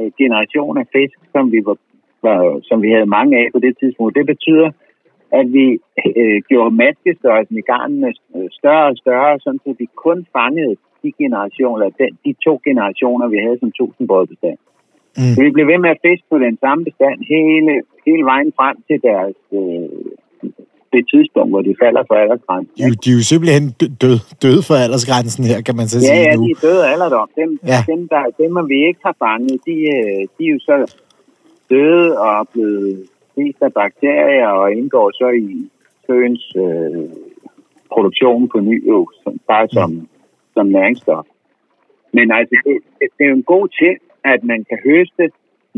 Øh, 0.00 0.10
generation 0.22 0.78
af 0.78 0.86
fisk, 0.96 1.18
som 1.32 1.52
vi, 1.52 1.60
var, 1.66 1.76
var, 2.26 2.60
som 2.68 2.82
vi 2.82 2.90
havde 2.90 3.14
mange 3.18 3.32
af 3.42 3.46
på 3.52 3.58
det 3.58 3.74
tidspunkt. 3.80 4.16
Det 4.18 4.26
betyder, 4.26 4.70
at 5.40 5.46
vi 5.56 5.66
øh, 6.20 6.38
gjorde 6.48 6.76
maskestørrelsen 6.84 7.56
i 7.58 7.68
garnene 7.70 8.10
øh, 8.36 8.48
større 8.58 8.86
og 8.92 8.96
større, 8.96 9.40
sådan 9.40 9.60
så 9.64 9.74
vi 9.78 9.86
kun 10.06 10.26
fangede 10.36 10.76
de 11.02 11.12
generationer, 11.22 11.86
den, 12.00 12.10
de 12.24 12.32
to 12.46 12.60
generationer, 12.68 13.26
vi 13.28 13.38
havde 13.44 13.58
som 13.58 13.72
tusindbrødbestand. 13.72 14.58
Mm. 15.18 15.32
Så 15.34 15.38
vi 15.44 15.50
blev 15.50 15.66
ved 15.66 15.78
med 15.78 15.90
at 15.90 16.02
fiske 16.06 16.26
på 16.30 16.38
den 16.38 16.56
samme 16.64 16.84
bestand 16.84 17.18
hele, 17.34 17.72
hele 18.06 18.24
vejen 18.30 18.52
frem 18.58 18.76
til 18.88 18.98
deres 19.08 19.38
øh, 19.58 20.12
det 20.96 21.04
tidspunkt, 21.14 21.50
hvor 21.52 21.62
de 21.68 21.72
falder 21.84 22.02
for 22.08 22.14
aldersgrænsen. 22.22 22.74
De, 22.78 22.96
de 23.02 23.08
er 23.12 23.16
jo 23.18 23.24
simpelthen 23.32 23.64
døde 24.02 24.20
død 24.44 24.58
for 24.68 24.74
aldersgrænsen 24.84 25.44
her, 25.50 25.58
kan 25.66 25.76
man 25.80 25.86
så 25.92 25.98
ja, 25.98 26.06
sige 26.06 26.22
Ja, 26.28 26.32
de 26.44 26.48
er 26.54 26.60
døde 26.66 26.82
alderdom. 26.92 27.28
Dem, 27.40 27.50
ja. 27.72 27.80
dem, 27.92 28.00
der, 28.12 28.22
dem, 28.40 28.52
vi 28.72 28.78
ikke 28.88 29.02
har 29.08 29.16
fanget, 29.24 29.56
de, 29.68 29.76
øh, 29.96 30.20
de 30.34 30.42
er 30.48 30.52
jo 30.54 30.60
så 30.68 30.76
døde 31.70 32.08
og 32.26 32.48
blevet 32.52 33.08
spist 33.30 33.60
af 33.68 33.72
bakterier 33.82 34.48
og 34.60 34.66
indgår 34.78 35.08
så 35.20 35.28
i 35.46 35.70
søens 36.06 36.44
øh, 36.64 37.04
produktion 37.94 38.48
på 38.52 38.58
ny, 38.60 38.76
jo, 38.92 39.08
som, 39.22 39.32
bare 39.48 39.68
som, 39.68 39.90
mm. 39.90 40.08
som 40.54 40.66
næringsstof. 40.66 41.26
Men 42.12 42.26
altså, 42.38 42.54
det, 42.64 42.76
det, 42.98 43.08
det 43.16 43.24
er 43.24 43.28
jo 43.28 43.36
en 43.36 43.52
god 43.54 43.66
ting, 43.82 43.96
at 44.32 44.40
man 44.44 44.60
kan 44.68 44.78
høste 44.84 45.24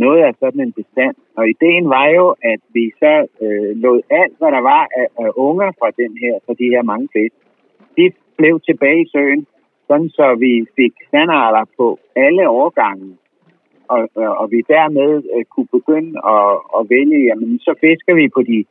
noget 0.04 0.20
af 0.28 0.32
sådan 0.40 0.60
en 0.60 0.72
bestand. 0.72 1.16
Og 1.38 1.44
ideen 1.48 1.88
var 1.96 2.06
jo, 2.18 2.26
at 2.52 2.60
vi 2.76 2.84
så 3.02 3.14
øh, 3.44 3.70
lod 3.84 4.00
alt, 4.10 4.34
hvad 4.38 4.50
der 4.56 4.62
var 4.72 4.84
af, 5.00 5.08
af 5.24 5.30
unger 5.36 5.70
fra 5.78 5.90
den 6.02 6.12
her, 6.22 6.34
fra 6.46 6.54
de 6.60 6.66
her 6.74 6.82
mange 6.82 7.08
fisk, 7.12 7.34
de 7.96 8.04
blev 8.38 8.60
tilbage 8.60 9.02
i 9.02 9.10
søen, 9.14 9.46
sådan 9.88 10.10
så 10.18 10.26
vi 10.44 10.52
fik 10.76 10.92
standarder 11.08 11.64
på 11.76 11.98
alle 12.16 12.48
årgange. 12.48 13.08
Og, 13.88 14.08
og, 14.14 14.30
og 14.40 14.50
vi 14.50 14.60
dermed 14.68 15.12
øh, 15.34 15.44
kunne 15.52 15.70
begynde 15.78 16.12
at, 16.34 16.52
at 16.78 16.82
vælge, 16.90 17.26
jamen 17.28 17.58
så 17.58 17.72
fisker 17.80 18.14
vi 18.14 18.28
på 18.36 18.42
de, 18.42 18.64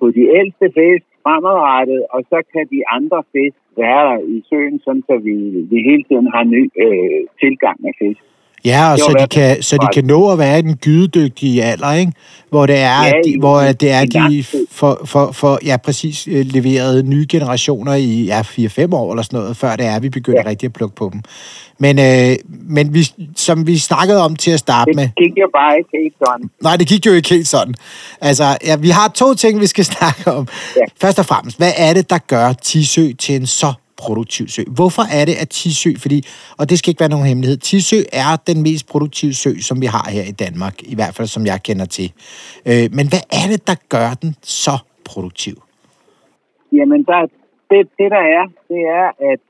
på 0.00 0.10
de 0.10 0.24
ældste 0.38 0.66
fisk 0.78 1.06
fremadrettet, 1.22 2.02
og 2.10 2.20
så 2.30 2.38
kan 2.52 2.64
de 2.74 2.80
andre 2.96 3.22
fisk 3.32 3.56
være 3.76 4.24
i 4.34 4.44
søen, 4.48 4.78
sådan 4.84 5.02
så 5.06 5.16
vi, 5.26 5.34
vi 5.70 5.78
hele 5.90 6.04
tiden 6.08 6.28
har 6.34 6.44
ny 6.44 6.62
øh, 6.84 7.20
tilgang 7.40 7.78
af 7.88 7.94
fisk. 7.98 8.24
Ja, 8.64 8.92
og 8.92 8.98
så 8.98 9.16
de, 9.20 9.26
kan, 9.26 9.62
så 9.62 9.76
de 9.76 9.86
kan 9.94 10.04
nå 10.04 10.32
at 10.32 10.38
være 10.38 10.58
i 10.58 10.62
den 10.62 10.76
gydedygtige 10.76 11.64
alder, 11.64 11.92
ikke? 11.92 12.12
Hvor 12.50 12.66
det 12.66 12.78
er, 12.78 13.04
ja, 13.04 13.12
de, 13.24 13.38
hvor 13.38 13.60
det 13.60 13.90
er 13.90 14.04
de 14.04 14.44
for, 14.70 15.00
for, 15.04 15.32
for, 15.32 15.58
ja, 15.64 15.76
præcis 15.76 16.28
øh, 16.28 16.46
leveret 16.46 17.04
nye 17.04 17.26
generationer 17.28 17.94
i 17.94 18.24
ja, 18.24 18.40
4-5 18.40 18.94
år 18.94 19.12
eller 19.12 19.22
sådan 19.22 19.40
noget, 19.40 19.56
før 19.56 19.76
det 19.76 19.86
er, 19.86 20.00
vi 20.00 20.08
begynder 20.08 20.42
ja. 20.44 20.50
rigtig 20.50 20.66
at 20.66 20.72
plukke 20.72 20.96
på 20.96 21.10
dem. 21.12 21.22
Men, 21.78 21.98
øh, 21.98 22.36
men 22.48 22.94
vi, 22.94 23.06
som 23.36 23.66
vi 23.66 23.78
snakkede 23.78 24.24
om 24.24 24.36
til 24.36 24.50
at 24.50 24.58
starte 24.58 24.88
det 24.88 24.96
med... 24.96 25.04
Det 25.04 25.14
gik 25.16 25.38
jo 25.40 25.48
bare 25.54 25.78
ikke 25.78 25.90
helt 26.02 26.14
sådan. 26.26 26.50
Nej, 26.62 26.76
det 26.76 26.86
gik 26.86 27.06
jo 27.06 27.12
ikke 27.12 27.28
helt 27.28 27.48
sådan. 27.48 27.74
Altså, 28.20 28.56
ja, 28.66 28.76
vi 28.76 28.88
har 28.88 29.08
to 29.08 29.34
ting, 29.34 29.60
vi 29.60 29.66
skal 29.66 29.84
snakke 29.94 30.32
om. 30.32 30.48
Ja. 30.76 30.84
Først 31.00 31.18
og 31.18 31.26
fremmest, 31.26 31.58
hvad 31.58 31.72
er 31.76 31.92
det, 31.94 32.10
der 32.10 32.18
gør 32.18 32.52
Tisø 32.52 33.12
til 33.18 33.34
en 33.34 33.46
så 33.46 33.72
produktiv 34.04 34.46
sø. 34.54 34.62
Hvorfor 34.78 35.04
er 35.18 35.24
det, 35.28 35.34
at 35.42 35.48
Tisø, 35.56 35.90
fordi, 36.04 36.18
og 36.58 36.64
det 36.70 36.76
skal 36.78 36.90
ikke 36.90 37.04
være 37.04 37.14
nogen 37.16 37.26
hemmelighed, 37.30 37.56
Tisø 37.68 37.98
er 38.24 38.30
den 38.50 38.58
mest 38.68 38.84
produktive 38.92 39.34
sø, 39.42 39.50
som 39.68 39.76
vi 39.84 39.88
har 39.96 40.06
her 40.16 40.24
i 40.32 40.36
Danmark, 40.44 40.74
i 40.92 40.94
hvert 40.98 41.14
fald 41.16 41.28
som 41.36 41.42
jeg 41.50 41.58
kender 41.68 41.86
til. 41.96 42.08
Øh, 42.70 42.86
men 42.96 43.04
hvad 43.12 43.24
er 43.40 43.46
det, 43.52 43.60
der 43.70 43.76
gør 43.94 44.08
den 44.22 44.32
så 44.42 44.76
produktiv? 45.10 45.56
Jamen, 46.78 47.00
der, 47.10 47.20
det, 47.70 47.80
det 47.98 48.08
der 48.16 48.24
er, 48.38 48.44
det 48.70 48.82
er, 49.00 49.06
at 49.32 49.40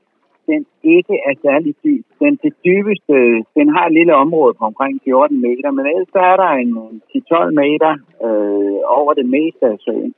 den 0.47 0.61
ikke 0.83 1.15
er 1.29 1.35
særlig 1.45 1.73
dyb. 1.83 2.05
Den 2.23 2.37
til 2.37 2.53
dybeste, 2.65 3.15
den 3.57 3.67
har 3.75 3.85
et 3.87 3.93
lille 3.99 4.13
område 4.23 4.53
på 4.59 4.63
omkring 4.71 4.95
14 5.03 5.41
meter, 5.47 5.71
men 5.71 5.85
ellers 5.85 6.15
er 6.31 6.35
der 6.43 6.51
en 6.63 6.71
10-12 7.11 7.51
meter 7.63 7.91
øh, 8.25 8.79
over 8.99 9.13
det 9.13 9.25
meste 9.25 9.65
af 9.73 9.77
søen. 9.85 10.13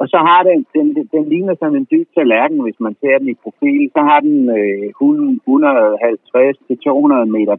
Og 0.00 0.08
så 0.08 0.18
har 0.28 0.42
den, 0.42 0.66
den, 0.74 0.86
den 1.14 1.24
ligner 1.28 1.54
sådan 1.54 1.76
en 1.76 1.88
dyb 1.90 2.08
tallerken, 2.14 2.62
hvis 2.62 2.80
man 2.80 2.94
ser 3.00 3.18
den 3.18 3.28
i 3.28 3.34
profil. 3.44 3.90
Så 3.96 4.00
har 4.10 4.20
den 4.20 4.38
øh, 4.58 4.86
150-200 7.24 7.24
meter 7.36 7.56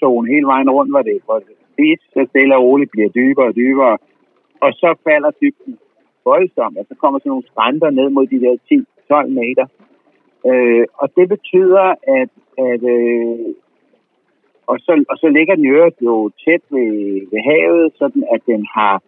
zone 0.00 0.28
hele 0.32 0.46
vejen 0.46 0.70
rundt, 0.70 0.92
hvor 0.92 1.02
det, 1.02 1.18
hvor 1.24 1.38
det 1.38 2.00
så 2.14 2.26
stille 2.30 2.56
og 2.56 2.64
roligt 2.64 2.90
bliver 2.90 3.08
dybere 3.08 3.46
og 3.46 3.56
dybere. 3.56 3.98
Og 4.60 4.72
så 4.72 4.94
falder 5.04 5.30
dybden 5.42 5.78
voldsomt, 6.24 6.78
og 6.78 6.84
så 6.88 6.94
kommer 7.00 7.18
sådan 7.18 7.30
nogle 7.30 7.46
skrænter 7.50 7.90
ned 7.90 8.08
mod 8.10 8.26
de 8.26 8.40
der 8.40 8.54
10-12 9.10 9.26
meter. 9.40 9.66
Øh, 10.50 10.84
og 10.94 11.06
det 11.16 11.28
betyder, 11.28 11.86
at, 12.20 12.30
at 12.58 12.82
øh, 12.96 13.54
og, 14.66 14.78
så, 14.78 15.04
og 15.10 15.16
så 15.18 15.28
ligger 15.28 15.54
den 15.54 15.64
jo 15.64 16.30
tæt 16.44 16.62
ved, 16.70 16.92
ved 17.30 17.40
havet, 17.50 17.92
sådan 18.00 18.24
at 18.34 18.40
den 18.46 18.66
har 18.74 19.02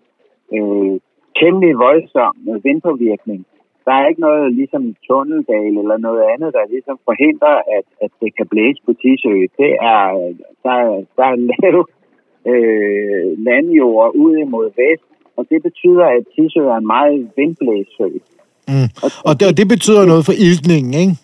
øh, 0.57 1.01
temmelig 1.41 1.79
voldsom 1.79 2.35
vindpåvirkning. 2.67 3.41
Der 3.85 3.93
er 3.93 4.09
ikke 4.09 4.21
noget 4.21 4.55
ligesom 4.61 4.95
tunneldal 5.07 5.75
eller 5.83 5.97
noget 6.07 6.23
andet, 6.33 6.51
der 6.57 6.73
ligesom 6.75 6.97
forhindrer, 7.09 7.57
at, 7.77 7.87
at 8.05 8.11
det 8.21 8.31
kan 8.37 8.47
blæse 8.53 8.81
på 8.87 8.93
Tisø. 9.01 9.37
Det 9.61 9.71
er, 9.95 10.03
der, 10.65 10.77
der 11.17 11.25
er 11.33 11.37
lav 11.51 11.79
øh, 12.53 13.45
landjord 13.47 14.11
ud 14.15 14.37
imod 14.37 14.69
vest, 14.81 15.07
og 15.37 15.47
det 15.51 15.63
betyder, 15.63 16.05
at 16.17 16.23
Tisø 16.35 16.61
er 16.61 16.77
en 16.77 16.87
meget 16.87 17.31
vindblæssø. 17.37 18.09
Mm. 18.73 18.89
Og, 19.29 19.33
det, 19.39 19.45
og 19.51 19.55
det 19.59 19.67
betyder 19.75 20.05
noget 20.13 20.25
for 20.29 20.37
iltningen, 20.47 20.93
ikke? 21.03 21.15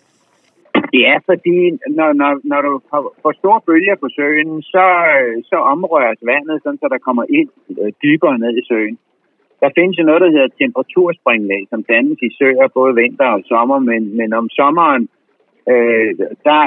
Ja, 0.93 1.15
fordi 1.29 1.57
når, 1.97 2.09
når, 2.21 2.31
når 2.51 2.61
du 2.67 2.71
får 3.23 3.33
store 3.41 3.61
bølger 3.67 3.95
på 4.03 4.07
søen, 4.17 4.61
så, 4.61 4.85
så 5.49 5.57
omrøres 5.73 6.21
vandet, 6.31 6.57
sådan, 6.63 6.81
så 6.81 6.87
der 6.93 7.05
kommer 7.07 7.25
ind 7.39 7.49
øh, 7.81 7.91
dybere 8.03 8.37
ned 8.43 8.53
i 8.61 8.67
søen. 8.69 8.97
Der 9.61 9.69
findes 9.77 9.97
jo 9.99 10.03
noget, 10.03 10.21
der 10.21 10.31
hedder 10.35 10.57
temperaturspringlag, 10.61 11.61
som 11.69 11.83
dannes 11.83 12.19
i 12.21 12.29
søer 12.39 12.67
både 12.67 12.95
vinter 12.95 13.29
og 13.35 13.41
sommer, 13.45 13.79
men, 13.79 14.17
men 14.17 14.33
om 14.33 14.49
sommeren, 14.49 15.03
øh, 15.71 16.09
der 16.47 16.63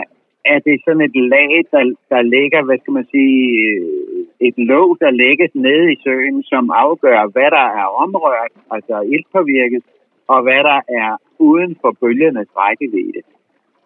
er 0.53 0.59
det 0.67 0.77
sådan 0.85 1.07
et 1.09 1.17
lag, 1.35 1.51
der, 1.73 1.83
der 2.13 2.23
ligger, 2.23 2.63
hvad 2.63 2.79
skal 2.79 2.93
man 2.93 3.07
sige, 3.15 3.43
øh, 3.75 4.49
et 4.49 4.59
låg, 4.71 4.89
der 5.01 5.11
lægges 5.11 5.51
nede 5.55 5.93
i 5.93 5.97
søen, 6.05 6.43
som 6.43 6.71
afgør, 6.71 7.27
hvad 7.35 7.51
der 7.59 7.67
er 7.81 7.87
omrørt, 8.05 8.55
altså 8.71 8.97
ildpåvirket, 9.13 9.83
og 10.29 10.43
hvad 10.43 10.63
der 10.71 10.81
er 11.03 11.11
uden 11.39 11.77
for 11.81 11.97
bølgernes 12.01 12.49
rækkevidde. 12.57 13.23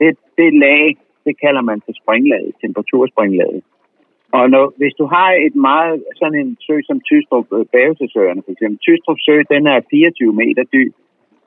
Det, 0.00 0.16
det 0.38 0.50
lag, 0.54 0.96
det 1.24 1.40
kalder 1.40 1.62
man 1.70 1.80
for 1.84 1.92
springlaget, 2.02 2.52
temperaturspringlaget. 2.60 3.62
Og 4.32 4.50
når, 4.50 4.72
hvis 4.76 4.94
du 5.00 5.04
har 5.06 5.30
et 5.46 5.56
meget, 5.56 6.04
sådan 6.16 6.38
en 6.42 6.56
sø 6.66 6.76
som 6.84 7.00
Tystrup, 7.00 7.46
øh, 7.52 7.66
Bavesøerne 7.72 8.42
for 8.44 8.52
eksempel. 8.52 8.78
Tystrup 8.78 9.18
Sø, 9.20 9.36
den 9.54 9.66
er 9.66 9.80
24 9.90 10.32
meter 10.32 10.64
dyb, 10.74 10.92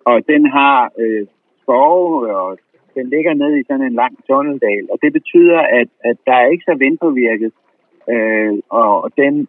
og 0.06 0.18
den 0.28 0.46
har 0.46 0.92
øh, 1.00 1.26
skove, 1.62 2.36
og 2.36 2.58
den 2.96 3.10
ligger 3.10 3.34
ned 3.34 3.58
i 3.58 3.64
sådan 3.68 3.86
en 3.86 4.00
lang 4.02 4.14
tunneldal. 4.28 4.86
Og 4.92 4.98
det 5.02 5.14
betyder, 5.14 5.60
at, 5.60 5.90
at 6.10 6.18
der 6.26 6.34
er 6.34 6.48
ikke 6.48 6.68
så 6.70 6.76
vindpåvirket, 6.76 7.52
øh, 8.14 8.54
og 8.70 9.12
den, 9.18 9.48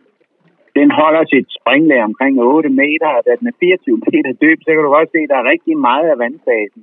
den 0.78 0.91
holder 0.91 1.24
sit 1.33 1.49
springlag 1.59 2.03
omkring 2.05 2.41
8 2.41 2.68
meter, 2.68 3.09
og 3.16 3.22
da 3.26 3.30
den 3.41 3.47
er 3.47 3.57
24 3.61 4.01
meter 4.12 4.33
dyb, 4.43 4.59
så 4.62 4.70
kan 4.70 4.83
du 4.83 4.91
godt 4.91 5.11
se, 5.12 5.18
at 5.18 5.30
der 5.33 5.39
er 5.39 5.51
rigtig 5.55 5.78
meget 5.78 6.09
af 6.11 6.18
vandfasen, 6.18 6.83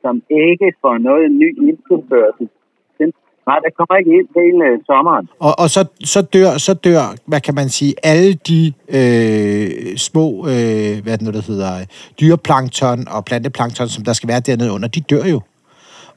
som 0.00 0.22
ikke 0.30 0.72
får 0.82 0.98
noget 0.98 1.32
ny 1.32 1.50
indtilførsel 1.68 2.48
Nej, 3.48 3.58
der 3.64 3.70
kommer 3.78 3.94
ikke 4.00 4.12
ind 4.18 4.28
hele 4.40 4.60
øh, 4.68 4.78
sommeren. 4.90 5.26
Og, 5.46 5.52
og 5.62 5.68
så, 5.74 5.82
så, 6.12 6.20
dør, 6.34 6.50
så 6.66 6.72
dør, 6.86 7.04
hvad 7.30 7.40
kan 7.46 7.54
man 7.60 7.68
sige, 7.78 7.92
alle 8.12 8.30
de 8.50 8.60
øh, 8.98 9.96
små, 10.08 10.26
øh, 10.52 10.92
hvad 11.02 11.14
det 11.16 11.24
nu, 11.26 11.32
der 11.38 11.44
hedder, 11.50 11.72
dyreplankton 12.20 13.00
og 13.14 13.20
planteplankton, 13.28 13.88
som 13.94 14.02
der 14.08 14.14
skal 14.16 14.28
være 14.32 14.46
dernede 14.48 14.72
under, 14.76 14.88
de 14.96 15.00
dør 15.12 15.24
jo. 15.34 15.40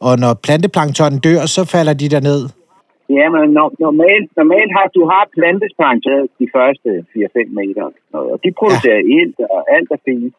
Og 0.05 0.13
når 0.23 0.34
planteplanktonen 0.45 1.19
dør, 1.27 1.41
så 1.55 1.61
falder 1.73 1.93
de 2.01 2.13
derned. 2.15 2.41
Ja, 3.17 3.25
men 3.34 3.45
normalt, 3.86 4.30
normalt 4.41 4.71
har 4.77 4.88
du 4.97 5.01
har 5.11 5.23
planteplankton 5.38 6.21
de 6.41 6.47
første 6.55 6.89
4-5 7.13 7.59
meter, 7.59 7.86
og 8.13 8.39
de 8.43 8.49
producerer 8.59 9.01
ja. 9.03 9.09
ilt, 9.17 9.38
og 9.55 9.61
alt 9.75 9.89
er 9.95 10.01
fint. 10.07 10.36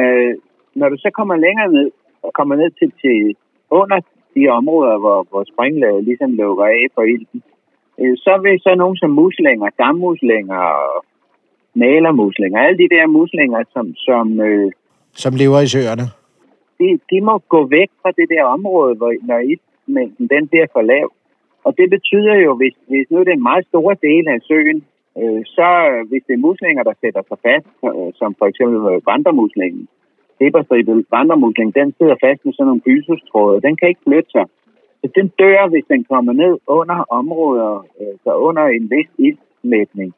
Øh, 0.00 0.32
når 0.80 0.88
du 0.92 0.96
så 1.04 1.10
kommer 1.18 1.36
længere 1.46 1.70
ned, 1.76 1.88
og 2.24 2.30
kommer 2.38 2.54
ned 2.62 2.70
til, 2.78 2.88
til 3.02 3.18
under 3.80 3.98
de 4.34 4.48
områder, 4.48 4.98
hvor, 4.98 5.26
hvor 5.30 5.44
springlaget 5.52 6.04
ligesom 6.04 6.30
lukker 6.32 6.64
af 6.64 6.84
for 6.94 7.02
ilten, 7.02 7.42
øh, 8.00 8.14
så 8.24 8.32
vil 8.42 8.60
så 8.60 8.74
nogen 8.74 8.96
som 8.96 9.10
muslinger, 9.10 9.68
dammuslinger 9.78 10.62
og 10.84 11.04
malermuslinger, 11.74 12.58
alle 12.60 12.78
de 12.78 12.88
der 12.94 13.06
muslinger, 13.06 13.60
som, 13.72 13.94
som, 14.06 14.40
øh, 14.40 14.72
som 15.12 15.32
lever 15.42 15.60
i 15.60 15.66
søerne, 15.74 16.06
de, 16.80 16.88
de 17.10 17.18
må 17.28 17.34
gå 17.54 17.60
væk 17.76 17.90
fra 18.02 18.10
det 18.18 18.26
der 18.34 18.44
område, 18.56 18.94
hvor, 18.98 19.12
når 19.28 19.38
iltmængden 19.52 20.26
den 20.34 20.48
bliver 20.48 20.66
for 20.72 20.82
lav. 20.82 21.08
Og 21.64 21.72
det 21.78 21.90
betyder 21.90 22.34
jo, 22.46 22.50
hvis, 22.60 22.74
hvis 22.88 23.06
nu 23.10 23.18
det 23.20 23.28
er 23.28 23.38
en 23.40 23.50
meget 23.50 23.66
stor 23.70 23.88
del 24.08 24.24
af 24.34 24.38
søen, 24.48 24.78
øh, 25.20 25.42
så 25.56 25.68
hvis 26.08 26.22
det 26.26 26.34
er 26.34 26.46
muslinger, 26.48 26.82
der 26.82 26.94
sætter 27.00 27.22
sig 27.28 27.38
fast, 27.46 27.68
øh, 27.88 28.10
som 28.20 28.30
for 28.38 28.46
eksempel 28.50 28.80
vandremuslingen, 29.10 29.88
Eberstribet 30.40 31.06
vandremusling, 31.10 31.74
den 31.74 31.94
sidder 31.98 32.16
fast 32.24 32.40
med 32.44 32.52
sådan 32.52 32.66
nogle 32.66 32.86
bysustråde. 32.88 33.64
Den 33.66 33.76
kan 33.76 33.88
ikke 33.88 34.06
flytte 34.06 34.30
sig. 34.30 34.46
Så 35.00 35.06
den 35.14 35.28
dør, 35.38 35.68
hvis 35.68 35.86
den 35.92 36.04
kommer 36.04 36.32
ned 36.32 36.54
under 36.66 36.98
områder, 37.20 37.72
øh, 38.00 38.14
så 38.24 38.30
under 38.48 38.64
en 38.66 38.90
vis 38.94 39.10
ildsmætning. 39.18 40.10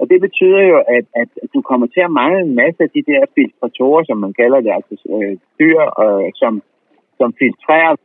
Og 0.00 0.04
det 0.10 0.20
betyder 0.20 0.62
jo, 0.70 0.76
at, 0.96 1.06
at 1.22 1.28
du 1.54 1.60
kommer 1.60 1.86
til 1.86 2.00
at 2.00 2.10
mangle 2.10 2.40
en 2.40 2.54
masse 2.54 2.82
af 2.82 2.90
de 2.90 3.02
der 3.10 3.22
filtratorer, 3.34 4.04
som 4.04 4.18
man 4.18 4.32
kalder 4.32 4.60
det, 4.60 4.72
altså 4.78 4.94
øh, 5.16 5.36
dyr, 5.60 5.80
øh, 6.04 6.30
som, 6.34 6.62
som 7.18 7.34
filtrerer 7.38 7.96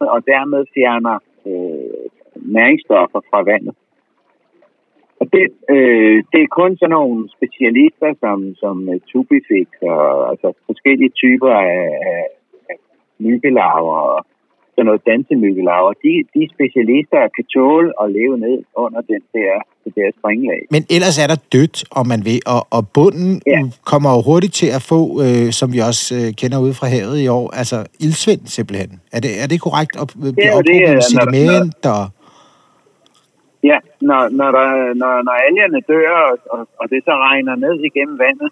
og 0.00 0.26
dermed 0.26 0.62
fjerner 0.74 1.16
øh, 1.46 2.06
næringsstoffer 2.56 3.20
fra 3.30 3.42
vandet. 3.42 3.74
Og 5.20 5.26
det, 5.34 5.44
øh, 5.74 6.16
det 6.32 6.40
er 6.42 6.56
kun 6.60 6.72
sådan 6.76 6.96
nogle 6.98 7.18
specialister 7.36 8.10
som, 8.22 8.38
som 8.62 8.76
Tubifix 9.10 9.68
og 9.92 10.30
altså 10.30 10.48
forskellige 10.68 11.12
typer 11.22 11.52
af, 11.70 11.84
af, 12.10 12.22
af 12.70 12.76
myggelarver 13.26 13.98
og 14.12 14.18
sådan 14.74 14.86
noget 14.90 15.02
dansemyggelarver. 15.10 15.92
De, 16.04 16.12
de 16.34 16.42
specialister 16.54 17.20
kan 17.36 17.44
tåle 17.54 17.90
at 18.02 18.06
leve 18.18 18.36
ned 18.46 18.58
under 18.84 19.00
den 19.12 19.22
der, 19.36 19.52
det 19.84 19.92
der 19.98 20.08
springlag. 20.18 20.60
Men 20.74 20.82
ellers 20.96 21.16
er 21.24 21.28
der 21.32 21.38
dødt, 21.54 21.76
om 21.98 22.04
man 22.12 22.20
vil, 22.28 22.40
og, 22.54 22.62
og 22.76 22.82
bunden 22.96 23.32
ja. 23.46 23.60
kommer 23.90 24.10
jo 24.16 24.20
hurtigt 24.28 24.54
til 24.60 24.70
at 24.78 24.82
få, 24.92 25.00
øh, 25.24 25.46
som 25.58 25.68
vi 25.74 25.78
også 25.90 26.04
øh, 26.18 26.26
kender 26.40 26.58
ud 26.66 26.72
fra 26.78 26.86
havet 26.94 27.16
i 27.24 27.28
år, 27.38 27.46
altså 27.60 27.78
ildsvind 28.04 28.42
simpelthen. 28.56 28.90
Er 29.16 29.20
det, 29.24 29.32
er 29.42 29.46
det 29.52 29.58
korrekt? 29.66 29.92
At 30.02 30.06
blive 30.36 30.52
ophobet 30.58 31.04
sediment 31.12 31.82
og... 31.96 32.04
Ja, 33.62 33.78
når, 34.00 34.28
når, 34.38 34.50
der, 34.58 34.68
når, 34.94 35.12
når 35.26 35.36
algerne 35.48 35.80
dør, 35.88 36.10
og, 36.54 36.68
og 36.80 36.90
det 36.90 37.00
så 37.04 37.14
regner 37.26 37.54
ned 37.54 37.76
igennem 37.88 38.18
vandet, 38.18 38.50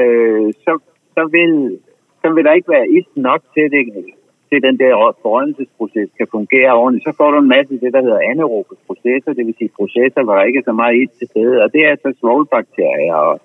øh, 0.00 0.52
så, 0.64 0.72
så, 1.14 1.22
vil, 1.34 1.78
så 2.20 2.26
vil 2.34 2.44
der 2.44 2.52
ikke 2.52 2.70
være 2.76 2.90
is 2.98 3.08
nok 3.16 3.42
til, 3.54 3.66
det, 3.74 3.82
til 4.50 4.58
den 4.66 4.78
der 4.78 4.92
forrådnelsesproces 5.22 6.10
kan 6.18 6.28
fungere 6.36 6.72
ordentligt. 6.82 7.06
Så 7.08 7.12
får 7.16 7.30
du 7.30 7.38
en 7.38 7.54
masse 7.56 7.80
det, 7.80 7.92
der 7.92 8.02
hedder 8.06 8.28
anaerobe 8.30 8.74
processer, 8.86 9.32
det 9.32 9.46
vil 9.46 9.58
sige 9.58 9.76
processer, 9.78 10.22
hvor 10.22 10.34
der 10.34 10.48
ikke 10.48 10.58
er 10.58 10.70
så 10.70 10.76
meget 10.82 10.96
is 11.02 11.12
til 11.18 11.28
stede. 11.28 11.62
Og 11.64 11.72
det 11.74 11.82
er 11.86 11.96
så 11.96 12.10
svovlbakterier 12.20 13.14
og 13.14 13.40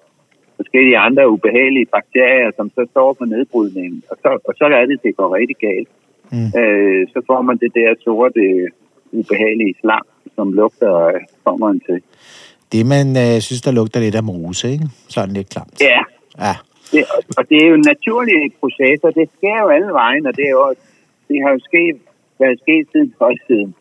forskellige 0.61 0.97
andre 1.07 1.29
ubehagelige 1.29 1.91
bakterier, 1.97 2.51
som 2.57 2.69
så 2.69 2.81
står 2.91 3.09
for 3.17 3.25
nedbrydningen. 3.25 4.03
Og 4.11 4.15
så, 4.21 4.29
og 4.47 4.53
så 4.59 4.65
er 4.65 4.85
det, 4.85 5.03
det 5.03 5.15
går 5.15 5.35
rigtig 5.39 5.57
galt. 5.67 5.89
Mm. 6.33 6.49
Øh, 6.59 7.01
så 7.13 7.19
får 7.29 7.41
man 7.41 7.57
det 7.63 7.71
der 7.79 7.89
sorte, 8.03 8.43
ubehagelige 9.11 9.75
slam 9.81 10.05
som 10.35 10.53
lugter 10.53 10.93
sommeren 11.43 11.79
til. 11.87 11.97
Det, 12.71 12.81
man 12.95 13.07
øh, 13.23 13.35
synes, 13.47 13.61
der 13.67 13.71
lugter 13.79 13.99
lidt 13.99 14.15
af 14.15 14.23
mose, 14.23 14.63
ikke? 14.73 14.85
Sådan 15.15 15.33
lidt 15.37 15.49
klamt. 15.53 15.75
Ja. 15.91 16.01
ja. 16.45 16.55
Det, 16.91 17.01
og 17.37 17.43
det 17.49 17.57
er 17.63 17.69
jo 17.73 17.77
naturlige 17.91 18.45
processer. 18.59 19.09
Det 19.19 19.27
sker 19.37 19.57
jo 19.63 19.67
alle 19.75 19.91
vejen, 20.01 20.23
og 20.29 20.33
det, 20.37 20.45
er 20.49 20.55
jo, 20.59 20.67
det 21.29 21.37
har 21.43 21.51
jo 21.55 21.59
sket, 21.69 21.95
været 22.39 22.57
sket 22.63 22.85
siden 22.91 23.13
folketiden. 23.21 23.71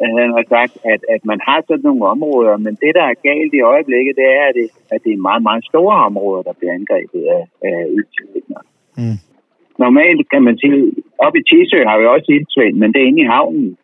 Han 0.00 0.30
har 0.36 0.44
sagt, 0.56 0.74
at, 0.92 1.00
at 1.14 1.22
man 1.30 1.40
har 1.48 1.58
sådan 1.68 1.84
nogle 1.88 2.04
områder, 2.14 2.56
men 2.56 2.74
det, 2.82 2.92
der 2.98 3.04
er 3.12 3.22
galt 3.28 3.54
i 3.54 3.60
øjeblikket, 3.72 4.12
det 4.20 4.28
er, 4.38 4.44
at 4.50 4.54
det, 4.58 4.68
at 4.94 5.00
det 5.04 5.12
er 5.12 5.26
meget, 5.28 5.42
meget 5.48 5.64
store 5.70 5.96
områder, 6.08 6.42
der 6.48 6.54
bliver 6.58 6.74
angrebet 6.78 7.22
af, 7.36 7.42
af 7.68 7.78
ildsvind. 7.96 8.48
Mm. 8.96 9.18
Normalt 9.84 10.30
kan 10.32 10.42
man 10.42 10.58
sige, 10.58 10.92
op 11.26 11.34
i 11.36 11.42
Tisø 11.48 11.78
har 11.90 11.98
vi 12.00 12.06
også 12.06 12.28
ildsvind, 12.36 12.76
men 12.80 12.92
det 12.92 13.00
er 13.02 13.06
inde 13.06 13.22
i 13.22 13.32
havnen. 13.34 13.76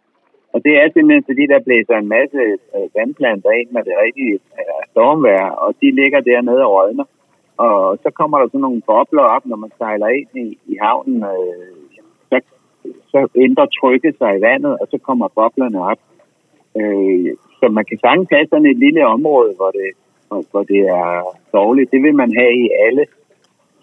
Og 0.53 0.59
det 0.65 0.73
er 0.77 0.87
simpelthen 0.89 1.29
fordi, 1.31 1.45
der 1.53 1.67
blæser 1.67 1.97
en 1.97 2.09
masse 2.17 2.41
øh, 2.77 2.87
vandplanter 2.97 3.51
ind 3.51 3.71
med 3.71 3.83
det 3.89 3.95
rigtige 4.05 4.35
øh, 4.59 4.83
stormvejr, 4.91 5.51
og 5.51 5.75
de 5.81 5.89
ligger 6.01 6.21
dernede 6.21 6.65
og 6.67 6.73
rådner. 6.75 7.05
Og 7.57 7.99
så 8.03 8.11
kommer 8.11 8.39
der 8.39 8.47
sådan 8.47 8.61
nogle 8.61 8.83
bobler 8.87 9.23
op, 9.23 9.47
når 9.47 9.57
man 9.57 9.73
sejler 9.79 10.09
ind 10.21 10.33
i, 10.45 10.59
i 10.73 10.75
havnen. 10.83 11.23
Øh, 11.23 12.03
så, 12.31 12.37
så 13.13 13.29
ændrer 13.37 13.67
trykket 13.81 14.15
sig 14.19 14.31
i 14.39 14.41
vandet, 14.41 14.73
og 14.81 14.87
så 14.91 14.99
kommer 14.99 15.29
boblerne 15.29 15.81
op. 15.91 16.01
Øh, 16.81 17.31
så 17.61 17.69
man 17.69 17.85
kan 17.85 17.99
sagtens 17.99 18.29
have 18.33 18.47
sådan 18.51 18.67
et 18.67 18.79
lille 18.79 19.07
område, 19.07 19.53
hvor 19.57 19.71
det, 19.71 19.91
hvor 20.51 20.63
det 20.63 20.81
er 20.81 21.37
dårligt. 21.53 21.91
Det 21.93 22.03
vil 22.03 22.15
man 22.15 22.31
have 22.41 22.55
i 22.65 22.71
alle 22.87 23.05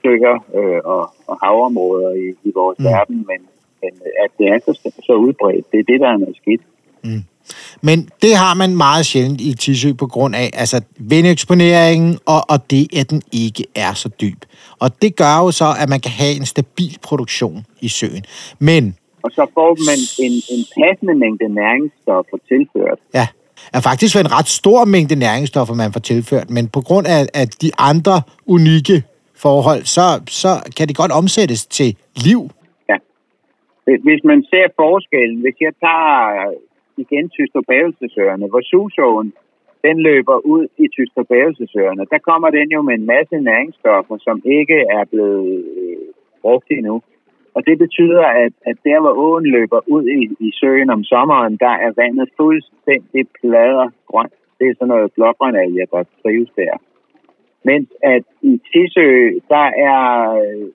søer 0.01 0.36
øh, 0.57 0.82
og, 0.93 1.03
og 1.28 1.36
havområder 1.43 2.11
i, 2.13 2.28
i 2.49 2.51
vores 2.55 2.80
mm. 2.80 2.86
verden, 2.86 3.18
men 3.30 3.39
men 3.82 3.91
at 4.23 4.32
det 4.38 4.47
er 4.47 4.59
så, 4.65 4.91
så 5.05 5.13
udbredt, 5.13 5.71
det 5.71 5.80
er 5.80 5.84
det, 5.84 5.99
der 5.99 6.07
er 6.07 6.17
noget 6.17 6.36
skidt. 6.41 6.61
Mm. 7.03 7.23
Men 7.82 8.09
det 8.21 8.36
har 8.36 8.53
man 8.53 8.75
meget 8.75 9.05
sjældent 9.05 9.41
i 9.41 9.53
Tisø 9.53 9.93
på 9.93 10.07
grund 10.07 10.36
af 10.36 10.49
altså 10.53 10.82
vindeksponeringen, 10.97 12.19
og, 12.25 12.41
og 12.49 12.71
det, 12.71 12.97
at 12.97 13.09
den 13.09 13.21
ikke 13.32 13.65
er 13.75 13.93
så 13.93 14.09
dyb. 14.21 14.41
Og 14.80 15.01
det 15.01 15.15
gør 15.15 15.38
jo 15.38 15.51
så, 15.51 15.75
at 15.80 15.89
man 15.89 15.99
kan 15.99 16.11
have 16.11 16.36
en 16.36 16.45
stabil 16.45 16.97
produktion 17.01 17.65
i 17.82 17.88
søen. 17.88 18.23
Men... 18.59 18.95
Og 19.23 19.32
så 19.32 19.47
får 19.53 19.78
man 19.89 19.99
en, 20.25 20.32
en 20.32 20.65
passende 20.78 21.15
mængde 21.15 21.49
næringsstoffer 21.49 22.38
tilført. 22.47 22.99
Ja. 23.13 23.28
er 23.73 23.80
faktisk 23.80 24.15
en 24.15 24.32
ret 24.32 24.47
stor 24.47 24.86
mængde 24.86 25.15
næringsstoffer, 25.15 25.73
man 25.73 25.93
får 25.93 25.99
tilført, 25.99 26.49
men 26.49 26.67
på 26.67 26.82
grund 26.82 27.07
af, 27.07 27.28
af 27.34 27.47
de 27.47 27.71
andre 27.78 28.21
unikke 28.45 29.03
forhold, 29.36 29.86
så, 29.86 30.19
så 30.30 30.61
kan 30.78 30.88
det 30.88 30.95
godt 30.95 31.11
omsættes 31.11 31.65
til 31.65 31.95
liv. 32.15 32.49
Hvis 33.88 34.23
man 34.23 34.43
ser 34.43 34.67
forskellen, 34.75 35.41
hvis 35.41 35.57
jeg 35.61 35.73
tager 35.85 36.49
øh, 36.49 36.55
igen 36.97 37.29
Tystrobævelsesøerne, 37.29 38.47
hvor 38.47 38.61
Susåen, 38.61 39.33
den 39.83 39.97
løber 39.99 40.38
ud 40.53 40.67
i 40.77 40.88
Tystrobævelsesøerne, 40.88 42.05
der 42.11 42.17
kommer 42.17 42.49
den 42.49 42.67
jo 42.71 42.81
med 42.81 42.93
en 42.93 43.05
masse 43.05 43.39
næringsstoffer, 43.39 44.17
som 44.17 44.41
ikke 44.45 44.79
er 44.97 45.03
blevet 45.11 45.65
øh, 45.77 45.97
brugt 46.41 46.69
endnu. 46.69 47.01
Og 47.55 47.65
det 47.65 47.77
betyder, 47.77 48.23
at, 48.43 48.53
at 48.69 48.77
der, 48.83 48.99
hvor 49.01 49.13
åen 49.25 49.45
løber 49.45 49.79
ud 49.88 50.05
i, 50.19 50.21
i 50.47 50.49
søen 50.59 50.89
om 50.89 51.03
sommeren, 51.03 51.57
der 51.57 51.73
er 51.85 51.91
vandet 52.01 52.29
fuldstændig 52.38 53.23
plader 53.39 53.88
grønt. 54.09 54.33
Det 54.59 54.67
er 54.67 54.73
sådan 54.73 54.88
noget 54.88 55.13
blågrønalger, 55.15 55.85
der 55.85 56.03
trives 56.21 56.51
der. 56.55 56.73
Mens 57.63 57.89
at 58.03 58.23
i 58.41 58.61
Tisø, 58.67 59.09
der 59.53 59.67
er 59.89 60.03
øh, 60.43 60.67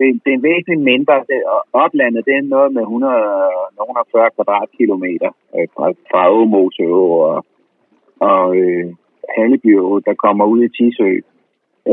det, 0.00 0.08
det 0.24 0.32
er 0.34 0.46
væsentligt 0.50 0.88
mindre. 0.92 1.14
Det, 1.30 1.38
oplandet, 1.72 2.26
det 2.26 2.34
er 2.36 2.52
noget 2.54 2.72
med 2.72 2.82
140 2.82 4.30
kvadratkilometer 4.36 5.30
øh, 5.56 5.66
fra, 5.74 5.86
fra 6.10 6.22
Åmose 6.38 6.86
og, 7.28 7.44
og 8.20 8.56
øh, 8.56 8.86
Halleby 9.36 9.72
der 10.06 10.14
kommer 10.24 10.44
ud 10.44 10.60
i 10.64 10.74
Tisø. 10.76 11.12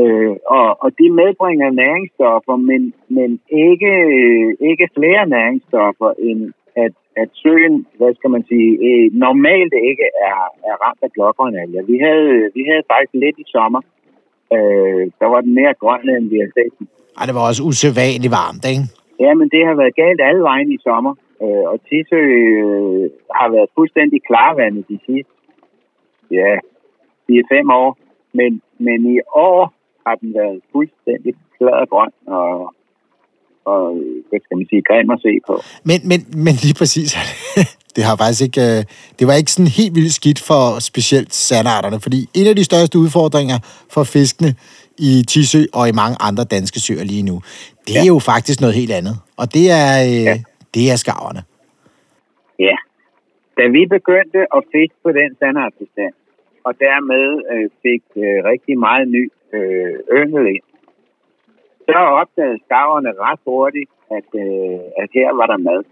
Øh, 0.00 0.36
og, 0.56 0.66
og 0.84 0.90
de 0.98 1.06
medbringer 1.20 1.70
næringsstoffer, 1.70 2.56
men, 2.56 2.94
men 3.08 3.30
ikke, 3.68 3.92
ikke 4.70 4.88
flere 4.96 5.28
næringsstoffer 5.36 6.10
end 6.18 6.52
at, 6.84 6.94
at 7.22 7.28
søen, 7.42 7.86
hvad 7.98 8.14
skal 8.14 8.30
man 8.30 8.44
sige, 8.50 8.70
øh, 8.88 9.06
normalt 9.26 9.74
ikke 9.90 10.06
er, 10.30 10.40
er 10.70 10.74
ramt 10.84 11.02
af 11.02 11.10
blågrønalger. 11.12 11.82
Vi 11.92 11.96
havde, 12.06 12.50
vi 12.56 12.62
havde 12.70 12.88
faktisk 12.92 13.14
lidt 13.24 13.38
i 13.38 13.44
sommer. 13.54 13.80
Øh, 14.56 15.02
der 15.20 15.26
var 15.32 15.40
den 15.40 15.54
mere 15.54 15.74
grøn, 15.82 16.08
end 16.16 16.30
vi 16.32 16.38
har 16.44 16.50
set 16.56 16.72
den. 16.78 16.88
Ej, 17.18 17.26
det 17.26 17.34
var 17.34 17.44
også 17.50 17.62
usædvanligt 17.68 18.32
varmt, 18.40 18.64
ikke? 18.72 18.84
Ja, 19.24 19.30
men 19.38 19.46
det 19.54 19.62
har 19.66 19.74
været 19.74 19.94
galt 20.02 20.20
alle 20.28 20.42
vejen 20.50 20.72
i 20.72 20.78
sommer. 20.86 21.14
Øh, 21.42 21.64
og 21.72 21.76
Tisø 21.86 22.20
øh, 22.60 23.10
har 23.38 23.48
været 23.54 23.68
fuldstændig 23.76 24.18
klarvandet 24.28 24.84
de 24.88 24.98
sidste 25.06 25.32
ja, 26.30 26.52
4-5 27.30 27.72
år. 27.82 27.98
Men, 28.32 28.62
men 28.78 28.98
i 29.14 29.18
år 29.34 29.72
har 30.06 30.14
den 30.14 30.34
været 30.34 30.60
fuldstændig 30.72 31.34
grøn 31.90 32.12
og, 32.26 32.74
og 33.72 33.82
hvad 34.28 34.40
skal 34.44 34.56
man 34.58 34.66
sige, 34.70 34.82
grim 34.88 35.10
at 35.16 35.20
se 35.26 35.32
på. 35.48 35.54
Men, 35.88 35.98
men, 36.10 36.20
men 36.46 36.54
lige 36.64 36.76
præcis, 36.80 37.10
det 37.96 38.02
har 38.08 38.14
faktisk 38.22 38.42
ikke, 38.48 38.60
øh, 38.68 38.80
det 39.18 39.24
var 39.28 39.34
ikke 39.40 39.52
sådan 39.56 39.72
helt 39.80 39.94
vildt 39.98 40.14
skidt 40.20 40.40
for 40.48 40.62
specielt 40.90 41.32
sandarterne, 41.34 41.98
fordi 42.06 42.20
en 42.38 42.46
af 42.52 42.56
de 42.60 42.64
største 42.70 42.96
udfordringer 43.04 43.58
for 43.94 44.04
fiskene 44.14 44.50
i 45.08 45.12
Tisø 45.30 45.62
og 45.78 45.84
i 45.88 45.94
mange 46.02 46.16
andre 46.28 46.44
danske 46.56 46.78
søer 46.86 47.04
lige 47.12 47.24
nu, 47.30 47.36
det 47.86 47.94
ja. 47.94 48.00
er 48.00 48.06
jo 48.12 48.18
faktisk 48.32 48.58
noget 48.60 48.74
helt 48.80 48.92
andet. 49.00 49.16
Og 49.40 49.46
det 49.54 49.64
er, 49.82 49.90
øh, 50.10 50.24
ja. 50.30 50.36
det 50.74 50.84
er 50.92 50.96
skarverne. 51.04 51.42
Ja. 52.68 52.76
Da 53.58 53.64
vi 53.76 53.82
begyndte 53.96 54.40
at 54.56 54.60
fiske 54.72 54.98
på 55.04 55.10
den 55.20 55.30
sandartbestand, 55.40 56.14
og 56.66 56.72
dermed 56.86 57.24
øh, 57.52 57.66
fik 57.82 58.04
øh, 58.24 58.38
rigtig 58.50 58.74
meget 58.86 59.08
ny 59.16 59.24
øh, 59.56 59.94
yngel 60.20 60.44
ind, 60.54 60.66
så 61.88 61.98
opdagede 62.22 62.58
skarverne 62.64 63.12
ret 63.26 63.40
hurtigt, 63.46 63.90
at, 64.16 64.28
øh, 64.44 64.80
at 65.02 65.08
her 65.18 65.28
var 65.40 65.46
der 65.52 65.66
mad. 65.68 65.82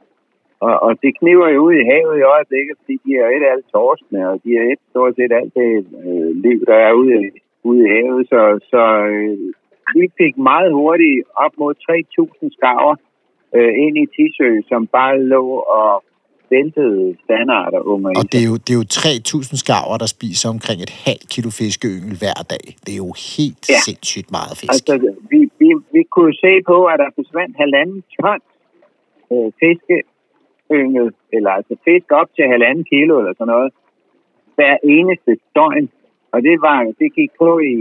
Og, 0.60 0.74
og 0.86 0.92
det 1.02 1.18
kniver 1.18 1.48
jo 1.48 1.60
ud 1.66 1.74
i 1.74 1.88
havet 1.90 2.18
i 2.18 2.28
øjeblikket, 2.34 2.74
fordi 2.80 2.96
de 3.04 3.10
er 3.22 3.28
et 3.36 3.42
af 3.46 3.50
alle 3.52 3.68
torskene, 3.72 4.30
og 4.30 4.36
de 4.44 4.50
er 4.60 4.64
et 4.72 4.80
stort 4.90 5.14
set 5.16 5.32
alt 5.32 5.54
det 5.54 5.70
øh, 6.06 6.30
liv, 6.44 6.58
der 6.70 6.78
er 6.88 6.92
ude, 6.92 7.30
ude 7.68 7.80
i 7.86 7.92
havet. 7.94 8.28
Så, 8.28 8.40
så 8.70 8.82
øh, 9.12 9.38
vi 9.94 10.04
fik 10.20 10.34
meget 10.38 10.72
hurtigt 10.72 11.24
op 11.44 11.52
mod 11.58 11.74
3.000 12.44 12.56
skarver 12.56 12.96
øh, 13.56 13.72
ind 13.84 13.98
i 13.98 14.06
Tisø, 14.14 14.50
som 14.68 14.86
bare 14.86 15.22
lå 15.22 15.46
og 15.78 16.04
ventede 16.50 17.16
standarder 17.24 17.80
unger 17.92 18.10
Og 18.20 18.24
det 18.32 18.38
er, 18.42 18.48
jo, 18.50 18.56
det 18.64 18.70
er 18.74 18.78
jo 18.82 18.86
3.000 18.92 19.64
skarver, 19.64 19.96
der 20.02 20.10
spiser 20.16 20.48
omkring 20.54 20.78
et 20.86 20.94
halvt 21.06 21.28
kilo 21.34 21.50
fiskeyngel 21.58 22.14
hver 22.22 22.40
dag. 22.52 22.64
Det 22.84 22.92
er 22.96 23.00
jo 23.06 23.12
helt 23.36 23.62
ja. 23.74 23.80
sindssygt 23.86 24.28
meget 24.38 24.54
fisk. 24.60 24.72
Altså, 24.72 24.94
vi, 25.30 25.40
vi, 25.60 25.68
vi 25.94 26.02
kunne 26.16 26.34
se 26.44 26.52
på, 26.70 26.76
at 26.92 26.96
der 27.02 27.08
forsvandt 27.18 27.54
halvanden 27.62 28.00
ton 28.16 28.40
øh, 29.32 29.48
fiskeyngel, 29.60 31.06
eller 31.36 31.50
altså 31.58 31.74
fisk 31.86 32.08
op 32.20 32.30
til 32.36 32.44
halvanden 32.54 32.84
kilo 32.92 33.14
eller 33.20 33.34
sådan 33.38 33.52
noget, 33.54 33.70
hver 34.56 34.76
eneste 34.96 35.32
døgn. 35.56 35.88
Og 36.34 36.38
det, 36.46 36.56
var, 36.66 36.78
det 37.00 37.08
gik 37.18 37.30
på 37.42 37.50
i 37.74 37.76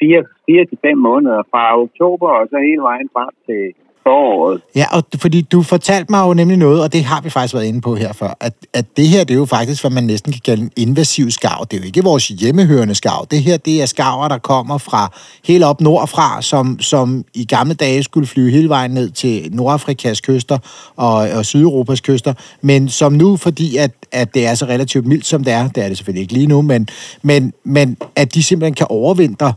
fire, 0.00 0.20
fire 0.46 0.64
til 0.70 0.78
fem 0.86 0.98
måneder, 1.08 1.42
fra 1.50 1.64
oktober 1.84 2.28
og 2.38 2.44
så 2.50 2.56
hele 2.68 2.82
vejen 2.90 3.08
frem 3.16 3.34
til 3.46 3.62
foråret. 4.02 4.60
Ja, 4.74 4.86
og 4.92 5.04
fordi 5.16 5.40
du 5.40 5.62
fortalte 5.62 6.06
mig 6.12 6.20
jo 6.26 6.34
nemlig 6.34 6.56
noget, 6.56 6.82
og 6.82 6.92
det 6.92 7.04
har 7.04 7.20
vi 7.20 7.30
faktisk 7.30 7.54
været 7.54 7.64
inde 7.64 7.80
på 7.80 7.94
her 7.94 8.12
før, 8.12 8.36
at, 8.40 8.52
at 8.72 8.96
det 8.96 9.08
her, 9.08 9.24
det 9.24 9.34
er 9.34 9.38
jo 9.38 9.44
faktisk, 9.44 9.82
hvad 9.82 9.90
man 9.90 10.04
næsten 10.04 10.32
kan 10.32 10.40
kalde 10.44 10.62
en 10.62 10.70
invasiv 10.76 11.30
skarv. 11.30 11.66
Det 11.70 11.76
er 11.76 11.80
jo 11.80 11.86
ikke 11.86 12.04
vores 12.04 12.28
hjemmehørende 12.28 12.94
skarv. 12.94 13.26
Det 13.30 13.42
her, 13.42 13.56
det 13.56 13.82
er 13.82 13.86
skarver, 13.86 14.28
der 14.28 14.38
kommer 14.38 14.78
fra 14.78 15.12
helt 15.44 15.64
op 15.64 15.80
nordfra, 15.80 16.42
som, 16.42 16.80
som 16.80 17.24
i 17.34 17.44
gamle 17.44 17.74
dage 17.74 18.02
skulle 18.02 18.26
flyve 18.26 18.50
hele 18.50 18.68
vejen 18.68 18.90
ned 18.90 19.10
til 19.10 19.48
Nordafrikas 19.52 20.20
kyster 20.20 20.58
og, 20.96 21.14
og 21.14 21.46
Sydeuropas 21.46 22.00
kyster, 22.00 22.34
men 22.60 22.88
som 22.88 23.12
nu, 23.12 23.36
fordi 23.36 23.76
at, 23.76 23.90
at 24.12 24.34
det 24.34 24.46
er 24.46 24.54
så 24.54 24.64
relativt 24.64 25.06
mildt, 25.06 25.26
som 25.26 25.44
det 25.44 25.52
er, 25.52 25.68
det 25.68 25.84
er 25.84 25.88
det 25.88 25.96
selvfølgelig 25.96 26.22
ikke 26.22 26.32
lige 26.32 26.46
nu, 26.46 26.62
men, 26.62 26.88
men, 27.22 27.52
men 27.64 27.96
at 28.16 28.34
de 28.34 28.42
simpelthen 28.42 28.74
kan 28.74 28.86
overvintre 28.90 29.52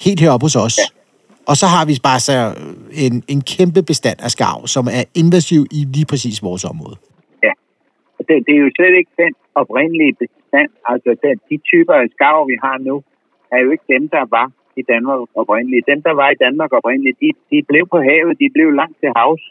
helt 0.00 0.20
heroppe 0.20 0.44
hos 0.44 0.56
os. 0.56 0.78
Ja 0.78 0.99
og 1.48 1.54
så 1.60 1.66
har 1.74 1.84
vi 1.90 1.94
bare 2.08 2.20
så 2.28 2.36
øh, 2.60 3.06
en, 3.06 3.14
en 3.34 3.40
kæmpe 3.54 3.82
bestand 3.90 4.18
af 4.26 4.30
skarv, 4.36 4.60
som 4.74 4.84
er 4.98 5.04
invasiv 5.22 5.62
i 5.78 5.80
lige 5.94 6.08
præcis 6.10 6.36
vores 6.48 6.64
område. 6.72 6.96
Ja, 7.46 7.52
det, 8.26 8.36
det 8.46 8.52
er 8.56 8.62
jo 8.66 8.70
slet 8.78 8.94
ikke 9.00 9.12
den 9.24 9.32
oprindelige 9.54 10.14
bestand. 10.22 10.70
Altså 10.92 11.10
den, 11.24 11.34
de 11.50 11.56
typer 11.70 11.94
af 12.02 12.08
skarv, 12.14 12.40
vi 12.52 12.56
har 12.64 12.76
nu, 12.88 12.96
er 13.54 13.58
jo 13.64 13.70
ikke 13.74 13.86
dem, 13.94 14.04
der 14.16 14.24
var 14.36 14.46
i 14.76 14.82
Danmark 14.92 15.20
oprindeligt. 15.34 15.84
Dem, 15.92 16.02
der 16.02 16.14
var 16.20 16.28
i 16.30 16.40
Danmark 16.44 16.72
oprindeligt, 16.72 17.16
de, 17.22 17.30
de 17.50 17.58
blev 17.70 17.84
på 17.94 17.98
havet, 18.08 18.38
de 18.42 18.48
blev 18.56 18.68
langt 18.80 18.96
til 19.00 19.10
havs. 19.16 19.44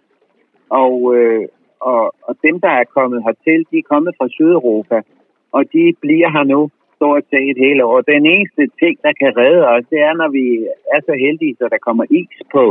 Og, 0.70 0.94
øh, 1.16 1.48
og, 1.80 2.02
og 2.28 2.34
dem, 2.46 2.56
der 2.66 2.72
er 2.82 2.84
kommet 2.98 3.24
hertil, 3.26 3.60
de 3.72 3.78
er 3.78 3.90
kommet 3.94 4.14
fra 4.18 4.28
Sydeuropa, 4.36 4.98
og 5.52 5.62
de 5.74 5.84
bliver 6.04 6.30
her 6.36 6.44
nu 6.44 6.62
stort 7.00 7.26
set 7.34 7.58
hele 7.66 7.82
år. 7.90 7.98
Den 8.14 8.26
eneste 8.36 8.64
ting, 8.82 8.96
der 9.06 9.14
kan 9.22 9.32
redde 9.42 9.64
os, 9.74 9.86
det 9.92 10.00
er, 10.08 10.14
når 10.22 10.30
vi 10.38 10.46
er 10.94 11.00
så 11.10 11.14
heldige, 11.26 11.56
så 11.60 11.66
der 11.74 11.86
kommer 11.88 12.06
is 12.20 12.38
på, 12.56 12.64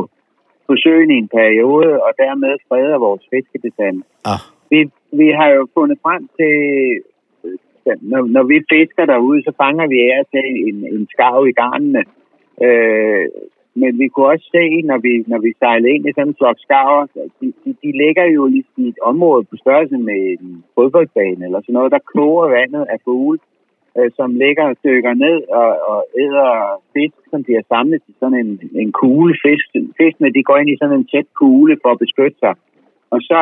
på 0.67 0.73
søen 0.83 1.11
i 1.11 1.19
en 1.25 1.31
periode, 1.41 1.91
og 2.07 2.11
dermed 2.23 2.53
freder 2.69 2.99
vores 3.07 3.25
fiskebestand. 3.33 3.97
Ah. 4.33 4.43
Vi, 4.73 4.81
vi 5.21 5.29
har 5.39 5.49
jo 5.57 5.63
fundet 5.77 5.99
frem 6.05 6.23
til, 6.39 6.55
når, 8.11 8.21
når 8.37 8.45
vi 8.53 8.57
fisker 8.75 9.05
derude, 9.13 9.41
så 9.43 9.53
fanger 9.63 9.87
vi 9.93 9.99
af 10.17 10.23
til 10.33 10.47
en, 10.69 10.79
en 10.95 11.05
skarv 11.13 11.43
i 11.53 11.59
garnene. 11.61 12.03
Øh, 12.67 13.27
men 13.81 13.99
vi 13.99 14.07
kunne 14.09 14.31
også 14.35 14.49
se, 14.57 14.65
når 14.91 14.99
vi, 15.07 15.13
når 15.33 15.39
vi 15.47 15.51
sejlede 15.59 15.95
ind 15.95 16.05
i 16.09 16.13
sådan 16.13 16.29
en 16.29 16.39
flok 16.39 16.59
skarver, 16.67 17.07
de, 17.41 17.47
de, 17.63 17.71
de 17.83 17.91
ligger 18.03 18.25
jo 18.37 18.43
i 18.47 18.65
et 18.91 18.99
område 19.03 19.45
på 19.45 19.57
størrelse 19.57 19.99
med 20.09 20.21
en 20.41 20.65
fodboldbane 20.75 21.45
eller 21.47 21.61
sådan 21.61 21.73
noget, 21.79 21.93
der 21.93 22.09
koger 22.15 22.49
vandet 22.59 22.85
af 22.93 22.99
fugle 23.05 23.39
øh, 23.99 24.11
som 24.19 24.31
lægger 24.43 24.65
og 24.71 24.77
stykker 24.81 25.15
ned 25.15 25.39
og, 25.61 25.71
og 25.91 25.99
æder 26.23 26.51
fisk, 26.95 27.19
som 27.31 27.45
de 27.45 27.53
har 27.59 27.65
samlet 27.69 28.03
i 28.09 28.13
sådan 28.21 28.39
en, 28.45 28.51
en 28.83 28.93
kugle. 28.93 29.35
Fisk, 29.47 29.67
fiskene 29.99 30.35
de 30.37 30.43
går 30.49 30.57
ind 30.59 30.71
i 30.71 30.81
sådan 30.81 30.99
en 30.99 31.09
tæt 31.13 31.29
kugle 31.41 31.77
for 31.83 31.91
at 31.93 32.03
beskytte 32.05 32.39
sig. 32.45 32.55
Og 33.11 33.21
så, 33.29 33.41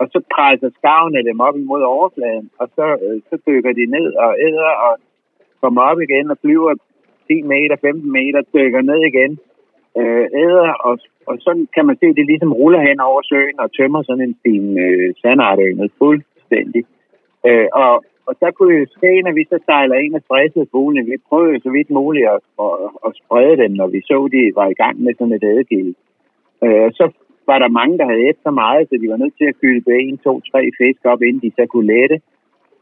og 0.00 0.06
så 0.12 0.18
presser 0.34 0.70
skarvene 0.78 1.28
dem 1.28 1.40
op 1.40 1.56
imod 1.56 1.82
overfladen, 1.82 2.50
og 2.60 2.66
så, 2.76 2.86
øh, 3.04 3.20
så 3.28 3.34
dykker 3.46 3.72
de 3.72 3.86
ned 3.96 4.08
og 4.24 4.30
æder 4.48 4.72
og 4.86 4.92
kommer 5.60 5.82
op 5.82 6.00
igen 6.00 6.30
og 6.30 6.38
flyver 6.44 6.74
10 7.28 7.42
meter, 7.42 7.76
15 7.80 8.12
meter, 8.12 8.40
dykker 8.54 8.82
ned 8.90 9.00
igen, 9.10 9.32
øh, 9.98 10.26
æder, 10.42 10.70
og, 10.88 10.98
og 11.26 11.36
så 11.44 11.66
kan 11.74 11.86
man 11.86 11.96
se, 11.96 12.06
at 12.06 12.16
det 12.16 12.26
ligesom 12.26 12.52
ruller 12.52 12.80
hen 12.88 13.00
over 13.00 13.22
søen 13.22 13.60
og 13.60 13.72
tømmer 13.72 14.02
sådan 14.02 14.24
en 14.28 14.36
fin 14.44 14.78
øh, 14.86 15.14
sandartøgnet 15.22 15.90
fuldstændig. 15.98 16.84
Øh, 17.46 17.68
og, 17.72 18.04
og 18.30 18.34
der 18.42 18.50
kunne 18.50 18.74
vi 18.78 18.86
ske, 18.96 19.12
når 19.26 19.32
vi 19.38 19.44
så 19.44 19.58
sejler 19.68 19.96
ind 20.04 20.14
og 20.18 20.22
stressede 20.26 20.70
fuglene, 20.72 21.10
vi 21.10 21.26
prøvede 21.28 21.62
så 21.64 21.70
vidt 21.76 21.90
muligt 21.98 22.26
at, 22.34 22.40
at, 22.64 22.74
at 23.06 23.10
sprede 23.20 23.56
dem, 23.62 23.72
når 23.80 23.88
vi 23.94 24.00
så, 24.10 24.18
de 24.34 24.42
var 24.60 24.68
i 24.70 24.78
gang 24.82 24.96
med 25.04 25.12
sådan 25.14 25.36
et 25.38 25.48
ædegild. 25.52 25.94
Øh, 26.64 26.88
så 26.98 27.04
var 27.50 27.58
der 27.58 27.76
mange, 27.78 27.98
der 27.98 28.06
havde 28.10 28.28
efter 28.32 28.50
meget, 28.62 28.88
så 28.88 28.94
de 29.02 29.10
var 29.12 29.20
nødt 29.22 29.36
til 29.38 29.46
at 29.50 29.58
kylde 29.60 29.92
en, 30.02 30.18
to, 30.26 30.32
tre 30.50 30.62
fisk 30.78 31.00
op, 31.12 31.22
inden 31.22 31.42
de 31.44 31.50
så 31.58 31.64
kunne 31.66 31.92
lette. 31.96 32.16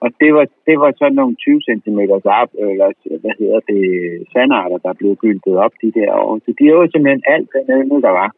Og 0.04 0.08
det 0.20 0.30
var, 0.36 0.46
det 0.68 0.76
var 0.82 0.90
sådan 0.98 1.18
nogle 1.20 1.36
20 1.36 1.60
cm 1.68 2.00
op, 2.40 2.50
eller 2.68 2.88
hvad 3.22 3.34
hedder 3.40 3.60
det, 3.70 3.82
sandarter, 4.32 4.78
der 4.86 4.92
blev 5.00 5.16
gyldet 5.16 5.54
op 5.64 5.74
de 5.82 5.90
der 5.98 6.12
år. 6.24 6.38
Så 6.44 6.50
de 6.58 6.64
var 6.74 6.86
simpelthen 6.86 7.22
alt 7.34 7.48
den 7.54 7.66
øvne, 7.76 8.02
der 8.06 8.12
var. 8.20 8.30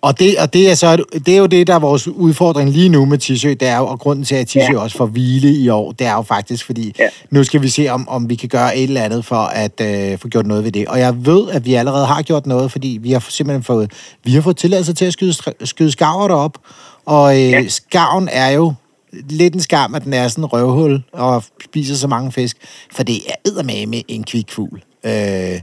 Og 0.00 0.18
det, 0.18 0.38
og 0.38 0.52
det, 0.52 0.70
er 0.70 0.74
så, 0.74 1.04
det 1.26 1.34
er 1.34 1.38
jo 1.38 1.46
det, 1.46 1.66
der 1.66 1.74
er 1.74 1.78
vores 1.78 2.08
udfordring 2.08 2.70
lige 2.70 2.88
nu 2.88 3.04
med 3.04 3.18
Tisø. 3.18 3.48
Det 3.48 3.68
er 3.68 3.78
jo, 3.78 3.86
og 3.86 3.98
grunden 3.98 4.24
til, 4.24 4.34
at 4.34 4.46
Tisø 4.46 4.72
ja. 4.72 4.78
også 4.78 4.96
får 4.96 5.06
hvile 5.06 5.52
i 5.52 5.68
år, 5.68 5.92
det 5.92 6.06
er 6.06 6.12
jo 6.12 6.22
faktisk, 6.22 6.66
fordi 6.66 6.94
ja. 6.98 7.08
nu 7.30 7.44
skal 7.44 7.62
vi 7.62 7.68
se, 7.68 7.88
om, 7.88 8.08
om 8.08 8.28
vi 8.28 8.34
kan 8.34 8.48
gøre 8.48 8.76
et 8.76 8.82
eller 8.82 9.02
andet 9.02 9.24
for 9.24 9.36
at 9.36 9.80
øh, 9.80 10.18
få 10.18 10.28
gjort 10.28 10.46
noget 10.46 10.64
ved 10.64 10.72
det. 10.72 10.86
Og 10.86 10.98
jeg 10.98 11.26
ved, 11.26 11.50
at 11.50 11.66
vi 11.66 11.74
allerede 11.74 12.06
har 12.06 12.22
gjort 12.22 12.46
noget, 12.46 12.72
fordi 12.72 12.98
vi 13.02 13.12
har 13.12 13.26
simpelthen 13.28 13.64
fået, 13.64 13.92
vi 14.24 14.32
har 14.32 14.40
fået 14.40 14.56
tilladelse 14.56 14.92
til 14.92 15.04
at 15.04 15.12
skyde, 15.12 15.34
skyde 15.64 15.90
skarver 15.90 16.28
derop. 16.28 16.58
Og 17.06 17.34
øh, 17.34 17.50
ja. 17.50 17.68
skarven 17.68 18.28
er 18.32 18.48
jo 18.48 18.74
lidt 19.12 19.54
en 19.54 19.60
skam, 19.60 19.94
at 19.94 20.04
den 20.04 20.12
er 20.12 20.28
sådan 20.28 20.44
en 20.44 20.46
røvhul 20.46 21.02
og 21.12 21.44
spiser 21.64 21.94
så 21.94 22.08
mange 22.08 22.32
fisk, 22.32 22.56
for 22.92 23.02
det 23.02 23.16
er 23.44 23.86
med 23.86 24.02
en 24.08 24.24
kvikfugl. 24.24 24.82
Øh, 25.04 25.60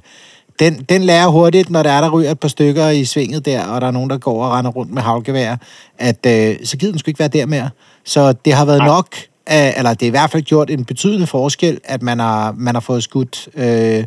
den, 0.59 0.73
den 0.73 1.01
lærer 1.01 1.27
hurtigt, 1.27 1.69
når 1.69 1.83
der 1.83 1.89
er, 1.89 2.01
der 2.01 2.11
ryger 2.11 2.31
et 2.31 2.39
par 2.39 2.47
stykker 2.47 2.89
i 2.89 3.05
svinget 3.05 3.45
der, 3.45 3.67
og 3.67 3.81
der 3.81 3.87
er 3.87 3.91
nogen, 3.91 4.09
der 4.09 4.17
går 4.17 4.45
og 4.45 4.51
render 4.51 4.71
rundt 4.71 4.93
med 4.93 5.01
havlgevær, 5.01 5.55
at 5.97 6.25
øh, 6.25 6.65
så 6.65 6.77
gider 6.77 6.91
den 6.91 6.99
sgu 6.99 7.09
ikke 7.09 7.19
være 7.19 7.27
der 7.27 7.45
mere. 7.45 7.69
Så 8.03 8.33
det 8.45 8.53
har 8.53 8.65
været 8.65 8.83
nok, 8.85 9.07
af, 9.47 9.73
eller 9.77 9.93
det 9.93 10.03
er 10.03 10.07
i 10.07 10.17
hvert 10.19 10.31
fald 10.31 10.43
gjort 10.43 10.69
en 10.69 10.85
betydende 10.85 11.27
forskel, 11.27 11.79
at 11.83 12.01
man 12.01 12.19
har, 12.19 12.55
man 12.57 12.75
har 12.75 12.81
fået 12.81 13.03
skudt 13.03 13.49
øh, 13.57 14.03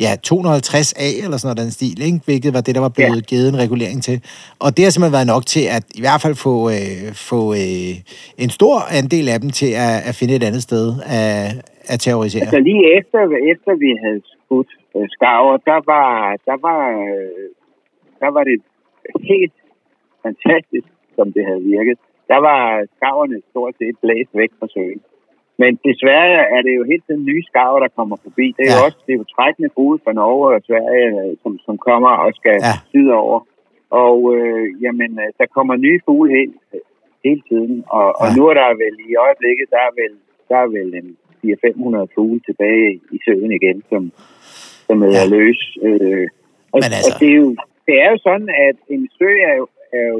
ja, 0.00 0.10
250 0.22 0.92
A 0.92 1.08
eller 1.24 1.36
sådan 1.36 1.56
noget 1.56 1.64
den 1.64 1.70
stil, 1.70 2.02
ikke? 2.06 2.20
hvilket 2.24 2.54
var 2.54 2.60
det, 2.60 2.74
der 2.74 2.80
var 2.80 2.88
blevet 2.88 3.16
ja. 3.16 3.30
givet 3.32 3.48
en 3.48 3.58
regulering 3.58 4.02
til. 4.02 4.16
Og 4.58 4.76
det 4.76 4.84
har 4.84 4.90
simpelthen 4.90 5.12
været 5.12 5.26
nok 5.34 5.46
til 5.46 5.64
at 5.76 5.84
i 5.94 6.00
hvert 6.00 6.20
fald 6.24 6.34
få, 6.34 6.54
øh, 6.70 7.12
få 7.30 7.40
øh, 7.54 7.94
en 8.38 8.50
stor 8.58 8.76
andel 9.00 9.28
af 9.28 9.40
dem 9.40 9.50
til 9.50 9.70
at, 9.86 9.94
at 10.08 10.14
finde 10.18 10.34
et 10.34 10.44
andet 10.48 10.62
sted 10.62 10.86
at, 11.06 11.46
at 11.92 12.00
terrorisere. 12.00 12.42
Altså 12.42 12.60
lige 12.68 12.82
efter, 12.98 13.18
efter 13.52 13.70
vi 13.84 13.90
havde 14.04 14.20
skudt 14.44 14.70
øh, 14.76 14.77
skarver, 15.16 15.56
der 15.56 15.80
var, 15.92 16.36
der 16.48 16.56
var, 16.66 16.82
øh, 17.06 17.48
der 18.20 18.30
var 18.36 18.44
det 18.44 18.58
helt 19.30 19.58
fantastisk, 20.22 20.88
som 21.16 21.32
det 21.32 21.44
havde 21.48 21.62
virket. 21.62 21.98
Der 22.28 22.38
var 22.48 22.60
skarverne 22.96 23.38
stort 23.50 23.74
set 23.78 23.96
blæst 24.02 24.32
væk 24.34 24.50
fra 24.58 24.68
søen. 24.74 25.00
Men 25.62 25.72
desværre 25.88 26.40
er 26.56 26.60
det 26.66 26.72
jo 26.78 26.84
helt 26.90 27.04
tiden 27.06 27.24
nye 27.30 27.44
skarver, 27.50 27.80
der 27.84 27.96
kommer 27.98 28.16
forbi. 28.26 28.46
Det 28.56 28.64
er 28.64 28.72
ja. 28.72 28.78
jo 28.78 28.86
også 28.86 28.98
det 29.06 29.12
er 29.12 29.20
jo 29.22 29.32
trækkende 29.36 29.70
fugle 29.74 30.00
fra 30.04 30.12
Norge 30.20 30.46
og 30.56 30.62
Sverige, 30.68 31.08
øh, 31.22 31.32
som, 31.42 31.52
som 31.66 31.74
kommer 31.88 32.12
og 32.24 32.30
skal 32.40 32.56
ja. 32.68 32.74
syde 32.90 33.12
over. 33.24 33.38
Og 34.04 34.16
øh, 34.36 34.64
jamen, 34.84 35.12
øh, 35.24 35.28
der 35.38 35.46
kommer 35.56 35.74
nye 35.76 36.00
fugle 36.06 36.30
helt, 36.38 36.56
hele 37.24 37.42
tiden. 37.50 37.76
Og, 37.96 38.06
ja. 38.08 38.20
og 38.22 38.26
nu 38.36 38.42
er 38.50 38.54
der 38.60 38.80
vel 38.84 38.96
i 39.08 39.12
øjeblikket, 39.24 39.66
der 39.74 39.80
er 39.88 39.92
vel, 40.00 40.14
der 40.48 40.56
er 40.64 40.68
vel 40.76 40.90
en 41.00 41.08
400-500 41.44 42.12
fugle 42.14 42.40
tilbage 42.48 42.90
i 43.16 43.18
søen 43.24 43.52
igen, 43.58 43.78
som, 43.90 44.02
som 44.88 44.96
er 45.02 45.10
ja. 45.18 45.24
løs. 45.34 45.60
Øh, 45.86 46.26
og, 46.72 46.78
Men 46.82 46.92
altså... 46.98 47.14
og 47.14 47.20
det, 47.20 47.28
er 47.34 47.38
jo, 47.42 47.48
det 47.86 47.94
er 48.04 48.08
jo 48.12 48.18
sådan, 48.28 48.50
at 48.68 48.76
en 48.94 49.02
sø 49.18 49.30
er 49.50 49.54
jo, 49.60 49.66
er 49.98 50.06
jo 50.12 50.18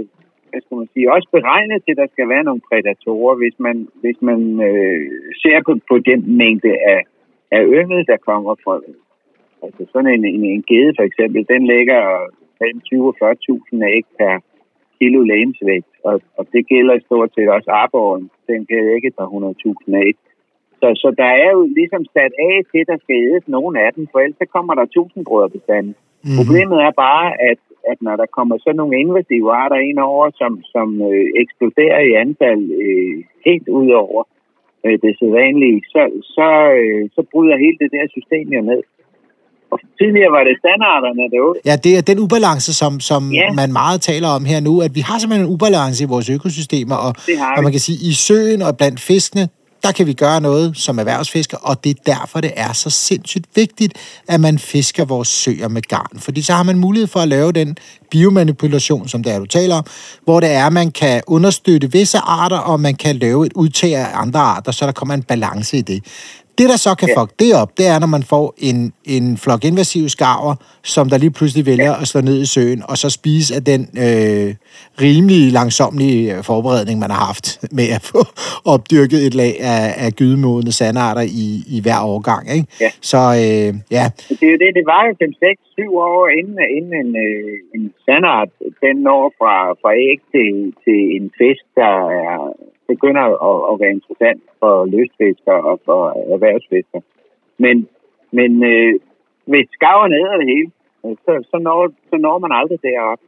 hvad 0.51 0.61
skal 0.65 0.77
man 0.81 0.89
sige, 0.93 1.13
også 1.17 1.29
beregnet 1.37 1.79
til, 1.85 1.93
at 1.95 2.01
der 2.03 2.09
skal 2.15 2.29
være 2.35 2.45
nogle 2.49 2.67
prædatorer, 2.69 3.35
hvis 3.43 3.57
man, 3.67 3.77
hvis 4.03 4.19
man 4.29 4.41
øh, 4.69 5.01
ser 5.43 5.59
på, 5.67 5.73
på 5.91 5.97
den 6.11 6.21
mængde 6.41 6.73
af, 6.95 7.01
af 7.57 7.63
yngel, 7.79 8.01
der 8.11 8.19
kommer 8.29 8.55
fra 8.65 8.75
altså 9.65 9.83
sådan 9.93 10.11
en, 10.15 10.25
en, 10.25 10.45
en 10.45 10.65
gede 10.73 10.93
for 10.99 11.05
eksempel, 11.11 11.41
den 11.55 11.63
ligger 11.75 12.01
mellem 12.61 12.81
20 12.81 13.09
og 13.11 13.17
40.000 13.23 13.85
æg 13.97 14.05
per 14.19 14.35
kilo 14.99 15.21
lægemsvægt, 15.31 15.93
og, 16.05 16.21
og 16.39 16.45
det 16.53 16.63
gælder 16.73 17.05
stort 17.07 17.31
set 17.35 17.49
også 17.57 17.71
arbåren, 17.71 18.31
den 18.47 18.67
kan 18.67 18.95
ikke 18.97 19.13
der 19.19 19.27
100.000 19.27 19.97
æg. 20.07 20.17
Så, 20.81 20.89
så 21.03 21.09
der 21.23 21.31
er 21.45 21.51
jo 21.57 21.63
ligesom 21.79 22.03
sat 22.17 22.33
af 22.51 22.57
til, 22.71 22.81
at 22.85 22.91
der 22.93 22.99
skal 23.05 23.17
ædes 23.27 23.45
nogen 23.57 23.75
af 23.85 23.91
dem, 23.97 24.05
for 24.11 24.19
ellers 24.19 24.39
så 24.43 24.47
kommer 24.57 24.73
der 24.75 24.93
tusindbrøderbestanden. 24.95 25.95
Mm. 26.25 26.37
Problemet 26.39 26.79
er 26.89 26.93
bare, 27.07 27.27
at 27.51 27.61
at 27.93 27.99
når 28.07 28.17
der 28.23 28.29
kommer 28.37 28.55
sådan 28.59 28.79
nogle 28.81 28.95
invasive 29.05 29.49
arter 29.63 29.81
ind 29.91 29.99
over, 30.11 30.27
som, 30.41 30.53
som 30.75 30.89
øh, 31.11 31.27
eksploderer 31.43 32.01
i 32.09 32.13
antal 32.25 32.61
øh, 32.87 33.15
helt 33.49 33.69
ud 33.81 33.91
over 34.05 34.21
øh, 34.85 34.97
det 35.05 35.13
sædvanlige, 35.19 35.79
så, 35.95 36.03
så, 36.37 36.49
øh, 36.81 37.03
så 37.15 37.21
bryder 37.33 37.57
hele 37.65 37.79
det 37.83 37.91
der 37.97 38.05
system 38.17 38.47
jo 38.57 38.63
ned. 38.73 38.83
Og 39.73 39.79
tidligere 40.01 40.33
var 40.37 40.45
det 40.49 40.57
standarderne, 40.63 41.25
det 41.33 41.39
var... 41.45 41.53
Ja, 41.71 41.75
det 41.85 41.93
er 41.99 42.03
den 42.11 42.19
ubalance, 42.27 42.71
som, 42.81 42.93
som 43.11 43.23
ja. 43.41 43.49
man 43.61 43.71
meget 43.83 43.99
taler 44.11 44.29
om 44.37 44.43
her 44.53 44.61
nu, 44.69 44.75
at 44.87 44.93
vi 44.99 45.03
har 45.09 45.17
simpelthen 45.19 45.47
en 45.47 45.55
ubalance 45.55 45.99
i 46.05 46.09
vores 46.15 46.29
økosystemer, 46.37 46.97
og, 47.07 47.13
og 47.57 47.61
man 47.67 47.73
kan 47.77 47.85
sige, 47.89 47.99
i 48.11 48.13
søen 48.27 48.61
og 48.69 48.73
blandt 48.81 48.99
fiskene, 49.11 49.45
der 49.89 49.93
kan 49.93 50.07
vi 50.07 50.13
gøre 50.13 50.41
noget 50.41 50.77
som 50.77 50.99
erhvervsfisker, 50.99 51.57
og 51.57 51.85
det 51.85 51.91
er 51.91 52.15
derfor, 52.15 52.41
det 52.41 52.53
er 52.57 52.73
så 52.73 52.91
sindssygt 52.91 53.47
vigtigt, 53.55 53.93
at 54.29 54.41
man 54.41 54.59
fisker 54.59 55.05
vores 55.05 55.29
søer 55.29 55.69
med 55.69 55.83
garn. 55.83 56.19
Fordi 56.19 56.43
så 56.43 56.53
har 56.53 56.63
man 56.63 56.79
mulighed 56.79 57.07
for 57.07 57.21
at 57.21 57.29
lave 57.29 57.53
den 57.53 57.77
biomanipulation, 58.11 59.09
som 59.09 59.23
det 59.23 59.33
er, 59.33 59.39
du 59.39 59.47
taler 59.47 59.75
om, 59.75 59.85
hvor 60.25 60.41
det 60.41 60.51
er, 60.51 60.67
at 60.67 60.73
man 60.73 60.91
kan 60.91 61.23
understøtte 61.27 61.93
visse 61.93 62.19
arter, 62.19 62.59
og 62.59 62.81
man 62.81 62.95
kan 62.95 63.17
lave 63.17 63.47
et 63.47 63.53
udtag 63.53 63.97
af 63.97 64.09
andre 64.15 64.41
arter, 64.41 64.73
så 64.73 64.87
der 64.87 64.93
kommer 64.93 65.15
en 65.15 65.23
balance 65.23 65.77
i 65.77 65.81
det. 65.81 66.05
Det, 66.59 66.67
der 66.73 66.79
så 66.87 66.93
kan 67.01 67.09
ja. 67.09 67.15
fuck 67.19 67.31
det 67.43 67.51
op, 67.63 67.71
det 67.79 67.87
er, 67.93 67.99
når 68.05 68.11
man 68.17 68.25
får 68.33 68.47
en, 68.69 68.79
en 69.17 69.27
flok 69.45 69.63
invasive 69.71 70.09
skarver, 70.17 70.55
som 70.95 71.05
der 71.11 71.19
lige 71.25 71.35
pludselig 71.39 71.67
vælger 71.71 71.93
ja. 71.95 72.01
at 72.03 72.07
slå 72.11 72.21
ned 72.21 72.39
i 72.47 72.49
søen, 72.57 72.81
og 72.91 72.97
så 73.03 73.09
spise 73.19 73.51
af 73.59 73.63
den 73.73 73.83
øh, 74.07 74.49
rimelig 75.05 75.43
langsomlige 75.59 76.25
forberedning, 76.51 76.97
man 77.05 77.11
har 77.17 77.23
haft 77.31 77.47
med 77.79 77.89
at 77.97 78.03
få 78.13 78.21
opdyrket 78.75 79.21
et 79.29 79.35
lag 79.43 79.55
af, 79.75 79.85
af 80.05 80.11
gydemodende 80.21 80.73
sandarter 80.81 81.25
i, 81.45 81.49
i 81.75 81.79
hver 81.85 82.01
årgang. 82.13 82.43
Ikke? 82.57 82.67
Ja. 82.85 82.91
Så 83.11 83.21
øh, 83.45 83.71
ja. 83.97 84.05
Det 84.41 84.47
er 84.49 84.53
jo 84.55 84.59
det, 84.65 84.71
det 84.79 84.87
var 84.93 85.03
jo 85.09 85.13
5, 85.19 85.33
6, 85.33 85.61
7 85.79 85.97
år 86.11 86.23
inden, 86.39 86.59
inden 86.77 86.93
en, 87.03 87.11
øh, 87.27 87.55
en 87.75 87.85
sandart, 88.05 88.51
den 88.85 88.97
når 89.09 89.23
fra, 89.39 89.55
fra 89.81 89.91
æg 90.09 90.19
til, 90.35 90.53
til 90.85 91.01
en 91.17 91.27
fisk, 91.39 91.65
der 91.81 91.95
er 92.25 92.35
begynder 92.93 93.25
at, 93.51 93.59
at 93.71 93.75
være 93.81 93.97
interessant 93.99 94.43
for 94.61 94.75
løsfiskere 94.95 95.61
og 95.71 95.77
for 95.87 96.01
erhvervsfiskere. 96.35 97.03
Men, 97.65 97.77
men 98.39 98.51
øh, 98.73 98.95
hvis 99.51 99.67
skarverne 99.77 100.15
æder 100.23 100.37
det 100.41 100.49
hele, 100.55 100.71
øh, 101.05 101.17
så, 101.25 101.33
så, 101.51 101.57
når, 101.67 101.79
så 102.11 102.17
når 102.27 102.37
man 102.45 102.53
aldrig 102.61 102.81
derop. 102.83 103.23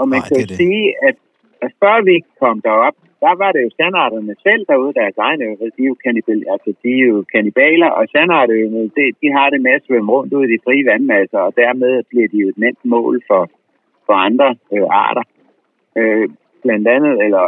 Og 0.00 0.06
man 0.12 0.20
Nej, 0.20 0.28
kan 0.28 0.36
jo 0.42 0.48
sige, 0.62 0.84
at, 1.08 1.16
at 1.64 1.70
før 1.82 1.96
vi 2.08 2.14
kom 2.40 2.56
derop, 2.68 2.96
der 3.24 3.34
var 3.42 3.50
det 3.52 3.62
jo 3.66 3.70
sandarderne 3.78 4.34
selv 4.46 4.62
derude, 4.70 4.94
deres 5.00 5.18
egne 5.26 5.44
øvrigt. 5.44 5.76
De 5.76 5.82
er 5.82 5.90
jo, 5.92 5.96
kannibal, 6.04 6.44
altså, 6.54 6.70
de 6.82 6.90
er 7.00 7.06
jo 7.12 7.24
kannibaler, 7.34 7.90
og 7.98 8.04
sandarterne, 8.12 8.82
de, 8.96 9.04
de 9.22 9.28
har 9.36 9.50
det 9.50 9.60
med 9.66 9.72
at 9.78 9.84
svømme 9.86 10.12
rundt 10.12 10.32
ud 10.32 10.44
i 10.44 10.52
de 10.52 10.64
frie 10.64 10.84
vandmasser, 10.90 11.38
og 11.38 11.52
dermed 11.56 12.02
bliver 12.10 12.28
de 12.32 12.38
jo 12.42 12.48
et 12.48 12.58
nemt 12.58 12.84
mål 12.84 13.22
for, 13.28 13.42
for 14.06 14.12
andre 14.28 14.48
øh, 14.74 14.86
arter. 14.90 15.24
Øh, 15.98 16.28
blandt 16.64 16.88
andet, 16.88 17.24
eller 17.24 17.44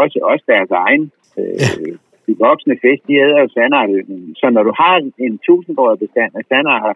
også, 0.00 0.18
også 0.22 0.44
deres 0.54 0.70
egen. 0.70 1.04
Øh, 1.38 1.58
ja. 1.60 1.92
De 2.26 2.34
voksne 2.48 2.76
fisk, 2.82 3.02
de 3.08 3.14
æder 3.24 3.40
jo 3.44 3.48
sandarter. 3.48 3.94
Så 4.40 4.46
når 4.50 4.62
du 4.62 4.72
har 4.82 4.94
en 5.26 5.38
tusindårig 5.46 5.98
bestand 5.98 6.32
af 6.40 6.44
sandarter, 6.48 6.94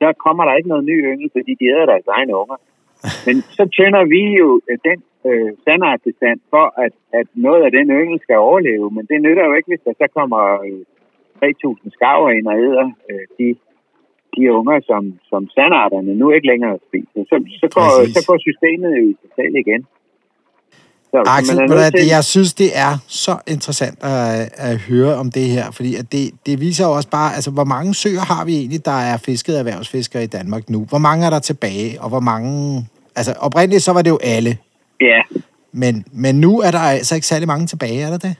så 0.00 0.12
kommer 0.24 0.42
der 0.44 0.54
ikke 0.54 0.72
noget 0.72 0.84
ny 0.84 0.96
yngel, 1.12 1.30
fordi 1.36 1.52
de 1.60 1.66
æder 1.72 1.86
deres 1.86 2.06
egne 2.16 2.36
unger. 2.42 2.58
Men 3.26 3.36
så 3.58 3.64
tønder 3.76 4.04
vi 4.14 4.22
jo 4.42 4.48
den 4.88 4.98
øh, 5.28 5.50
sandartbestand 5.64 6.38
for, 6.50 6.66
at, 6.84 6.94
at 7.20 7.26
noget 7.34 7.62
af 7.66 7.70
den 7.78 7.88
yngel 8.00 8.20
skal 8.20 8.36
overleve. 8.48 8.90
Men 8.96 9.04
det 9.10 9.22
nytter 9.22 9.44
jo 9.48 9.54
ikke, 9.54 9.70
hvis 9.70 9.84
der 9.86 9.94
så 10.02 10.06
kommer 10.18 10.42
øh, 10.66 10.82
3.000 11.42 11.90
skarver 11.96 12.30
ind 12.30 12.46
og 12.52 12.56
æder 12.66 12.86
øh, 13.10 13.24
de, 13.38 13.46
de 14.36 14.52
unger, 14.58 14.80
som, 14.90 15.02
som 15.30 15.42
sandarterne 15.56 16.14
nu 16.14 16.26
ikke 16.30 16.46
længere 16.52 16.78
spiser. 16.88 17.20
Så, 17.30 17.36
så, 17.62 17.66
går, 17.76 17.88
så 18.14 18.20
går 18.28 18.38
systemet 18.48 18.90
jo 18.98 19.02
i 19.10 19.14
sig 19.20 19.30
selv 19.38 19.54
igen. 19.64 19.82
Så, 21.12 21.18
Axel, 21.36 21.56
man 21.56 21.92
til... 21.92 22.06
jeg 22.16 22.24
synes, 22.34 22.50
det 22.62 22.70
er 22.86 22.92
så 23.24 23.34
interessant 23.54 23.96
at, 24.14 24.48
at 24.68 24.74
høre 24.90 25.14
om 25.22 25.28
det 25.38 25.46
her, 25.56 25.66
fordi 25.78 25.90
at 26.00 26.06
det, 26.14 26.24
det 26.46 26.54
viser 26.64 26.84
jo 26.88 26.92
også 26.98 27.10
bare, 27.18 27.30
altså 27.36 27.50
hvor 27.56 27.68
mange 27.74 27.90
søer 28.02 28.24
har 28.32 28.42
vi 28.48 28.54
egentlig, 28.60 28.80
der 28.90 28.98
er 29.10 29.16
fisket 29.28 29.54
erhvervsfiskere 29.58 30.22
i 30.24 30.32
Danmark 30.36 30.64
nu? 30.74 30.80
Hvor 30.92 31.02
mange 31.08 31.20
er 31.26 31.30
der 31.30 31.42
tilbage, 31.50 31.90
og 32.02 32.08
hvor 32.12 32.24
mange... 32.32 32.50
Altså 33.18 33.32
oprindeligt 33.46 33.82
så 33.82 33.92
var 33.96 34.02
det 34.02 34.10
jo 34.16 34.20
alle. 34.34 34.52
Ja. 35.10 35.20
Men, 35.82 35.94
men 36.24 36.34
nu 36.44 36.52
er 36.66 36.70
der 36.76 36.84
altså 36.94 37.12
ikke 37.14 37.30
særlig 37.32 37.48
mange 37.52 37.66
tilbage, 37.72 37.98
er 38.06 38.10
der 38.14 38.20
det? 38.28 38.34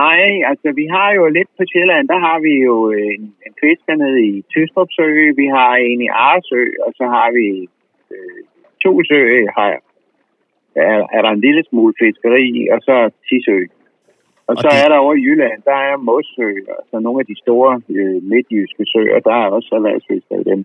Nej, 0.00 0.24
altså 0.50 0.68
vi 0.80 0.86
har 0.96 1.08
jo 1.18 1.22
lidt 1.38 1.50
på 1.58 1.62
Sjælland, 1.70 2.04
der 2.12 2.18
har 2.26 2.38
vi 2.46 2.54
jo 2.68 2.76
en, 3.06 3.22
en 3.46 3.54
fisker 3.62 3.94
nede 4.02 4.18
i 4.30 4.32
Tystrup 4.52 4.90
Sø, 4.96 5.08
vi 5.42 5.46
har 5.56 5.72
en 5.88 6.00
i 6.06 6.10
Aresø, 6.26 6.62
og 6.86 6.90
så 6.98 7.04
har 7.14 7.28
vi 7.38 7.46
øh, 8.14 8.38
to 8.84 8.92
søer 9.08 9.50
her 9.58 9.72
er, 10.74 11.06
er 11.16 11.22
der 11.22 11.30
en 11.30 11.44
lille 11.46 11.62
smule 11.68 11.94
fiskeri 12.00 12.44
i, 12.60 12.68
og 12.74 12.80
så 12.86 13.10
Tisø. 13.28 13.58
Og, 14.46 14.56
og 14.56 14.56
så 14.62 14.68
det... 14.70 14.78
er 14.82 14.88
der 14.88 14.98
over 15.04 15.14
i 15.14 15.24
Jylland, 15.26 15.62
der 15.70 15.78
er 15.90 15.96
Mossø, 15.96 16.50
altså 16.78 16.96
nogle 17.04 17.20
af 17.20 17.26
de 17.26 17.36
store 17.44 17.72
øh, 17.96 18.22
midtjyske 18.30 18.84
søer, 18.92 19.20
der 19.20 19.34
er 19.42 19.48
også 19.56 19.70
erhvervsfiskere 19.78 20.40
i 20.40 20.44
dem. 20.50 20.60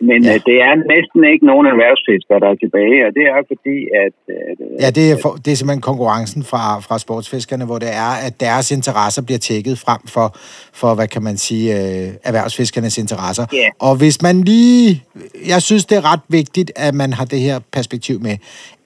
Men 0.00 0.24
Ja. 0.24 0.32
ja. 0.32 0.38
det 0.48 0.56
er 0.68 0.74
næsten 0.94 1.20
ikke 1.32 1.46
nogen 1.46 1.66
erhvervsfiskere, 1.66 2.40
der 2.40 2.48
er 2.54 2.58
tilbage, 2.64 2.98
og 3.06 3.10
det 3.18 3.24
er 3.34 3.40
fordi, 3.52 3.76
at... 4.04 4.14
at 4.50 4.58
Ja, 4.82 4.90
det 4.90 5.12
er, 5.12 5.16
for, 5.22 5.30
det 5.44 5.50
er 5.52 5.56
simpelthen 5.56 5.80
konkurrencen 5.80 6.42
fra, 6.44 6.80
fra 6.80 6.98
sportsfiskerne, 6.98 7.64
hvor 7.64 7.78
det 7.78 7.88
er, 7.88 8.12
at 8.26 8.40
deres 8.40 8.70
interesser 8.70 9.22
bliver 9.22 9.38
tjekket 9.38 9.78
frem 9.78 10.00
for, 10.06 10.36
for 10.72 10.94
hvad 10.94 11.08
kan 11.08 11.22
man 11.22 11.36
sige, 11.36 11.66
øh, 11.76 12.08
erhvervsfiskernes 12.24 12.98
interesser. 12.98 13.46
Ja. 13.52 13.68
Og 13.78 13.96
hvis 13.96 14.22
man 14.22 14.40
lige... 14.42 15.02
Jeg 15.48 15.62
synes, 15.62 15.84
det 15.86 15.96
er 15.98 16.12
ret 16.12 16.24
vigtigt, 16.28 16.72
at 16.76 16.94
man 16.94 17.12
har 17.12 17.24
det 17.24 17.40
her 17.40 17.60
perspektiv 17.72 18.20
med, 18.20 18.36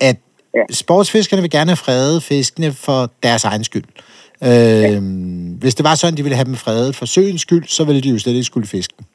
at 0.01 0.17
ja. 0.55 0.63
Sportsfiskerne 0.71 1.43
vil 1.43 1.51
gerne 1.51 1.71
have 1.71 1.77
fredet 1.77 2.23
fiskene 2.23 2.73
for 2.73 3.11
deres 3.23 3.45
egen 3.45 3.65
skyld. 3.65 3.85
Øh, 4.45 4.49
ja. 4.49 5.01
Hvis 5.61 5.75
det 5.75 5.85
var 5.85 5.95
sådan, 5.95 6.17
de 6.17 6.23
ville 6.23 6.37
have 6.37 6.45
dem 6.45 6.55
fredet 6.55 6.97
for 6.97 7.07
søens 7.07 7.41
skyld, 7.41 7.65
så 7.67 7.85
ville 7.85 8.01
de 8.01 8.09
jo 8.09 8.19
slet 8.19 8.33
ikke 8.33 8.45
skulle 8.45 8.67
fiske 8.67 8.95
dem. 8.99 9.07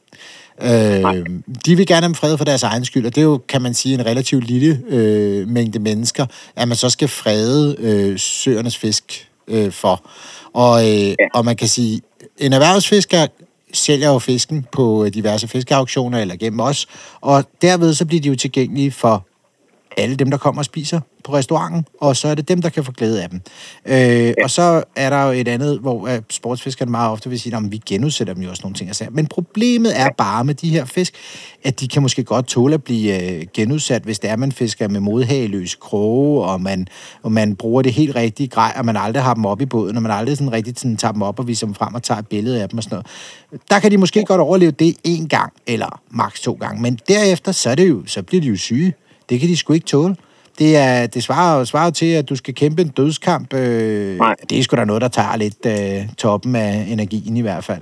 Øh, 0.61 1.25
de 1.65 1.75
vil 1.75 1.87
gerne 1.87 2.05
have 2.05 2.15
fred 2.15 2.37
for 2.37 2.45
deres 2.45 2.63
egen 2.63 2.85
skyld, 2.85 3.05
og 3.05 3.15
det 3.15 3.21
er 3.21 3.25
jo, 3.25 3.41
kan 3.49 3.61
man 3.61 3.73
sige, 3.73 3.93
en 3.93 4.05
relativt 4.05 4.43
lille 4.43 4.81
øh, 4.89 5.47
mængde 5.47 5.79
mennesker, 5.79 6.25
at 6.55 6.67
man 6.67 6.77
så 6.77 6.89
skal 6.89 7.07
frede 7.07 7.75
øh, 7.79 8.19
søernes 8.19 8.77
fisk 8.77 9.29
øh, 9.47 9.71
for. 9.71 10.09
Og, 10.53 10.81
øh, 10.81 11.07
ja. 11.07 11.15
og 11.33 11.45
man 11.45 11.55
kan 11.55 11.67
sige, 11.67 12.01
en 12.37 12.53
erhvervsfisker 12.53 13.27
sælger 13.73 14.11
jo 14.11 14.19
fisken 14.19 14.65
på 14.71 15.05
øh, 15.05 15.13
diverse 15.13 15.47
fiskeauktioner 15.47 16.19
eller 16.19 16.35
gennem 16.35 16.59
os, 16.59 16.87
og 17.21 17.45
derved 17.61 17.93
så 17.93 18.05
bliver 18.05 18.21
de 18.21 18.29
jo 18.29 18.35
tilgængelige 18.35 18.91
for 18.91 19.26
alle 19.97 20.15
dem, 20.15 20.31
der 20.31 20.37
kommer 20.37 20.61
og 20.61 20.65
spiser 20.65 20.99
på 21.23 21.33
restauranten, 21.33 21.85
og 22.01 22.15
så 22.15 22.27
er 22.27 22.35
det 22.35 22.47
dem, 22.47 22.61
der 22.61 22.69
kan 22.69 22.83
få 22.83 22.91
glæde 22.91 23.23
af 23.23 23.29
dem. 23.29 23.41
Øh, 23.85 23.95
ja. 23.97 24.33
Og 24.43 24.49
så 24.49 24.83
er 24.95 25.09
der 25.09 25.23
jo 25.23 25.31
et 25.31 25.47
andet, 25.47 25.79
hvor 25.79 26.07
øh, 26.07 26.21
sportsfiskerne 26.29 26.91
meget 26.91 27.11
ofte 27.11 27.29
vil 27.29 27.39
sige, 27.39 27.55
at 27.55 27.71
vi 27.71 27.81
genudsætter 27.85 28.33
dem 28.33 28.43
jo 28.43 28.49
også 28.49 28.61
nogle 28.63 28.75
ting. 28.75 28.95
sager." 28.95 29.11
Men 29.11 29.27
problemet 29.27 29.99
er 29.99 30.09
bare 30.17 30.43
med 30.43 30.55
de 30.55 30.69
her 30.69 30.85
fisk, 30.85 31.13
at 31.63 31.79
de 31.79 31.87
kan 31.87 32.01
måske 32.01 32.23
godt 32.23 32.47
tåle 32.47 32.73
at 32.73 32.83
blive 32.83 33.33
øh, 33.33 33.45
genudsat, 33.53 34.03
hvis 34.03 34.19
det 34.19 34.29
er, 34.29 34.35
man 34.35 34.51
fisker 34.51 34.87
med 34.87 34.99
modhageløse 34.99 35.77
kroge, 35.81 36.43
og 36.45 36.61
man, 36.61 36.87
og 37.23 37.31
man 37.31 37.55
bruger 37.55 37.81
det 37.81 37.93
helt 37.93 38.15
rigtige 38.15 38.47
grej, 38.47 38.73
og 38.77 38.85
man 38.85 38.97
aldrig 38.97 39.23
har 39.23 39.33
dem 39.33 39.45
op 39.45 39.61
i 39.61 39.65
båden, 39.65 39.95
og 39.95 40.03
man 40.03 40.11
aldrig 40.11 40.37
sådan 40.37 40.53
rigtig 40.53 40.73
sådan, 40.77 40.97
tager 40.97 41.11
dem 41.11 41.21
op 41.21 41.39
og 41.39 41.47
viser 41.47 41.67
dem 41.67 41.75
frem 41.75 41.93
og 41.95 42.03
tager 42.03 42.19
et 42.19 42.27
billede 42.27 42.61
af 42.61 42.69
dem 42.69 42.77
og 42.77 42.83
sådan 42.83 42.95
noget. 42.95 43.61
Der 43.69 43.79
kan 43.79 43.91
de 43.91 43.97
måske 43.97 44.25
godt 44.25 44.41
overleve 44.41 44.71
det 44.71 44.95
en 45.03 45.27
gang, 45.27 45.53
eller 45.67 46.01
maks 46.11 46.41
to 46.41 46.53
gange, 46.53 46.81
men 46.81 46.99
derefter, 47.07 47.51
så, 47.51 47.69
er 47.69 47.75
det 47.75 47.89
jo, 47.89 48.03
så 48.05 48.21
bliver 48.23 48.41
de 48.41 48.47
jo 48.47 48.55
syge. 48.55 48.93
Det 49.30 49.39
kan 49.39 49.49
de 49.49 49.57
sgu 49.57 49.73
ikke 49.73 49.86
tåle. 49.86 50.15
Det, 50.59 50.78
er, 50.78 51.07
det 51.07 51.23
svarer, 51.23 51.63
svarer 51.63 51.89
til, 51.89 52.05
at 52.05 52.30
du 52.30 52.36
skal 52.36 52.53
kæmpe 52.55 52.82
en 52.82 52.88
dødskamp. 52.88 53.53
Øh, 53.53 54.17
Nej. 54.17 54.36
det 54.49 54.59
er 54.59 54.63
sgu 54.63 54.75
da 54.75 54.86
noget, 54.86 55.01
der 55.01 55.07
tager 55.07 55.36
lidt 55.36 55.65
øh, 55.65 56.09
toppen 56.17 56.55
af 56.55 56.86
energien 56.89 57.38
i 57.38 57.41
hvert 57.41 57.63
fald. 57.63 57.82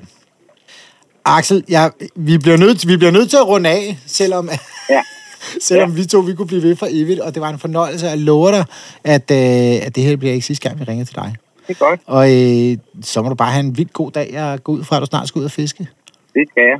Axel, 1.25 1.63
ja, 1.69 1.89
vi, 2.15 2.37
bliver 2.37 2.57
nødt, 2.57 2.87
vi 2.87 2.97
bliver 2.97 3.11
nødt 3.11 3.29
til 3.29 3.37
at 3.37 3.47
runde 3.47 3.69
af, 3.69 3.97
selvom, 4.05 4.49
Ja. 4.89 5.01
selvom 5.61 5.89
ja. 5.89 5.95
vi 5.95 6.05
to 6.05 6.19
vi 6.19 6.33
kunne 6.33 6.47
blive 6.47 6.63
ved 6.63 6.75
for 6.75 6.87
evigt, 6.89 7.19
og 7.19 7.33
det 7.33 7.41
var 7.41 7.49
en 7.49 7.59
fornøjelse. 7.59 8.07
Jeg 8.07 8.17
lover 8.17 8.51
dig, 8.51 8.65
at, 9.03 9.31
øh, 9.31 9.85
at 9.85 9.95
det 9.95 10.03
her 10.03 10.15
bliver 10.15 10.33
ikke 10.33 10.45
sidste 10.45 10.69
gang, 10.69 10.79
vi 10.79 10.83
ringer 10.83 11.05
til 11.05 11.15
dig. 11.15 11.35
Det 11.67 11.75
er 11.81 11.85
godt. 11.89 11.99
Og 12.05 12.33
øh, 12.33 12.77
så 13.01 13.21
må 13.21 13.29
du 13.29 13.35
bare 13.35 13.51
have 13.51 13.65
en 13.65 13.77
vildt 13.77 13.93
god 13.93 14.11
dag. 14.11 14.29
Jeg 14.33 14.59
går 14.63 14.73
ud 14.73 14.83
fra, 14.83 14.95
at 14.95 15.01
du 15.01 15.05
snart 15.05 15.27
skal 15.27 15.39
ud 15.39 15.45
og 15.45 15.51
fiske. 15.51 15.87
Det 16.33 16.43
skal 16.51 16.63
jeg. 16.63 16.79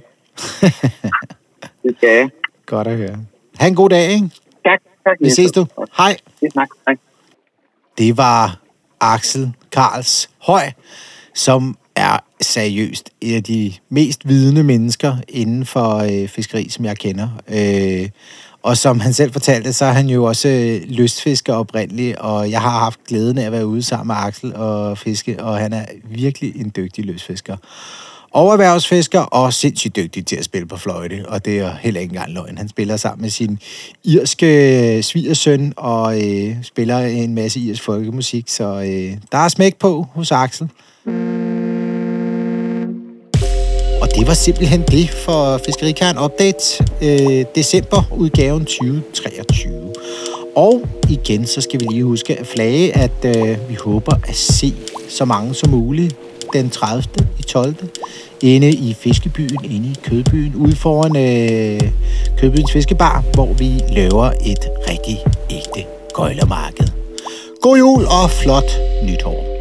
det 1.83 1.95
skal 1.97 2.09
jeg. 2.09 2.29
Godt 2.65 2.87
at 2.87 2.97
høre. 2.97 3.17
Ha' 3.57 3.67
en 3.67 3.75
god 3.75 3.89
dag, 3.89 4.09
ikke? 4.11 4.29
Tak. 5.05 5.17
Vi 5.21 5.29
ses 5.29 5.51
du. 5.51 5.65
Hej. 5.97 6.17
Vi. 6.41 6.47
Hej. 6.55 6.95
det 7.97 8.17
var 8.17 8.59
Axel 9.01 9.53
Karls 9.71 10.29
Høj, 10.41 10.71
som 11.33 11.77
er 11.95 12.17
seriøst 12.41 13.09
et 13.21 13.35
af 13.35 13.43
de 13.43 13.73
mest 13.89 14.27
vidende 14.27 14.63
mennesker 14.63 15.17
inden 15.27 15.65
for 15.65 15.95
øh, 15.97 16.27
fiskeri, 16.27 16.69
som 16.69 16.85
jeg 16.85 16.97
kender. 16.97 17.29
Øh, 17.47 18.09
og 18.63 18.77
som 18.77 18.99
han 18.99 19.13
selv 19.13 19.33
fortalte, 19.33 19.73
så 19.73 19.85
er 19.85 19.91
han 19.91 20.07
jo 20.07 20.23
også 20.23 20.49
øh, 20.49 20.89
lystfisker 20.89 21.53
oprindeligt, 21.53 22.17
og 22.17 22.51
jeg 22.51 22.61
har 22.61 22.79
haft 22.79 22.99
glæden 23.07 23.37
af 23.37 23.45
at 23.45 23.51
være 23.51 23.67
ude 23.67 23.83
sammen 23.83 24.07
med 24.07 24.15
Axel 24.19 24.55
og 24.55 24.97
fiske, 24.97 25.43
og 25.43 25.57
han 25.57 25.73
er 25.73 25.85
virkelig 26.03 26.61
en 26.61 26.71
dygtig 26.75 27.05
lystfisker. 27.05 27.57
Og 28.35 28.51
erhvervsfisker, 28.51 29.19
og 29.19 29.53
sindssygt 29.53 29.95
dygtig 29.95 30.25
til 30.25 30.35
at 30.35 30.45
spille 30.45 30.67
på 30.67 30.77
fløjte, 30.77 31.25
og 31.27 31.45
det 31.45 31.59
er 31.59 31.71
heller 31.81 32.01
ikke 32.01 32.11
engang 32.11 32.33
løgn. 32.33 32.57
Han 32.57 32.69
spiller 32.69 32.97
sammen 32.97 33.21
med 33.21 33.29
sin 33.29 33.59
irske 34.03 35.03
svigersøn, 35.03 35.73
og 35.77 36.23
øh, 36.23 36.55
spiller 36.63 36.99
en 36.99 37.35
masse 37.35 37.59
irsk 37.59 37.83
folkemusik, 37.83 38.49
så 38.49 38.63
øh, 38.63 39.17
der 39.31 39.37
er 39.37 39.47
smæk 39.47 39.75
på 39.75 40.05
hos 40.13 40.31
Axel. 40.31 40.69
Og 44.01 44.07
det 44.15 44.27
var 44.27 44.33
simpelthen 44.33 44.81
det 44.81 45.09
for 45.09 45.59
Fiskerikaren 45.65 46.17
Update 46.17 46.83
øh, 47.01 47.45
december 47.55 48.03
udgaven 48.11 48.65
2023. 48.65 49.93
Og 50.55 50.81
igen, 51.09 51.45
så 51.45 51.61
skal 51.61 51.79
vi 51.79 51.85
lige 51.85 52.03
huske 52.03 52.39
at 52.39 52.47
flage, 52.47 52.97
at 52.97 53.25
øh, 53.25 53.69
vi 53.69 53.75
håber 53.75 54.15
at 54.27 54.35
se 54.35 54.73
så 55.09 55.25
mange 55.25 55.53
som 55.53 55.69
muligt 55.69 56.15
den 56.55 56.69
30. 56.69 57.03
i 57.39 57.43
12. 57.43 57.75
inde 58.41 58.69
i 58.69 58.93
Fiskebyen, 58.93 59.59
inde 59.63 59.87
i 59.87 59.95
Kødbyen, 60.03 60.55
ude 60.55 60.75
foran 60.75 61.15
øh, 61.15 61.91
Kødbyens 62.37 62.71
Fiskebar, 62.71 63.23
hvor 63.33 63.53
vi 63.53 63.81
laver 63.89 64.25
et 64.25 64.69
rigtig 64.89 65.17
ægte 65.49 65.83
gøjlermarked. 66.13 66.87
God 67.61 67.77
jul 67.77 68.05
og 68.05 68.31
flot 68.31 68.71
nytår. 69.03 69.54